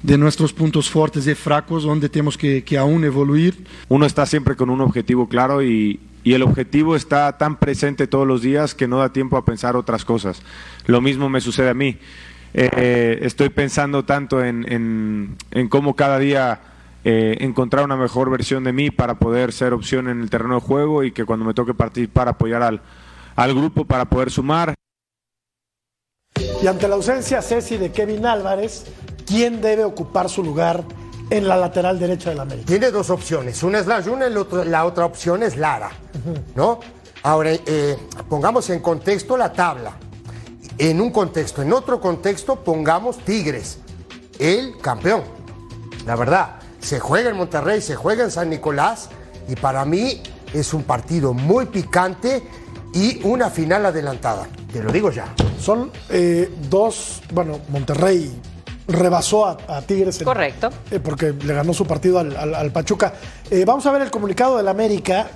de 0.03 0.17
nuestros 0.17 0.53
puntos 0.53 0.89
fuertes 0.89 1.27
y 1.27 1.35
fracos, 1.35 1.83
donde 1.83 2.07
tenemos 2.07 2.37
que, 2.37 2.63
que 2.63 2.77
aún 2.77 3.03
evoluir. 3.03 3.65
uno 3.89 4.05
está 4.05 4.25
siempre 4.25 4.55
con 4.55 4.69
un 4.69 4.79
objetivo 4.79 5.27
claro 5.27 5.61
y, 5.61 5.99
y 6.23 6.31
el 6.35 6.43
objetivo 6.43 6.95
está 6.95 7.37
tan 7.37 7.57
presente 7.57 8.07
todos 8.07 8.25
los 8.25 8.41
días 8.41 8.73
que 8.73 8.87
no 8.87 8.99
da 8.99 9.11
tiempo 9.11 9.35
a 9.35 9.43
pensar 9.43 9.75
otras 9.75 10.05
cosas. 10.05 10.41
Lo 10.85 11.01
mismo 11.01 11.27
me 11.27 11.41
sucede 11.41 11.71
a 11.71 11.73
mí. 11.73 11.97
Eh, 12.53 13.19
estoy 13.21 13.49
pensando 13.49 14.05
tanto 14.05 14.41
en, 14.41 14.65
en- 14.71 15.35
en 15.51 15.67
cómo 15.67 15.97
cada 15.97 16.19
día 16.19 16.61
eh, 17.03 17.37
encontrar 17.41 17.83
una 17.83 17.97
mejor 17.97 18.29
versión 18.29 18.63
de 18.63 18.73
mí 18.73 18.89
para 18.89 19.15
poder 19.15 19.51
ser 19.51 19.73
opción 19.73 20.07
en 20.07 20.21
el 20.21 20.29
terreno 20.29 20.55
de 20.55 20.61
juego 20.61 21.03
y 21.03 21.11
que 21.11 21.25
cuando 21.25 21.45
me 21.45 21.53
toque 21.53 21.73
participar 21.73 22.29
apoyar 22.29 22.63
al, 22.63 22.81
al 23.35 23.53
grupo 23.53 23.85
para 23.85 24.05
poder 24.05 24.31
sumar. 24.31 24.73
Y 26.61 26.67
ante 26.67 26.87
la 26.87 26.95
ausencia, 26.95 27.41
Ceci, 27.41 27.77
de 27.77 27.91
Kevin 27.91 28.25
Álvarez, 28.25 28.85
¿quién 29.25 29.61
debe 29.61 29.83
ocupar 29.83 30.29
su 30.29 30.43
lugar 30.43 30.83
en 31.29 31.47
la 31.47 31.57
lateral 31.57 31.99
derecha 31.99 32.29
del 32.29 32.39
América? 32.39 32.67
Tiene 32.67 32.89
dos 32.89 33.09
opciones. 33.09 33.61
Una 33.63 33.79
es 33.79 33.87
la 33.87 34.01
Juna 34.01 34.27
y 34.27 34.33
la 34.33 34.39
otra, 34.39 34.65
la 34.65 34.85
otra 34.85 35.05
opción 35.05 35.43
es 35.43 35.57
Lara. 35.57 35.91
¿No? 36.55 36.79
Ahora, 37.23 37.51
eh, 37.51 37.97
pongamos 38.29 38.69
en 38.69 38.79
contexto 38.79 39.35
la 39.35 39.51
tabla. 39.51 39.97
En 40.77 41.01
un 41.01 41.11
contexto, 41.11 41.61
en 41.61 41.73
otro 41.73 41.99
contexto, 41.99 42.55
pongamos 42.63 43.17
Tigres, 43.19 43.79
el 44.39 44.77
campeón. 44.79 45.23
La 46.05 46.15
verdad, 46.15 46.62
se 46.83 46.99
juega 46.99 47.29
en 47.31 47.37
Monterrey, 47.37 47.81
se 47.81 47.95
juega 47.95 48.23
en 48.25 48.31
San 48.31 48.49
Nicolás 48.49 49.09
y 49.47 49.55
para 49.55 49.85
mí 49.85 50.21
es 50.53 50.73
un 50.73 50.83
partido 50.83 51.33
muy 51.33 51.65
picante 51.65 52.43
y 52.93 53.19
una 53.25 53.49
final 53.49 53.85
adelantada. 53.85 54.47
Te 54.71 54.83
lo 54.83 54.91
digo 54.91 55.09
ya. 55.11 55.25
Son 55.59 55.91
eh, 56.09 56.51
dos, 56.69 57.21
bueno, 57.33 57.59
Monterrey 57.69 58.39
rebasó 58.87 59.45
a, 59.45 59.57
a 59.67 59.81
Tigres. 59.81 60.19
en- 60.19 60.25
Correcto. 60.25 60.69
eh, 60.91 60.99
porque 60.99 61.31
le 61.31 61.53
ganó 61.53 61.73
su 61.73 61.85
partido 61.87 62.19
al, 62.19 62.35
al- 62.35 62.53
al 62.53 62.71
Pachuca. 62.71 63.13
Eh, 63.49 63.63
vamos 63.65 63.85
a 63.85 63.91
ver 63.91 64.01
el 64.03 64.11
comunicado 64.11 64.57
del 64.57 64.67
América, 64.67 65.27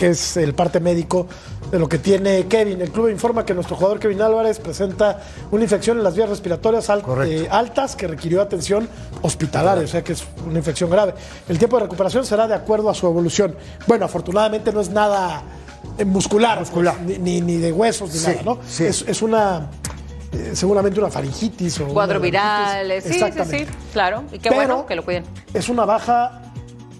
que 0.00 0.08
es 0.08 0.38
el 0.38 0.54
parte 0.54 0.80
médico 0.80 1.26
de 1.70 1.78
lo 1.78 1.86
que 1.86 1.98
tiene 1.98 2.46
Kevin. 2.46 2.80
El 2.80 2.90
club 2.90 3.10
informa 3.10 3.44
que 3.44 3.52
nuestro 3.52 3.76
jugador 3.76 3.98
Kevin 3.98 4.22
Álvarez 4.22 4.58
presenta 4.58 5.20
una 5.50 5.62
infección 5.62 5.98
en 5.98 6.04
las 6.04 6.16
vías 6.16 6.30
respiratorias 6.30 6.88
al- 6.88 7.02
eh, 7.26 7.46
altas 7.50 7.96
que 7.96 8.06
requirió 8.06 8.40
atención 8.40 8.88
hospitalaria, 9.20 9.84
o 9.84 9.86
sea 9.86 10.02
que 10.02 10.14
es 10.14 10.24
una 10.48 10.56
infección 10.58 10.88
grave. 10.88 11.12
El 11.50 11.58
tiempo 11.58 11.76
de 11.76 11.82
recuperación 11.82 12.24
será 12.24 12.48
de 12.48 12.54
acuerdo 12.54 12.88
a 12.88 12.94
su 12.94 13.06
evolución. 13.06 13.54
Bueno, 13.86 14.06
afortunadamente 14.06 14.72
no 14.72 14.80
es 14.80 14.88
nada 14.88 15.42
eh, 15.98 16.06
muscular, 16.06 16.60
Muscular. 16.60 16.94
pues, 17.04 17.18
ni, 17.18 17.40
ni- 17.40 17.40
ni 17.42 17.56
de 17.58 17.70
huesos, 17.70 18.10
ni 18.10 18.18
Sí, 18.18 18.26
nada, 18.28 18.42
¿no? 18.42 18.58
sí. 18.66 18.84
Es, 18.86 19.04
es 19.06 19.20
una, 19.20 19.68
eh, 20.32 20.52
seguramente 20.54 20.98
una 20.98 21.10
faringitis 21.10 21.78
o 21.80 21.88
Cuadro 21.88 22.16
una 22.20 22.24
viral, 22.24 23.02
sí, 23.02 23.12
sí, 23.12 23.20
sí, 23.50 23.66
claro. 23.92 24.24
Y 24.32 24.38
qué 24.38 24.48
Pero- 24.48 24.54
bueno 24.54 24.86
que 24.86 24.94
lo 24.94 25.04
cuiden. 25.04 25.24
Es 25.52 25.68
una 25.68 25.84
baja 25.84 26.40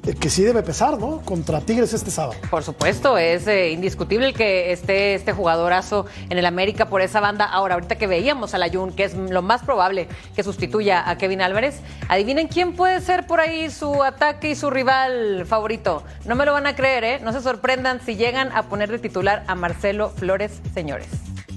que 0.02 0.30
sí 0.30 0.42
debe 0.42 0.62
pesar, 0.62 0.98
¿no? 0.98 1.20
Contra 1.20 1.60
Tigres 1.60 1.92
este 1.92 2.10
sábado. 2.10 2.34
Por 2.50 2.62
supuesto, 2.62 3.18
es 3.18 3.46
eh, 3.46 3.70
indiscutible 3.70 4.32
que 4.32 4.72
esté 4.72 5.14
este 5.14 5.32
jugadorazo 5.32 6.06
en 6.28 6.38
el 6.38 6.46
América 6.46 6.86
por 6.86 7.02
esa 7.02 7.20
banda. 7.20 7.44
Ahora, 7.44 7.74
ahorita 7.74 7.96
que 7.96 8.06
veíamos 8.06 8.54
a 8.54 8.58
la 8.58 8.70
Jun, 8.70 8.92
que 8.92 9.04
es 9.04 9.14
lo 9.14 9.42
más 9.42 9.62
probable 9.62 10.08
que 10.34 10.42
sustituya 10.42 11.08
a 11.08 11.18
Kevin 11.18 11.42
Álvarez, 11.42 11.80
adivinen 12.08 12.48
quién 12.48 12.74
puede 12.74 13.00
ser 13.00 13.26
por 13.26 13.40
ahí 13.40 13.70
su 13.70 14.02
ataque 14.02 14.50
y 14.50 14.54
su 14.54 14.70
rival 14.70 15.44
favorito. 15.46 16.02
No 16.24 16.34
me 16.34 16.46
lo 16.46 16.52
van 16.52 16.66
a 16.66 16.74
creer, 16.74 17.04
¿eh? 17.04 17.20
No 17.22 17.32
se 17.32 17.40
sorprendan 17.42 18.00
si 18.04 18.16
llegan 18.16 18.50
a 18.52 18.64
poner 18.64 18.90
de 18.90 18.98
titular 18.98 19.44
a 19.46 19.54
Marcelo 19.54 20.10
Flores, 20.10 20.60
señores. 20.74 21.08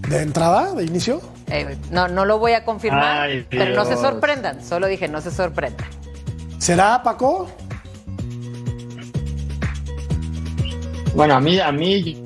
¿De 0.08 0.22
entrada, 0.22 0.74
de 0.74 0.84
inicio? 0.84 1.22
Eh, 1.48 1.78
no, 1.92 2.10
no 2.10 2.26
lo 2.26 2.38
voy 2.38 2.54
a 2.54 2.66
confirmar, 2.66 3.30
Ay, 3.30 3.48
pero 3.50 3.74
no 3.74 3.86
se 3.86 3.96
sorprendan. 3.96 4.64
Solo 4.64 4.88
dije, 4.88 5.08
no 5.08 5.22
se 5.22 5.32
sorprendan. 5.32 5.88
¿Será 6.64 7.04
Paco? 7.04 7.50
Bueno, 11.16 11.36
a 11.36 11.40
mí, 11.40 11.60
a 11.60 11.72
mí 11.72 12.23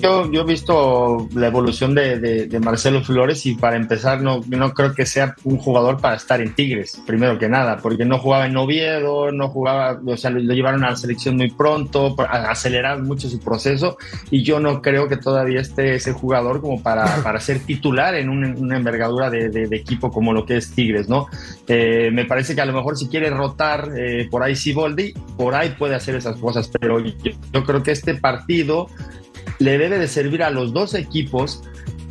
yo, 0.00 0.30
yo 0.30 0.42
he 0.42 0.44
visto 0.44 1.28
la 1.34 1.48
evolución 1.48 1.94
de, 1.94 2.18
de- 2.18 2.46
de 2.46 2.60
Marcelo 2.60 3.02
Flores 3.02 3.44
y 3.46 3.54
para 3.54 3.76
empezar 3.76 4.22
no, 4.22 4.40
no 4.48 4.72
creo 4.72 4.94
que 4.94 5.04
sea 5.06 5.34
un 5.44 5.58
jugador 5.58 6.00
para 6.00 6.16
estar 6.16 6.40
en 6.40 6.54
Tigres, 6.54 7.00
primero 7.06 7.38
que 7.38 7.48
nada, 7.48 7.78
porque 7.78 8.04
no 8.04 8.18
jugaba 8.18 8.46
en 8.46 8.56
Oviedo, 8.56 9.32
no 9.32 9.48
jugaba, 9.48 10.00
o 10.06 10.16
sea, 10.16 10.30
lo, 10.30 10.40
lo 10.40 10.54
llevaron 10.54 10.84
a 10.84 10.90
la 10.90 10.96
selección 10.96 11.36
muy 11.36 11.50
pronto, 11.50 12.14
aceleraron 12.18 13.06
mucho 13.06 13.28
su 13.28 13.40
proceso 13.40 13.96
y 14.30 14.42
yo 14.42 14.60
no 14.60 14.80
creo 14.82 15.08
que 15.08 15.16
todavía 15.16 15.60
esté 15.60 15.94
ese 15.94 16.12
jugador 16.12 16.60
como 16.60 16.82
para, 16.82 17.04
para 17.22 17.40
ser 17.40 17.60
titular 17.60 18.14
en 18.14 18.28
un- 18.28 18.44
una 18.58 18.76
envergadura 18.76 19.30
de, 19.30 19.48
de- 19.48 19.66
de 19.66 19.76
equipo 19.76 20.10
como 20.10 20.32
lo 20.32 20.46
que 20.46 20.56
es 20.56 20.70
Tigres, 20.72 21.08
¿no? 21.08 21.26
Eh, 21.66 22.10
me 22.12 22.24
parece 22.24 22.54
que 22.54 22.60
a 22.60 22.66
lo 22.66 22.72
mejor 22.72 22.96
si 22.96 23.08
quiere 23.08 23.30
rotar 23.30 23.90
eh, 23.96 24.28
por 24.30 24.42
ahí 24.42 24.54
Siboldi, 24.56 25.12
por 25.36 25.54
ahí 25.54 25.70
puede 25.78 25.94
hacer 25.94 26.14
esas 26.14 26.36
cosas, 26.36 26.70
pero 26.80 27.00
yo, 27.00 27.12
yo 27.52 27.64
creo 27.64 27.82
que 27.82 27.90
este 27.92 28.14
partido 28.14 28.86
le 29.58 29.78
debe 29.78 29.98
de 29.98 30.08
servir 30.08 30.42
a 30.42 30.50
los 30.50 30.72
dos 30.72 30.94
equipos 30.94 31.62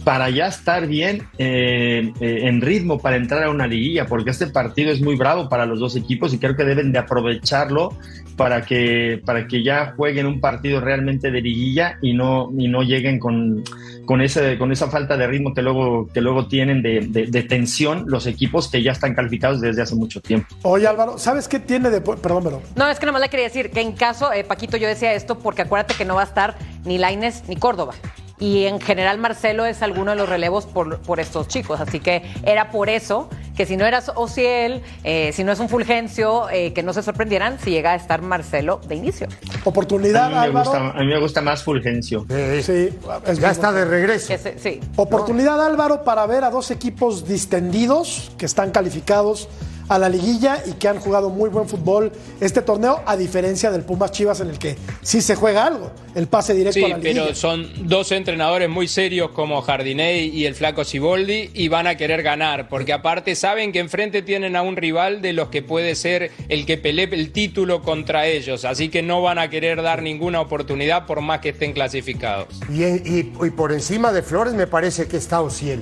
para 0.08 0.30
ya 0.30 0.48
estar 0.48 0.88
bien 0.88 1.28
eh, 1.38 2.14
eh, 2.22 2.40
en 2.44 2.62
ritmo 2.62 2.98
para 2.98 3.18
entrar 3.18 3.44
a 3.44 3.50
una 3.50 3.68
liguilla, 3.68 4.06
porque 4.06 4.30
este 4.30 4.48
partido 4.48 4.90
es 4.90 5.02
muy 5.02 5.18
bravo 5.18 5.50
para 5.50 5.66
los 5.66 5.82
dos 5.82 5.98
equipos 5.98 6.34
y 6.34 6.38
creo 6.40 6.56
que 6.56 6.64
deben 6.64 6.94
de 6.94 7.00
aprovecharlo 7.00 7.94
para 8.38 8.62
que, 8.62 9.22
para 9.26 9.48
que 9.48 9.64
ya 9.64 9.94
jueguen 9.98 10.26
un 10.26 10.40
partido 10.40 10.80
realmente 10.80 11.30
de 11.30 11.42
liguilla 11.42 11.98
y 12.02 12.14
no, 12.14 12.50
y 12.58 12.70
no 12.70 12.84
lleguen 12.84 13.20
con, 13.20 13.66
con, 14.06 14.22
ese, 14.22 14.58
con 14.58 14.72
esa 14.72 14.90
falta 14.90 15.18
de 15.18 15.28
ritmo 15.28 15.54
que 15.54 15.62
luego, 15.62 16.08
que 16.14 16.22
luego 16.22 16.48
tienen 16.48 16.82
de, 16.82 17.02
de- 17.10 17.26
de 17.26 17.44
tensión 17.44 18.06
los 18.08 18.28
equipos 18.28 18.70
que 18.72 18.82
ya 18.82 18.94
están 18.94 19.14
calificados 19.14 19.60
desde 19.60 19.82
hace 19.82 19.96
mucho 19.96 20.22
tiempo. 20.22 20.48
Oye, 20.62 20.88
Álvaro, 20.88 21.18
¿sabes 21.18 21.50
qué 21.50 21.60
tiene 21.60 21.90
de... 21.90 22.00
Perdón, 22.00 22.44
pero... 22.46 22.62
No, 22.78 22.88
es 22.88 22.98
que 22.98 23.06
nomás 23.06 23.22
le 23.24 23.28
quería 23.28 23.48
decir 23.48 23.72
que 23.72 23.82
en 23.82 23.92
caso, 23.92 24.32
eh, 24.32 24.46
Paquito, 24.46 24.78
yo 24.78 24.88
decía 24.88 25.12
esto 25.14 25.38
porque 25.38 25.64
acuérdate 25.64 25.96
que 25.96 26.06
no 26.06 26.16
va 26.16 26.22
a 26.22 26.26
estar 26.26 26.56
ni 26.86 26.98
Laines 26.98 27.44
ni 27.50 27.58
Córdoba. 27.58 27.94
Y 28.40 28.66
en 28.66 28.80
general 28.80 29.18
Marcelo 29.18 29.66
es 29.66 29.82
alguno 29.82 30.12
de 30.12 30.18
los 30.18 30.30
relevos 30.30 30.66
por, 30.68 31.00
por 31.00 31.20
estos 31.20 31.48
chicos. 31.48 31.80
Así 31.82 32.00
que 32.00 32.22
era 32.44 32.70
por 32.72 32.88
eso 32.90 33.30
que 33.56 33.66
si 33.66 33.76
no 33.76 33.86
eras 33.88 34.12
Ociel, 34.14 34.84
eh, 35.04 35.32
si 35.34 35.44
no 35.44 35.52
es 35.52 35.60
un 35.60 35.68
Fulgencio, 35.68 36.48
eh, 36.52 36.74
que 36.74 36.84
no 36.84 36.94
se 36.94 37.02
sorprendieran 37.02 37.58
si 37.60 37.72
llega 37.72 37.94
a 37.94 37.96
estar 37.96 38.22
Marcelo 38.22 38.80
de 38.88 38.94
inicio. 38.94 39.28
Oportunidad, 39.64 40.26
A 40.26 40.30
mí, 40.30 40.36
me 40.36 40.40
Álvaro. 40.42 40.70
gusta, 40.70 40.90
a 40.92 41.00
mí 41.00 41.08
me 41.08 41.20
gusta 41.20 41.42
más 41.42 41.64
Fulgencio. 41.64 42.28
Sí, 42.62 42.90
es 43.26 43.40
Ya 43.40 43.50
está 43.50 43.72
de 43.72 43.86
regreso. 43.86 44.28
Se- 44.38 44.60
sí. 44.60 44.80
Oportunidad, 44.96 45.60
Álvaro, 45.66 46.04
para 46.04 46.28
ver 46.28 46.44
a 46.44 46.52
dos 46.52 46.70
equipos 46.70 47.28
distendidos 47.28 48.32
que 48.38 48.46
están 48.46 48.70
calificados 48.70 49.50
a 49.90 49.98
la 49.98 50.10
liguilla 50.10 50.62
y 50.66 50.74
que 50.74 50.88
han 50.88 51.00
jugado 51.00 51.30
muy 51.30 51.50
buen 51.50 51.68
fútbol 51.68 52.12
este 52.42 52.62
torneo, 52.62 53.02
a 53.06 53.16
diferencia 53.18 53.72
del 53.72 53.84
Pumas 53.84 54.12
Chivas 54.12 54.40
en 54.42 54.50
el 54.50 54.60
que 54.60 54.76
sí 55.02 55.22
se 55.22 55.36
juega 55.36 55.66
algo, 55.66 55.92
el 56.16 56.28
pase 56.28 56.54
directo 56.54 56.80
Sí, 56.80 56.86
a 56.86 56.90
la 56.90 56.98
liguilla. 56.98 57.24
pero 57.24 57.36
son 57.36 57.68
dos 57.88 58.12
entrenadores 58.12 58.70
muy 58.70 58.88
serios 58.88 59.32
como 59.32 59.62
Jardinei 59.62 60.28
y 60.28 60.46
el 60.46 60.56
flaco 60.56 60.84
Siboldi 60.84 61.52
y 61.54 61.68
van 61.70 61.88
a 61.88 61.96
querer 61.96 62.24
ganar, 62.24 62.68
porque 62.70 62.94
aparte 62.94 63.36
saben 63.36 63.72
que 63.72 63.80
enfrente 63.80 64.22
tienen 64.22 64.56
a 64.56 64.62
un 64.62 64.76
rival 64.76 65.22
de 65.22 65.34
los 65.34 65.50
que 65.50 65.62
puede 65.62 65.96
ser 65.96 66.32
el 66.50 66.66
que 66.66 66.78
pelee 66.78 67.08
el 67.12 67.32
título 67.32 67.82
contra 67.82 68.26
ellos, 68.28 68.66
así 68.66 68.90
que 68.90 69.02
no 69.02 69.22
van 69.22 69.40
a 69.40 69.50
querer 69.50 69.82
dar 69.82 70.02
ninguna 70.02 70.42
oportunidad 70.42 71.06
por 71.06 71.22
más 71.22 71.40
que 71.40 71.50
estén 71.50 71.74
clasificados. 71.74 72.48
Y, 72.70 72.84
y- 72.84 73.34
y 73.42 73.50
por 73.52 73.72
encima 73.72 74.12
de 74.12 74.22
Flores 74.22 74.54
me 74.54 74.68
parece 74.68 75.08
que 75.08 75.18
está 75.18 75.42
Ociel. 75.42 75.82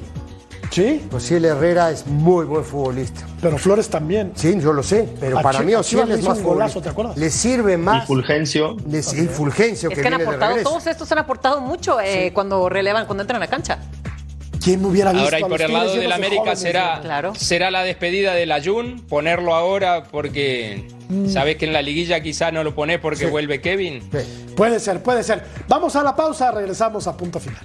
Sí. 0.71 1.05
Ociel 1.11 1.45
Herrera 1.45 1.91
es 1.91 2.05
muy 2.07 2.45
buen 2.45 2.63
futbolista. 2.65 3.21
Pero 3.41 3.57
Flores 3.57 3.89
también. 3.89 4.31
Sí, 4.35 4.55
yo 4.59 4.73
lo 4.73 4.83
sé, 4.83 5.07
pero 5.19 5.39
A 5.39 5.41
para 5.41 5.61
mí 5.61 5.73
Ociel 5.75 6.11
es 6.11 6.23
más 6.23 6.41
golazo. 6.41 6.81
¿te 6.81 6.89
acuerdas? 6.89 7.17
Le 7.17 7.29
sirve 7.29 7.77
más. 7.77 8.03
Y 8.03 8.07
Fulgencio. 8.07 8.75
Le- 8.89 8.99
y 8.99 9.27
Fulgencio 9.27 9.89
Es 9.89 9.95
que, 9.95 10.01
que 10.01 10.07
han 10.07 10.17
viene 10.17 10.23
de 10.31 10.37
aportado, 10.37 10.63
todos 10.63 10.87
estos 10.87 11.11
han 11.11 11.19
aportado 11.19 11.61
mucho 11.61 11.99
eh, 12.01 12.31
cuando 12.33 12.67
relevan, 12.69 13.05
cuando 13.05 13.21
entran 13.23 13.37
a 13.41 13.45
la 13.45 13.49
cancha. 13.49 13.79
¿Quién 14.63 14.81
me 14.81 14.87
hubiera 14.87 15.11
visto 15.11 15.25
Ahora 15.25 15.39
y 15.39 15.43
por 15.43 15.61
el 15.61 15.71
lado 15.71 15.91
del 15.93 16.07
de 16.07 16.13
América 16.13 16.39
jóvenes, 16.41 16.59
será, 16.59 17.21
¿no? 17.21 17.35
será 17.35 17.69
la 17.69 17.83
despedida 17.83 18.33
del 18.33 18.51
Ayun, 18.51 18.99
ponerlo 19.07 19.53
ahora 19.53 20.05
porque 20.09 20.87
sabes 21.31 21.57
que 21.57 21.65
en 21.65 21.73
la 21.73 21.83
liguilla 21.83 22.21
quizá 22.21 22.51
no 22.51 22.63
lo 22.63 22.73
pones 22.73 22.97
porque 22.99 23.25
Sí. 23.25 23.29
vuelve 23.29 23.61
Kevin. 23.61 24.01
Puede 24.55 24.79
ser, 24.79 25.03
puede 25.03 25.21
ser. 25.21 25.43
Vamos 25.67 25.95
a 25.95 26.01
la 26.01 26.15
pausa, 26.15 26.49
regresamos 26.49 27.05
a 27.05 27.15
punto 27.15 27.39
final. 27.39 27.61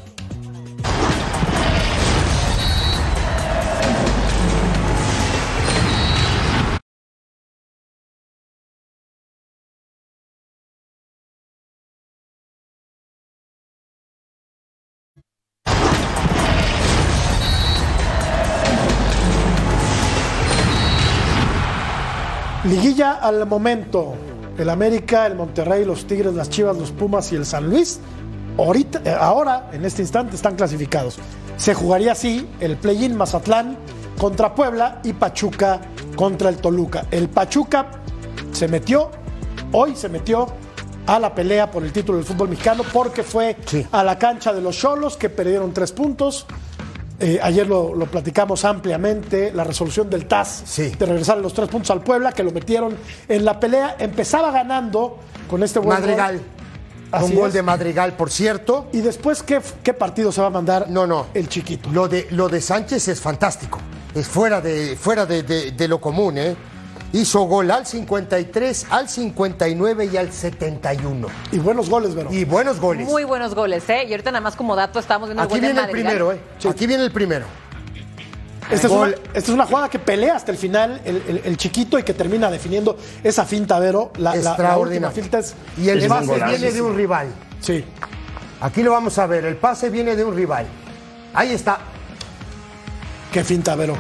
Liguilla 22.71 23.14
al 23.14 23.45
momento. 23.49 24.14
El 24.57 24.71
América, 24.71 25.27
el 25.27 25.35
Monterrey, 25.35 25.85
los 25.85 26.07
Tigres, 26.07 26.35
las 26.35 26.49
Chivas, 26.51 26.77
los 26.77 26.93
Pumas 26.93 27.33
y 27.33 27.35
el 27.35 27.45
San 27.45 27.68
Luis. 27.68 27.99
Ahorita, 28.57 29.03
eh, 29.05 29.11
ahora, 29.11 29.71
en 29.73 29.85
este 29.85 30.03
instante, 30.03 30.37
están 30.37 30.55
clasificados. 30.55 31.18
Se 31.57 31.75
jugaría 31.75 32.12
así 32.12 32.49
el 32.61 32.77
play-in 32.77 33.16
Mazatlán 33.16 33.77
contra 34.21 34.55
Puebla 34.55 35.01
y 35.03 35.14
Pachuca 35.14 35.81
contra 36.14 36.49
el 36.49 36.59
Toluca. 36.59 37.07
El 37.11 37.29
Pachuca 37.29 37.87
se 38.53 38.68
metió, 38.68 39.11
hoy 39.73 39.97
se 39.97 40.09
metió 40.09 40.47
a 41.09 41.18
la 41.18 41.35
pelea 41.35 41.73
por 41.73 41.83
el 41.83 41.93
título 41.93 42.18
del 42.18 42.27
fútbol 42.27 42.51
mexicano 42.51 42.85
porque 42.93 43.25
fue 43.25 43.57
a 43.91 44.05
la 44.05 44.16
cancha 44.16 44.53
de 44.53 44.61
los 44.61 44.79
Cholos 44.79 45.16
que 45.16 45.29
perdieron 45.29 45.75
tres 45.75 45.91
puntos. 45.91 46.47
Eh, 47.21 47.39
ayer 47.43 47.66
lo, 47.66 47.95
lo 47.95 48.07
platicamos 48.07 48.64
ampliamente, 48.64 49.53
la 49.55 49.62
resolución 49.64 50.09
del 50.09 50.27
TAS 50.27 50.64
de 50.77 51.07
regresar 51.07 51.37
los 51.39 51.53
tres 51.53 51.68
puntos 51.68 51.91
al 51.91 52.03
Puebla, 52.03 52.33
que 52.33 52.43
lo 52.43 52.51
metieron 52.51 52.97
en 53.29 53.45
la 53.45 53.61
pelea. 53.61 53.97
Empezaba 53.99 54.51
ganando 54.51 55.18
con 55.49 55.62
este 55.62 55.79
buen 55.79 56.01
Madrigal. 56.01 56.37
gol. 57.12 57.23
Un 57.25 57.35
gol 57.35 57.49
es. 57.49 57.55
de 57.55 57.62
Madrigal, 57.62 58.12
por 58.14 58.31
cierto. 58.31 58.87
¿Y 58.93 59.01
después 59.01 59.43
qué, 59.43 59.61
qué 59.83 59.93
partido 59.93 60.31
se 60.33 60.41
va 60.41 60.47
a 60.47 60.51
mandar? 60.51 60.89
No, 60.89 61.07
no. 61.07 61.27
El 61.35 61.49
chiquito. 61.49 61.91
Lo 61.93 62.09
de, 62.09 62.27
lo 62.31 62.49
de 62.49 62.61
Sánchez 62.61 63.09
es 63.09 63.21
fantástico. 63.21 63.79
Es 64.14 64.27
fuera 64.27 64.61
de, 64.61 64.97
fuera 64.97 65.27
de, 65.27 65.43
de- 65.43 65.73
de 65.73 65.89
lo 65.89 66.01
común, 66.01 66.39
¿eh? 66.39 66.57
Hizo 67.12 67.40
gol 67.42 67.70
al 67.72 67.86
53, 67.86 68.86
al 68.90 69.08
59 69.08 70.11
y 70.12 70.16
al 70.16 70.32
71. 70.32 71.26
Y 71.50 71.58
buenos 71.58 71.90
goles, 71.90 72.14
Vero. 72.14 72.32
Y 72.32 72.44
buenos 72.44 72.78
goles. 72.80 73.04
Muy 73.06 73.24
buenos 73.24 73.54
goles, 73.54 73.88
¿eh? 73.88 74.04
Y 74.08 74.12
ahorita 74.12 74.30
nada 74.30 74.40
más 74.42 74.54
como 74.54 74.76
dato 74.76 75.00
estábamos 75.00 75.28
viendo 75.28 75.42
Aquí 75.42 75.54
el 75.54 75.61
gol 75.61 75.66
de 75.68 75.72
viene 75.72 75.86
el 75.86 75.90
primero, 75.90 76.32
¿eh? 76.32 76.40
Aquí 76.68 76.86
viene 76.86 77.02
el 77.04 77.11
primero. 77.11 77.46
Esta 78.70 78.86
es, 78.86 78.92
una, 78.92 79.00
Gol. 79.00 79.14
esta 79.34 79.38
es 79.40 79.48
una 79.48 79.66
jugada 79.66 79.88
que 79.88 79.98
pelea 79.98 80.36
hasta 80.36 80.52
el 80.52 80.56
final 80.58 81.00
el, 81.04 81.16
el- 81.26 81.42
el 81.44 81.56
chiquito 81.56 81.98
y 81.98 82.04
que 82.04 82.14
termina 82.14 82.48
definiendo 82.52 82.96
esa 83.24 83.44
finta, 83.44 83.80
Vero. 83.80 84.12
La, 84.18 84.36
la- 84.36 84.56
la 84.56 84.78
última 84.78 85.08
Extraordinario. 85.08 85.11
finta 85.11 85.38
es. 85.40 85.54
Y 85.76 85.88
el 85.88 85.98
es 86.04 86.08
pase 86.08 86.34
viene 86.44 86.70
de 86.70 86.80
un 86.80 86.96
rival. 86.96 87.26
Sí. 87.61 87.84
Aquí 88.61 88.84
lo 88.84 88.92
vamos 88.92 89.18
a 89.18 89.26
ver. 89.26 89.44
El 89.46 89.56
pase 89.56 89.90
viene 89.90 90.14
de 90.14 90.24
un 90.24 90.36
rival. 90.36 90.66
Ahí 91.34 91.50
está. 91.52 91.78
Qué 93.32 93.42
finta, 93.42 93.74
Vero. 93.74 93.96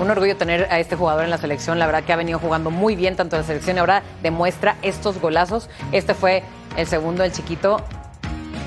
Un 0.00 0.10
orgullo 0.10 0.36
tener 0.36 0.66
a 0.70 0.80
este 0.80 0.96
jugador 0.96 1.24
en 1.24 1.30
la 1.30 1.38
selección. 1.38 1.78
La 1.78 1.86
verdad 1.86 2.02
que 2.04 2.12
ha 2.12 2.16
venido 2.16 2.38
jugando 2.38 2.70
muy 2.70 2.96
bien 2.96 3.14
tanto 3.16 3.36
en 3.36 3.42
la 3.42 3.46
selección 3.46 3.76
y 3.76 3.80
ahora 3.80 4.02
demuestra 4.22 4.76
estos 4.82 5.20
golazos. 5.20 5.68
Este 5.92 6.14
fue 6.14 6.42
el 6.76 6.86
segundo 6.86 7.22
del 7.22 7.32
chiquito, 7.32 7.82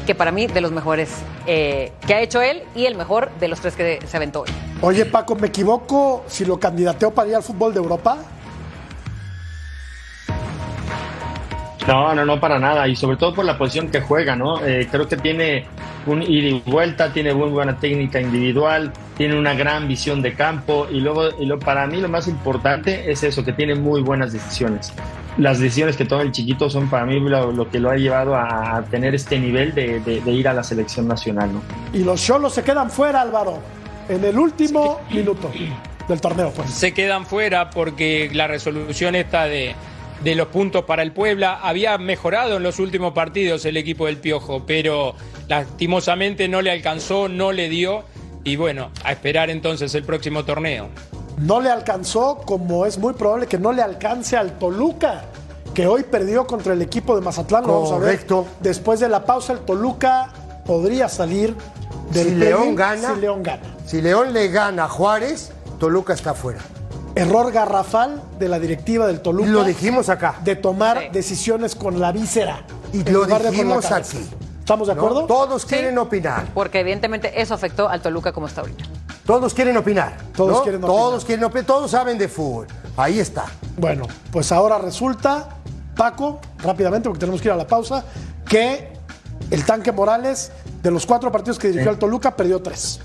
que 0.06 0.16
para 0.16 0.32
mí 0.32 0.48
de 0.48 0.62
los 0.62 0.72
mejores 0.72 1.10
eh, 1.48 1.92
que 2.06 2.14
ha 2.14 2.22
hecho 2.22 2.42
él 2.42 2.64
y 2.76 2.86
el 2.86 2.96
mejor 2.96 3.32
de 3.40 3.48
los 3.48 3.60
tres 3.60 3.76
que 3.76 4.00
se 4.06 4.18
aventó 4.18 4.42
hoy. 4.42 4.50
Oye, 4.82 5.06
Paco, 5.06 5.36
¿me 5.36 5.48
equivoco 5.48 6.24
si 6.28 6.46
lo 6.46 6.60
candidateo 6.60 7.12
para 7.12 7.30
ir 7.30 7.36
al 7.36 7.44
fútbol 7.44 7.74
de 7.74 7.80
Europa? 7.80 8.18
No, 11.88 12.16
no, 12.16 12.26
no 12.26 12.40
para 12.40 12.58
nada. 12.60 12.88
Y 12.88 12.96
sobre 12.96 13.18
todo 13.18 13.34
por 13.34 13.46
la 13.46 13.58
posición 13.58 13.90
que 13.90 14.02
juega, 14.02 14.36
¿no? 14.36 14.64
Eh, 14.66 14.88
creo 14.90 15.08
que 15.08 15.18
tiene 15.18 15.66
un 16.08 16.22
ida 16.24 16.48
y 16.50 16.64
vuelta, 16.66 17.14
tiene 17.14 17.34
muy 17.34 17.50
buena 17.50 17.78
técnica 17.78 18.20
individual, 18.20 18.92
tiene 19.18 19.38
una 19.38 19.54
gran 19.54 19.88
visión 19.88 20.22
de 20.24 20.34
campo. 20.34 20.88
Y 20.92 21.00
luego, 21.00 21.30
y 21.40 21.46
lo, 21.46 21.60
para 21.60 21.86
mí 21.86 21.98
lo 22.02 22.10
más 22.10 22.28
importante 22.28 23.12
es 23.12 23.24
eso, 23.24 23.44
que 23.46 23.54
tiene 23.54 23.76
muy 23.76 24.02
buenas 24.02 24.34
decisiones. 24.34 24.94
Las 25.38 25.60
decisiones 25.60 25.96
que 25.98 26.06
toma 26.06 26.24
el 26.24 26.32
chiquito 26.32 26.70
son 26.70 26.90
para 26.90 27.06
mí 27.06 27.20
lo, 27.20 27.52
lo 27.52 27.70
que 27.70 27.80
lo 27.80 27.92
ha 27.92 27.98
llevado 27.98 28.36
a 28.36 28.84
tener 28.90 29.14
este 29.14 29.38
nivel 29.38 29.76
de, 29.76 30.00
de- 30.00 30.22
de 30.22 30.32
ir 30.32 30.48
a 30.48 30.54
la 30.54 30.64
selección 30.64 31.08
nacional, 31.08 31.52
¿no? 31.54 31.62
Y 31.94 32.04
los 32.04 32.24
Cholos 32.26 32.54
se 32.54 32.64
quedan 32.64 32.90
fuera, 32.90 33.22
Álvaro, 33.22 33.60
en 34.10 34.24
el 34.24 34.40
último 34.40 35.02
minuto 35.12 35.52
del 36.08 36.22
torneo, 36.22 36.52
pues. 36.56 36.70
se 36.72 36.94
quedan 36.94 37.26
fuera 37.26 37.70
porque 37.70 38.30
la 38.34 38.48
resolución 38.48 39.14
esta 39.16 39.44
de, 39.44 39.76
de 40.24 40.36
los 40.36 40.48
puntos 40.48 40.86
para 40.86 41.04
el 41.04 41.12
Puebla 41.12 41.60
había 41.62 41.98
mejorado 41.98 42.58
en 42.58 42.64
los 42.64 42.80
últimos 42.80 43.14
partidos 43.14 43.66
el 43.66 43.78
equipo 43.78 44.06
del 44.06 44.18
Piojo, 44.18 44.64
pero 44.66 45.16
lastimosamente 45.48 46.48
no 46.48 46.62
le 46.62 46.72
alcanzó, 46.72 47.28
no 47.28 47.52
le 47.52 47.70
dio 47.70 48.04
y 48.44 48.56
bueno, 48.56 48.92
a 49.04 49.12
esperar 49.12 49.50
entonces 49.50 49.94
el 49.96 50.04
próximo 50.04 50.46
torneo. 50.46 50.90
No 51.38 51.60
le 51.60 51.70
alcanzó, 51.70 52.38
como 52.46 52.86
es 52.86 52.98
muy 52.98 53.14
probable 53.14 53.48
que 53.48 53.58
no 53.58 53.74
le 53.74 53.82
alcance 53.82 54.38
al 54.38 54.58
Toluca, 54.58 55.26
que 55.74 55.88
hoy 55.88 56.04
perdió 56.04 56.48
contra 56.48 56.74
el 56.74 56.82
equipo 56.82 57.16
de 57.16 57.22
Mazatlán. 57.22 57.64
Lo 57.68 57.74
vamos 57.74 57.92
a 57.92 57.98
ver. 57.98 58.12
Correcto. 58.12 58.48
Después 58.62 59.00
de 59.00 59.10
la 59.10 59.26
pausa, 59.26 59.54
el 59.54 59.60
Toluca 59.60 60.32
podría 60.66 61.10
salir 61.10 61.56
del 62.12 62.30
Si 62.30 62.36
León 62.36 62.76
gana. 62.76 63.14
Si 63.14 63.20
León 63.20 63.44
gana. 63.44 63.64
Si 63.86 64.02
León 64.02 64.32
le 64.32 64.48
gana 64.48 64.86
a 64.86 64.90
Juárez, 64.90 65.52
Toluca 65.80 66.14
está 66.14 66.34
fuera. 66.34 66.60
Error 67.16 67.52
garrafal 67.54 68.22
de 68.38 68.50
la 68.50 68.60
directiva 68.60 69.08
del 69.08 69.22
Toluca. 69.22 69.50
Lo 69.50 69.64
dijimos 69.64 70.10
acá. 70.10 70.36
De 70.44 70.58
tomar 70.58 71.12
decisiones 71.14 71.74
con 71.74 72.02
la 72.02 72.12
víscera. 72.12 72.66
Y 72.92 73.04
lo 73.06 73.26
dijimos 73.26 73.90
aquí. 73.90 74.18
¿Estamos 74.60 74.88
de 74.88 74.96
¿no? 74.96 75.02
acuerdo? 75.02 75.26
Todos 75.26 75.66
quieren 75.66 75.98
opinar. 75.98 76.48
Porque 76.54 76.82
evidentemente 76.82 77.42
eso 77.42 77.54
afectó 77.54 77.88
al 77.88 78.02
Toluca 78.02 78.34
como 78.34 78.48
está 78.48 78.62
ahorita. 78.62 78.84
Todos 79.26 79.54
quieren 79.54 79.78
opinar. 79.78 80.18
Todos 80.36 80.58
¿no? 80.58 80.64
quieren 80.64 80.84
opinar. 80.84 80.98
Todos 80.98 81.26
quieren 81.26 81.44
opinar. 81.46 81.66
Todos 81.66 81.92
saben 81.92 82.18
de 82.18 82.28
fútbol. 82.28 82.68
Ahí 82.98 83.20
está. 83.20 83.46
Bueno, 83.78 84.08
pues 84.32 84.52
ahora 84.52 84.78
resulta, 84.78 85.50
Paco, 85.96 86.42
rápidamente, 86.60 87.08
porque 87.08 87.20
tenemos 87.20 87.42
que 87.42 87.48
ir 87.48 87.52
a 87.54 87.56
la 87.56 87.68
pausa, 87.68 88.04
que 88.48 88.92
el 89.52 89.66
tanque 89.66 89.92
Morales, 89.92 90.52
de 90.82 90.92
los 90.92 91.06
cuatro 91.06 91.32
partidos 91.32 91.60
que 91.60 91.70
dirigió 91.70 91.92
al 91.92 92.00
Toluca, 92.00 92.36
perdió 92.36 92.62
tres. 92.62 93.00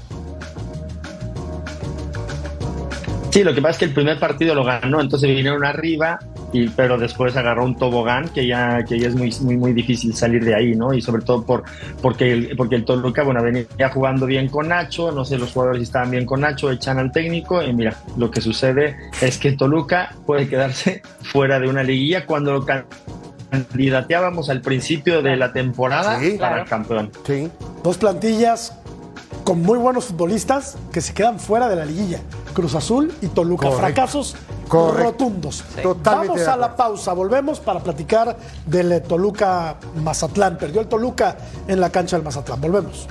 Sí, 3.30 3.44
lo 3.44 3.54
que 3.54 3.62
pasa 3.62 3.72
es 3.72 3.78
que 3.78 3.84
el 3.84 3.94
primer 3.94 4.18
partido 4.18 4.54
lo 4.56 4.64
ganó, 4.64 5.00
entonces 5.00 5.28
vinieron 5.28 5.64
arriba, 5.64 6.18
y, 6.52 6.68
pero 6.68 6.98
después 6.98 7.36
agarró 7.36 7.64
un 7.64 7.76
tobogán 7.76 8.28
que 8.28 8.44
ya, 8.46 8.84
que 8.84 8.98
ya 8.98 9.06
es 9.08 9.14
muy, 9.14 9.32
muy, 9.42 9.56
muy 9.56 9.72
difícil 9.72 10.14
salir 10.14 10.44
de 10.44 10.54
ahí, 10.54 10.74
¿no? 10.74 10.92
Y 10.92 11.00
sobre 11.00 11.22
todo 11.22 11.44
por, 11.44 11.62
porque, 12.02 12.32
el, 12.32 12.56
porque 12.56 12.74
el 12.74 12.84
Toluca, 12.84 13.22
bueno, 13.22 13.40
venía 13.42 13.66
jugando 13.92 14.26
bien 14.26 14.48
con 14.48 14.68
Nacho, 14.68 15.12
no 15.12 15.24
sé, 15.24 15.38
los 15.38 15.52
jugadores 15.52 15.82
estaban 15.82 16.10
bien 16.10 16.26
con 16.26 16.40
Nacho, 16.40 16.72
echan 16.72 16.98
al 16.98 17.12
técnico, 17.12 17.62
y 17.62 17.72
mira, 17.72 17.96
lo 18.16 18.32
que 18.32 18.40
sucede 18.40 18.96
es 19.20 19.38
que 19.38 19.52
Toluca 19.52 20.12
puede 20.26 20.48
quedarse 20.48 21.02
fuera 21.22 21.60
de 21.60 21.68
una 21.68 21.84
liguilla 21.84 22.26
cuando 22.26 22.52
lo 22.52 22.66
candidateábamos 23.50 24.50
al 24.50 24.60
principio 24.60 25.22
de 25.22 25.36
la 25.36 25.52
temporada 25.52 26.18
Sí, 26.18 26.30
para 26.32 26.48
claro. 26.48 26.62
el 26.62 26.68
campeón. 26.68 27.10
Sí. 27.24 27.48
Dos 27.82 27.98
plantillas 27.98 28.79
con 29.44 29.62
muy 29.62 29.78
buenos 29.78 30.06
futbolistas 30.06 30.76
que 30.92 31.00
se 31.00 31.14
quedan 31.14 31.38
fuera 31.38 31.68
de 31.68 31.76
la 31.76 31.84
liguilla. 31.84 32.20
Cruz 32.54 32.74
Azul 32.74 33.12
y 33.20 33.28
Toluca. 33.28 33.68
Correcto. 33.68 33.86
Fracasos 33.86 34.36
Correcto. 34.68 35.02
rotundos. 35.02 35.64
Totalmente 35.82 36.28
Vamos 36.28 36.48
a 36.48 36.56
la 36.56 36.76
pausa. 36.76 37.12
Volvemos 37.12 37.60
para 37.60 37.80
platicar 37.80 38.36
del 38.66 38.92
eh, 38.92 39.00
Toluca 39.00 39.76
Mazatlán. 40.02 40.58
Perdió 40.58 40.80
el 40.80 40.88
Toluca 40.88 41.36
en 41.66 41.80
la 41.80 41.90
cancha 41.90 42.16
del 42.16 42.24
Mazatlán. 42.24 42.60
Volvemos. 42.60 43.06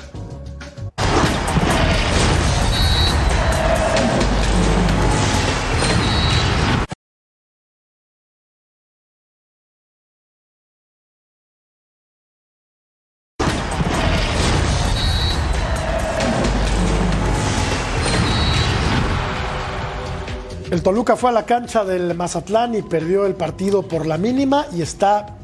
El 20.72 20.84
Toluca 20.84 21.16
fue 21.16 21.32
a 21.32 21.34
la 21.34 21.46
cancha 21.46 21.84
del 21.84 22.14
Mazatlán 22.14 22.76
y 22.76 22.84
perdió 22.84 23.26
el 23.26 23.34
partido 23.34 23.82
por 23.82 24.06
la 24.06 24.20
mínima 24.20 24.68
y 24.72 24.84
está 24.84 25.38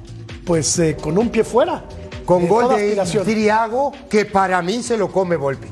pues 0.45 0.78
eh, 0.78 0.95
con 1.01 1.17
un 1.17 1.30
pie 1.30 1.43
fuera. 1.43 1.84
Con 2.26 2.47
gol 2.47 2.65
toda 2.65 2.78
de. 2.78 2.95
Triago, 3.23 3.91
que 4.07 4.26
para 4.26 4.61
mí 4.61 4.84
se 4.84 4.97
lo 4.97 5.11
come 5.11 5.36
Volpi. 5.36 5.67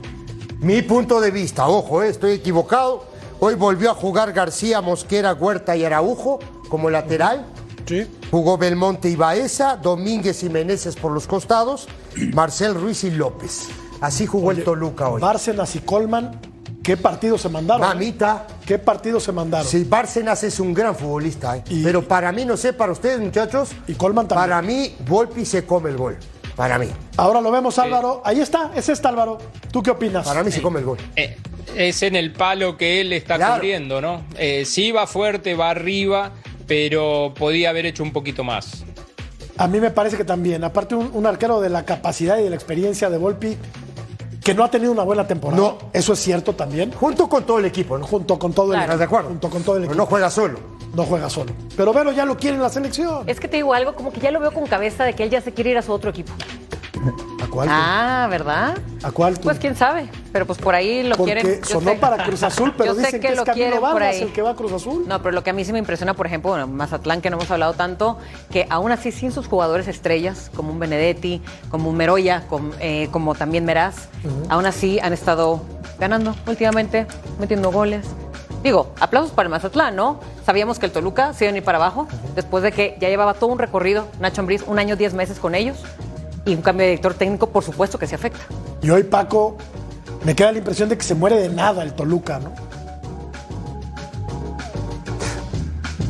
Mi 0.59 0.81
punto 0.81 1.21
de 1.21 1.29
vista, 1.29 1.67
ojo, 1.67 2.01
eh, 2.01 2.09
estoy 2.09 2.31
equivocado. 2.31 3.05
Hoy 3.39 3.53
volvió 3.53 3.91
a 3.91 3.93
jugar 3.93 4.33
García, 4.33 4.81
Mosquera, 4.81 5.33
Huerta 5.33 5.75
y 5.75 5.85
Araujo 5.85 6.39
como 6.69 6.89
lateral. 6.89 7.45
Sí. 7.85 8.07
Jugó 8.31 8.57
Belmonte 8.57 9.09
y 9.09 9.15
Baeza, 9.15 9.75
Domínguez 9.75 10.41
y 10.43 10.49
Meneses 10.49 10.95
por 10.95 11.11
los 11.11 11.27
costados, 11.27 11.87
Marcel 12.33 12.73
Ruiz 12.73 13.03
y 13.03 13.11
López. 13.11 13.67
Así 14.01 14.25
jugó 14.25 14.51
el 14.51 14.63
Toluca 14.63 15.09
hoy. 15.09 15.21
Bárcenas 15.21 15.75
y 15.75 15.79
Colman, 15.79 16.39
¿qué 16.83 16.97
partido 16.97 17.37
se 17.37 17.49
mandaron? 17.49 17.81
Mamita. 17.87 18.45
¿Qué 18.65 18.77
partido 18.77 19.19
se 19.19 19.31
mandaron? 19.31 19.67
Sí, 19.67 19.83
Bárcenas 19.83 20.43
es 20.43 20.59
un 20.59 20.73
gran 20.73 20.95
futbolista, 20.95 21.57
eh. 21.57 21.63
pero 21.83 22.07
para 22.07 22.31
mí, 22.31 22.45
no 22.45 22.55
sé, 22.57 22.73
para 22.73 22.91
ustedes 22.91 23.19
muchachos, 23.19 23.69
y 23.87 23.93
Colman 23.93 24.27
también. 24.27 24.49
para 24.49 24.61
mí, 24.61 24.95
Volpi 25.07 25.45
se 25.45 25.65
come 25.65 25.89
el 25.89 25.97
gol. 25.97 26.17
Para 26.55 26.77
mí. 26.77 26.87
Ahora 27.17 27.41
lo 27.41 27.49
vemos, 27.49 27.79
Álvaro. 27.79 28.21
Ahí 28.23 28.39
está, 28.39 28.69
es 28.75 28.87
este 28.87 29.07
Álvaro. 29.07 29.39
¿Tú 29.71 29.81
qué 29.81 29.89
opinas? 29.89 30.23
Para 30.27 30.43
mí 30.43 30.51
se 30.51 30.61
come 30.61 30.79
el 30.81 30.85
gol. 30.85 30.99
Eh, 31.15 31.35
es 31.75 32.03
en 32.03 32.15
el 32.15 32.31
palo 32.31 32.77
que 32.77 33.01
él 33.01 33.11
está 33.11 33.37
Claro. 33.37 33.55
cubriendo, 33.55 34.01
¿no? 34.01 34.21
Eh, 34.37 34.63
sí 34.65 34.91
va 34.91 35.07
fuerte, 35.07 35.55
va 35.55 35.71
arriba, 35.71 36.31
pero 36.67 37.33
podía 37.35 37.71
haber 37.71 37.87
hecho 37.87 38.03
un 38.03 38.13
poquito 38.13 38.43
más. 38.43 38.83
A 39.57 39.67
mí 39.67 39.79
me 39.79 39.89
parece 39.89 40.15
que 40.15 40.25
también. 40.25 40.63
Aparte, 40.63 40.93
un, 40.93 41.09
un 41.13 41.25
arquero 41.25 41.59
de 41.59 41.69
la 41.69 41.85
capacidad 41.85 42.37
y 42.37 42.43
de 42.43 42.49
la 42.51 42.55
experiencia 42.55 43.09
de 43.09 43.17
Volpi, 43.17 43.57
que 44.43 44.53
no 44.53 44.63
ha 44.63 44.69
tenido 44.69 44.91
una 44.91 45.03
buena 45.03 45.25
temporada. 45.25 45.61
No. 45.61 45.77
Eso 45.93 46.13
es 46.13 46.19
cierto 46.19 46.53
también. 46.53 46.91
Junto 46.91 47.29
con 47.29 47.43
todo 47.45 47.59
el 47.59 47.65
equipo, 47.65 47.97
¿no? 47.97 48.05
Junto 48.05 48.37
con 48.37 48.51
todo 48.53 48.67
el 48.73 48.79
equipo. 48.79 48.83
¿Estás 48.83 48.99
de 48.99 49.05
acuerdo? 49.05 49.29
Junto 49.29 49.49
con 49.49 49.63
todo 49.63 49.75
el 49.77 49.81
Pero 49.83 49.91
equipo. 49.93 50.03
no 50.03 50.09
juega 50.09 50.29
solo. 50.29 50.59
No 50.93 51.03
juega 51.05 51.29
solo. 51.29 51.53
Pero 51.75 51.93
Vero 51.93 52.11
ya 52.11 52.25
lo 52.25 52.37
quiere 52.37 52.57
en 52.57 52.61
la 52.61 52.69
selección. 52.69 53.23
Es 53.27 53.39
que 53.39 53.47
te 53.47 53.57
digo 53.57 53.73
algo, 53.73 53.95
como 53.95 54.11
que 54.11 54.19
ya 54.19 54.31
lo 54.31 54.39
veo 54.39 54.51
con 54.51 54.65
cabeza 54.67 55.05
de 55.05 55.13
que 55.13 55.23
él 55.23 55.29
ya 55.29 55.41
se 55.41 55.53
quiere 55.53 55.71
ir 55.71 55.77
a 55.77 55.81
su 55.81 55.91
otro 55.91 56.09
equipo. 56.09 56.33
¿A 57.41 57.47
cuál? 57.47 57.67
Ah, 57.71 58.27
¿verdad? 58.29 58.77
¿A 59.01 59.11
cuál? 59.11 59.35
tú? 59.37 59.43
Pues 59.43 59.59
quién 59.59 59.75
sabe, 59.75 60.07
pero 60.33 60.45
pues 60.47 60.57
por 60.59 60.73
ahí 60.75 61.03
lo 61.03 61.15
Porque 61.15 61.33
quieren. 61.35 61.63
sonó 61.63 61.91
sé. 61.91 61.97
para 61.97 62.25
Cruz 62.25 62.41
Azul, 62.43 62.73
pero 62.77 62.95
dicen 62.95 63.21
que, 63.21 63.27
es 63.29 63.37
lo 63.37 63.45
Camilo 63.45 63.53
quieren 63.65 63.79
por 63.79 63.93
Vargas 63.93 64.15
ahí. 64.15 64.21
el 64.23 64.33
que 64.33 64.41
va 64.41 64.49
a 64.49 64.55
Cruz 64.55 64.73
Azul. 64.73 65.05
No, 65.07 65.21
pero 65.21 65.31
lo 65.31 65.43
que 65.43 65.51
a 65.51 65.53
mí 65.53 65.63
sí 65.63 65.71
me 65.71 65.79
impresiona, 65.79 66.15
por 66.15 66.25
ejemplo, 66.25 66.49
bueno, 66.49 66.67
Mazatlán, 66.67 67.21
que 67.21 67.29
no 67.29 67.37
hemos 67.37 67.49
hablado 67.51 67.73
tanto, 67.73 68.17
que 68.51 68.65
aún 68.69 68.91
así 68.91 69.11
sin 69.11 69.31
sus 69.31 69.47
jugadores 69.47 69.87
estrellas, 69.87 70.49
como 70.55 70.71
un 70.71 70.79
Benedetti, 70.79 71.41
como 71.69 71.89
un 71.89 71.95
Meroya, 71.95 72.43
eh, 72.79 73.07
como 73.11 73.35
también 73.35 73.63
Meraz, 73.63 74.09
aún 74.49 74.65
así 74.65 74.99
han 74.99 75.13
estado 75.13 75.61
ganando 75.99 76.35
últimamente, 76.47 77.05
metiendo 77.39 77.71
goles. 77.71 78.07
Digo, 78.63 78.91
aplausos 78.99 79.31
para 79.31 79.47
el 79.47 79.51
Mazatlán, 79.51 79.95
¿no? 79.95 80.19
Sabíamos 80.45 80.79
que 80.79 80.87
el 80.87 80.91
Toluca 80.91 81.33
se 81.33 81.45
iba 81.45 81.53
a 81.53 81.57
ir 81.57 81.63
para 81.63 81.77
abajo, 81.77 82.07
después 82.33 82.63
de 82.63 82.71
que 82.71 82.97
ya 82.99 83.09
llevaba 83.09 83.35
todo 83.35 83.51
un 83.51 83.59
recorrido, 83.59 84.07
Nacho 84.19 84.41
Ambriz, 84.41 84.63
un 84.65 84.79
año, 84.79 84.95
diez 84.95 85.13
meses 85.13 85.37
con 85.37 85.53
ellos, 85.53 85.77
y 86.45 86.55
un 86.55 86.61
cambio 86.61 86.83
de 86.85 86.91
director 86.91 87.13
técnico, 87.13 87.49
por 87.49 87.63
supuesto 87.63 87.99
que 87.99 88.07
se 88.07 88.15
afecta. 88.15 88.39
Y 88.81 88.89
hoy, 88.89 89.03
Paco, 89.03 89.57
me 90.25 90.35
queda 90.35 90.51
la 90.51 90.57
impresión 90.59 90.89
de 90.89 90.97
que 90.97 91.03
se 91.03 91.15
muere 91.15 91.35
de 91.37 91.49
nada 91.49 91.83
el 91.83 91.93
Toluca, 91.93 92.39
¿no? 92.39 92.53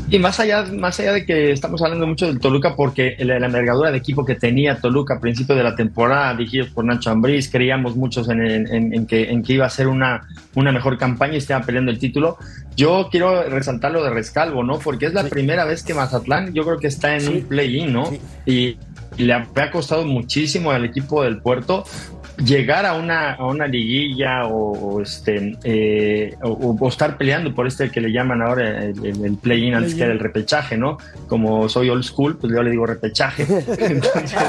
Y 0.09 0.20
más 0.20 0.39
allá, 0.39 0.66
más 0.72 0.99
allá 0.99 1.11
de 1.14 1.26
que 1.26 1.51
estamos 1.51 1.82
hablando 1.82 2.05
mucho 2.05 2.28
del 2.28 2.39
Toluca, 2.39 2.76
porque 2.76 3.16
la, 3.18 3.39
la 3.39 3.47
envergadura 3.47 3.89
de 3.89 3.97
equipo 3.97 4.24
que 4.24 4.36
tenía 4.36 4.78
Toluca 4.80 5.16
a 5.16 5.20
principio 5.20 5.55
de 5.55 5.64
la 5.64 5.76
temporada, 5.76 6.36
dirigidos 6.36 6.70
por 6.70 6.86
Nacho 6.86 7.09
Ambriz, 7.09 7.49
creíamos 7.49 7.95
muchos 7.95 8.30
en, 8.30 8.39
en- 8.43 8.93
en 8.93 9.07
que, 9.07 9.32
en 9.32 9.41
que 9.41 9.53
iba 9.53 9.66
a 9.66 9.70
ser 9.72 9.88
una, 9.88 10.28
una 10.53 10.72
mejor 10.72 10.99
campaña 10.99 11.34
y 11.34 11.38
estaba 11.38 11.66
peleando 11.66 11.89
el 11.91 11.97
título. 11.97 12.38
Yo 12.78 13.07
quiero 13.09 13.41
resaltar 13.49 13.91
lo 13.91 14.03
de 14.03 14.11
Rescalvo, 14.11 14.61
¿no? 14.64 14.78
Porque 14.78 15.07
es 15.07 15.14
la 15.16 15.24
primera 15.24 15.66
vez 15.66 15.82
que 15.82 15.95
Mazatlán, 15.95 16.53
yo 16.53 16.64
creo 16.64 16.78
que 16.78 16.88
está 16.88 17.16
en 17.18 17.28
un 17.28 17.41
play-in, 17.45 17.91
¿no? 17.91 18.11
Y, 18.45 18.78
le 19.18 19.32
ha 19.32 19.45
costado 19.72 20.05
muchísimo 20.05 20.72
al 20.72 20.86
equipo 20.86 21.24
del 21.24 21.39
puerto 21.39 21.84
llegar 22.38 22.86
a 22.86 22.93
una, 22.93 23.34
a 23.34 23.45
una 23.45 23.67
liguilla 23.67 24.45
o, 24.47 24.71
o 24.95 25.01
este 25.01 25.57
eh, 25.63 26.36
o, 26.41 26.75
o 26.79 26.88
estar 26.89 27.17
peleando 27.17 27.53
por 27.53 27.67
este 27.67 27.89
que 27.91 28.01
le 28.01 28.11
llaman 28.11 28.41
ahora 28.41 28.84
el, 28.86 29.05
el- 29.05 29.25
el 29.25 29.38
play-in 29.38 29.75
antes 29.75 29.93
que 29.95 30.03
era 30.03 30.11
el 30.13 30.19
repechaje, 30.19 30.77
¿no? 30.77 30.97
Como 31.27 31.69
soy 31.69 31.89
old 31.89 32.03
school, 32.03 32.38
pues 32.38 32.51
yo 32.53 32.63
le 32.63 32.71
digo 32.71 32.86
repechaje. 32.86 33.43
Entonces, 33.77 34.39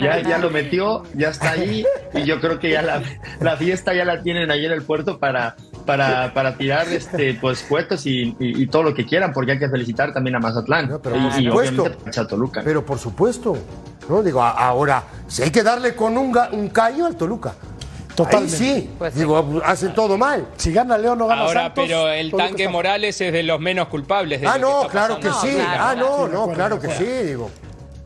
ya, 0.00 0.20
ya 0.20 0.38
lo 0.38 0.50
metió, 0.50 1.04
ya 1.14 1.28
está 1.30 1.52
ahí 1.52 1.84
y 2.14 2.24
yo 2.24 2.40
creo 2.40 2.58
que 2.58 2.70
ya 2.70 2.82
la, 2.82 3.02
la 3.40 3.56
fiesta 3.56 3.94
ya 3.94 4.04
la 4.04 4.22
tienen 4.22 4.50
ahí 4.50 4.66
en 4.66 4.72
el 4.72 4.82
puerto 4.82 5.18
para, 5.18 5.54
para, 5.86 6.32
para 6.34 6.56
tirar 6.56 6.88
este 6.88 7.34
pues 7.34 7.62
puestos 7.62 8.06
y, 8.06 8.34
y- 8.40 8.62
y 8.62 8.66
todo 8.66 8.82
lo 8.82 8.94
que 8.94 9.04
quieran, 9.06 9.32
porque 9.32 9.52
hay 9.52 9.58
que 9.58 9.68
felicitar 9.68 10.12
también 10.12 10.36
a 10.36 10.40
Mazatlán 10.40 10.88
No, 10.88 11.00
pero 11.00 11.16
y, 11.16 11.20
por 11.20 11.40
y 11.40 11.44
supuesto. 11.46 11.82
obviamente 11.82 12.20
a 12.20 12.26
Toluca. 12.26 12.60
Pero 12.64 12.84
por 12.84 12.98
supuesto. 12.98 13.56
No, 14.08 14.22
digo, 14.22 14.42
ahora, 14.42 15.02
si 15.26 15.42
hay 15.42 15.50
que 15.50 15.62
darle 15.62 15.94
con 15.94 16.16
un, 16.16 16.36
un 16.52 16.68
callo 16.70 17.06
al 17.06 17.16
Toluca. 17.16 17.54
Totalmente. 18.14 18.56
Ahí 18.56 18.80
sí. 18.80 18.90
Pues 18.98 19.12
sí. 19.12 19.20
digo, 19.20 19.60
hacen 19.64 19.94
todo 19.94 20.18
mal. 20.18 20.48
Si 20.56 20.72
gana 20.72 20.98
León, 20.98 21.18
no 21.18 21.26
gana 21.28 21.42
Ahora, 21.42 21.62
Santos. 21.64 21.84
pero 21.86 22.08
el 22.08 22.32
tanque 22.32 22.62
está- 22.64 22.72
Morales 22.72 23.20
es 23.20 23.32
de 23.32 23.42
los 23.44 23.60
menos 23.60 23.86
culpables. 23.88 24.40
De 24.40 24.46
Ah, 24.48 24.54
que 24.54 24.58
no, 24.60 24.88
claro 24.88 25.20
que 25.20 25.30
sí. 25.40 25.54
claro, 25.54 25.82
ah, 25.84 25.94
no, 25.94 26.08
no, 26.26 26.40
acuerdo, 26.42 26.52
claro 26.54 26.80
que 26.80 26.90
sí, 26.94 27.04
digo. 27.04 27.50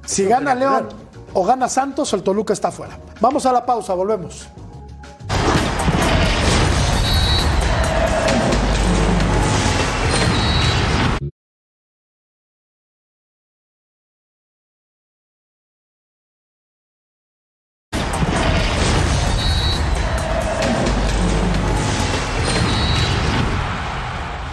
Si 0.05 0.25
gana 0.27 0.55
León 0.55 0.89
o 1.33 1.45
gana 1.45 1.67
Santos, 1.69 2.13
el 2.13 2.23
Toluca 2.23 2.53
está 2.53 2.71
fuera. 2.71 2.99
Vamos 3.21 3.47
a 3.47 3.53
la 3.53 3.65
pausa, 3.65 3.95
volvemos. 3.95 4.49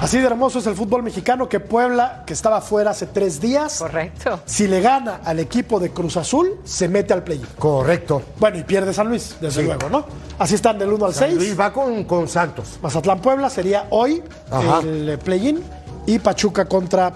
Así 0.09 0.17
de 0.17 0.25
hermoso 0.25 0.57
es 0.57 0.65
el 0.65 0.73
fútbol 0.73 1.03
mexicano 1.03 1.47
que 1.47 1.59
Puebla, 1.59 2.23
que 2.25 2.33
estaba 2.33 2.61
fuera 2.61 2.89
hace 2.89 3.05
tres 3.05 3.39
días, 3.39 3.77
Correcto. 3.77 4.39
si 4.43 4.67
le 4.67 4.81
gana 4.81 5.21
al 5.23 5.37
equipo 5.37 5.79
de 5.79 5.91
Cruz 5.91 6.17
Azul, 6.17 6.59
se 6.63 6.87
mete 6.87 7.13
al 7.13 7.21
play 7.23 7.39
Correcto. 7.59 8.23
Bueno, 8.39 8.57
y 8.57 8.63
pierde 8.63 8.91
San 8.91 9.07
Luis, 9.07 9.35
desde 9.39 9.61
luego, 9.61 9.87
¿no? 9.87 10.05
Así 10.39 10.55
están 10.55 10.79
del 10.79 10.91
1 10.91 11.05
al 11.05 11.13
6. 11.13 11.35
Luis 11.35 11.59
va 11.59 11.71
con, 11.71 12.05
con 12.05 12.27
Santos. 12.27 12.79
Mazatlán 12.81 13.21
Puebla 13.21 13.51
sería 13.51 13.85
hoy 13.91 14.23
Ajá. 14.49 14.79
el 14.79 15.19
play-in 15.19 15.61
y 16.07 16.17
Pachuca 16.17 16.65
contra 16.65 17.13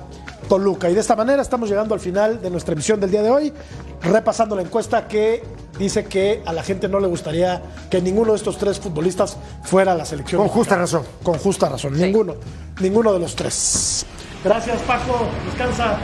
Toluca. 0.53 0.87
Y 0.87 0.93
de 0.93 0.99
esta 0.99 1.15
manera 1.15 1.41
estamos 1.41 1.67
llegando 1.67 1.95
al 1.95 1.99
final 1.99 2.39
de 2.39 2.51
nuestra 2.51 2.73
emisión 2.73 2.99
del 2.99 3.09
día 3.09 3.23
de 3.23 3.31
hoy, 3.31 3.51
repasando 4.03 4.55
la 4.55 4.61
encuesta 4.61 5.07
que 5.07 5.41
dice 5.79 6.05
que 6.05 6.43
a 6.45 6.53
la 6.53 6.61
gente 6.61 6.87
no 6.87 6.99
le 6.99 7.07
gustaría 7.07 7.59
que 7.89 7.99
ninguno 8.03 8.33
de 8.33 8.37
estos 8.37 8.59
tres 8.59 8.79
futbolistas 8.79 9.35
fuera 9.63 9.93
a 9.93 9.95
la 9.95 10.05
selección. 10.05 10.39
Con 10.39 10.49
justa 10.49 10.77
razón. 10.77 11.01
Con 11.23 11.39
justa 11.39 11.69
razón, 11.69 11.99
ninguno, 11.99 12.35
ninguno 12.79 13.13
de 13.13 13.19
los 13.19 13.35
tres. 13.35 14.05
Gracias 14.43 14.79
Paco, 14.83 15.25
descansa. 15.47 15.97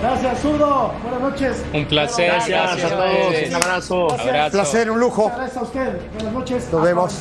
Gracias 0.00 0.40
Zurdo, 0.40 0.90
buenas 1.02 1.20
noches. 1.20 1.62
Un 1.74 1.86
placer. 1.86 2.28
Gracias 2.28 2.84
a 2.84 2.88
todos, 2.88 3.48
un 3.48 3.54
abrazo. 3.54 4.06
Gracias. 4.08 4.28
Abrazo. 4.28 4.50
Placer, 4.50 4.90
un 4.90 5.00
lujo. 5.00 5.24
Muchas 5.24 5.36
gracias 5.36 5.56
a 5.58 5.62
usted, 5.62 5.98
buenas 6.14 6.32
noches. 6.32 6.72
Nos 6.72 6.82
vemos. 6.82 7.14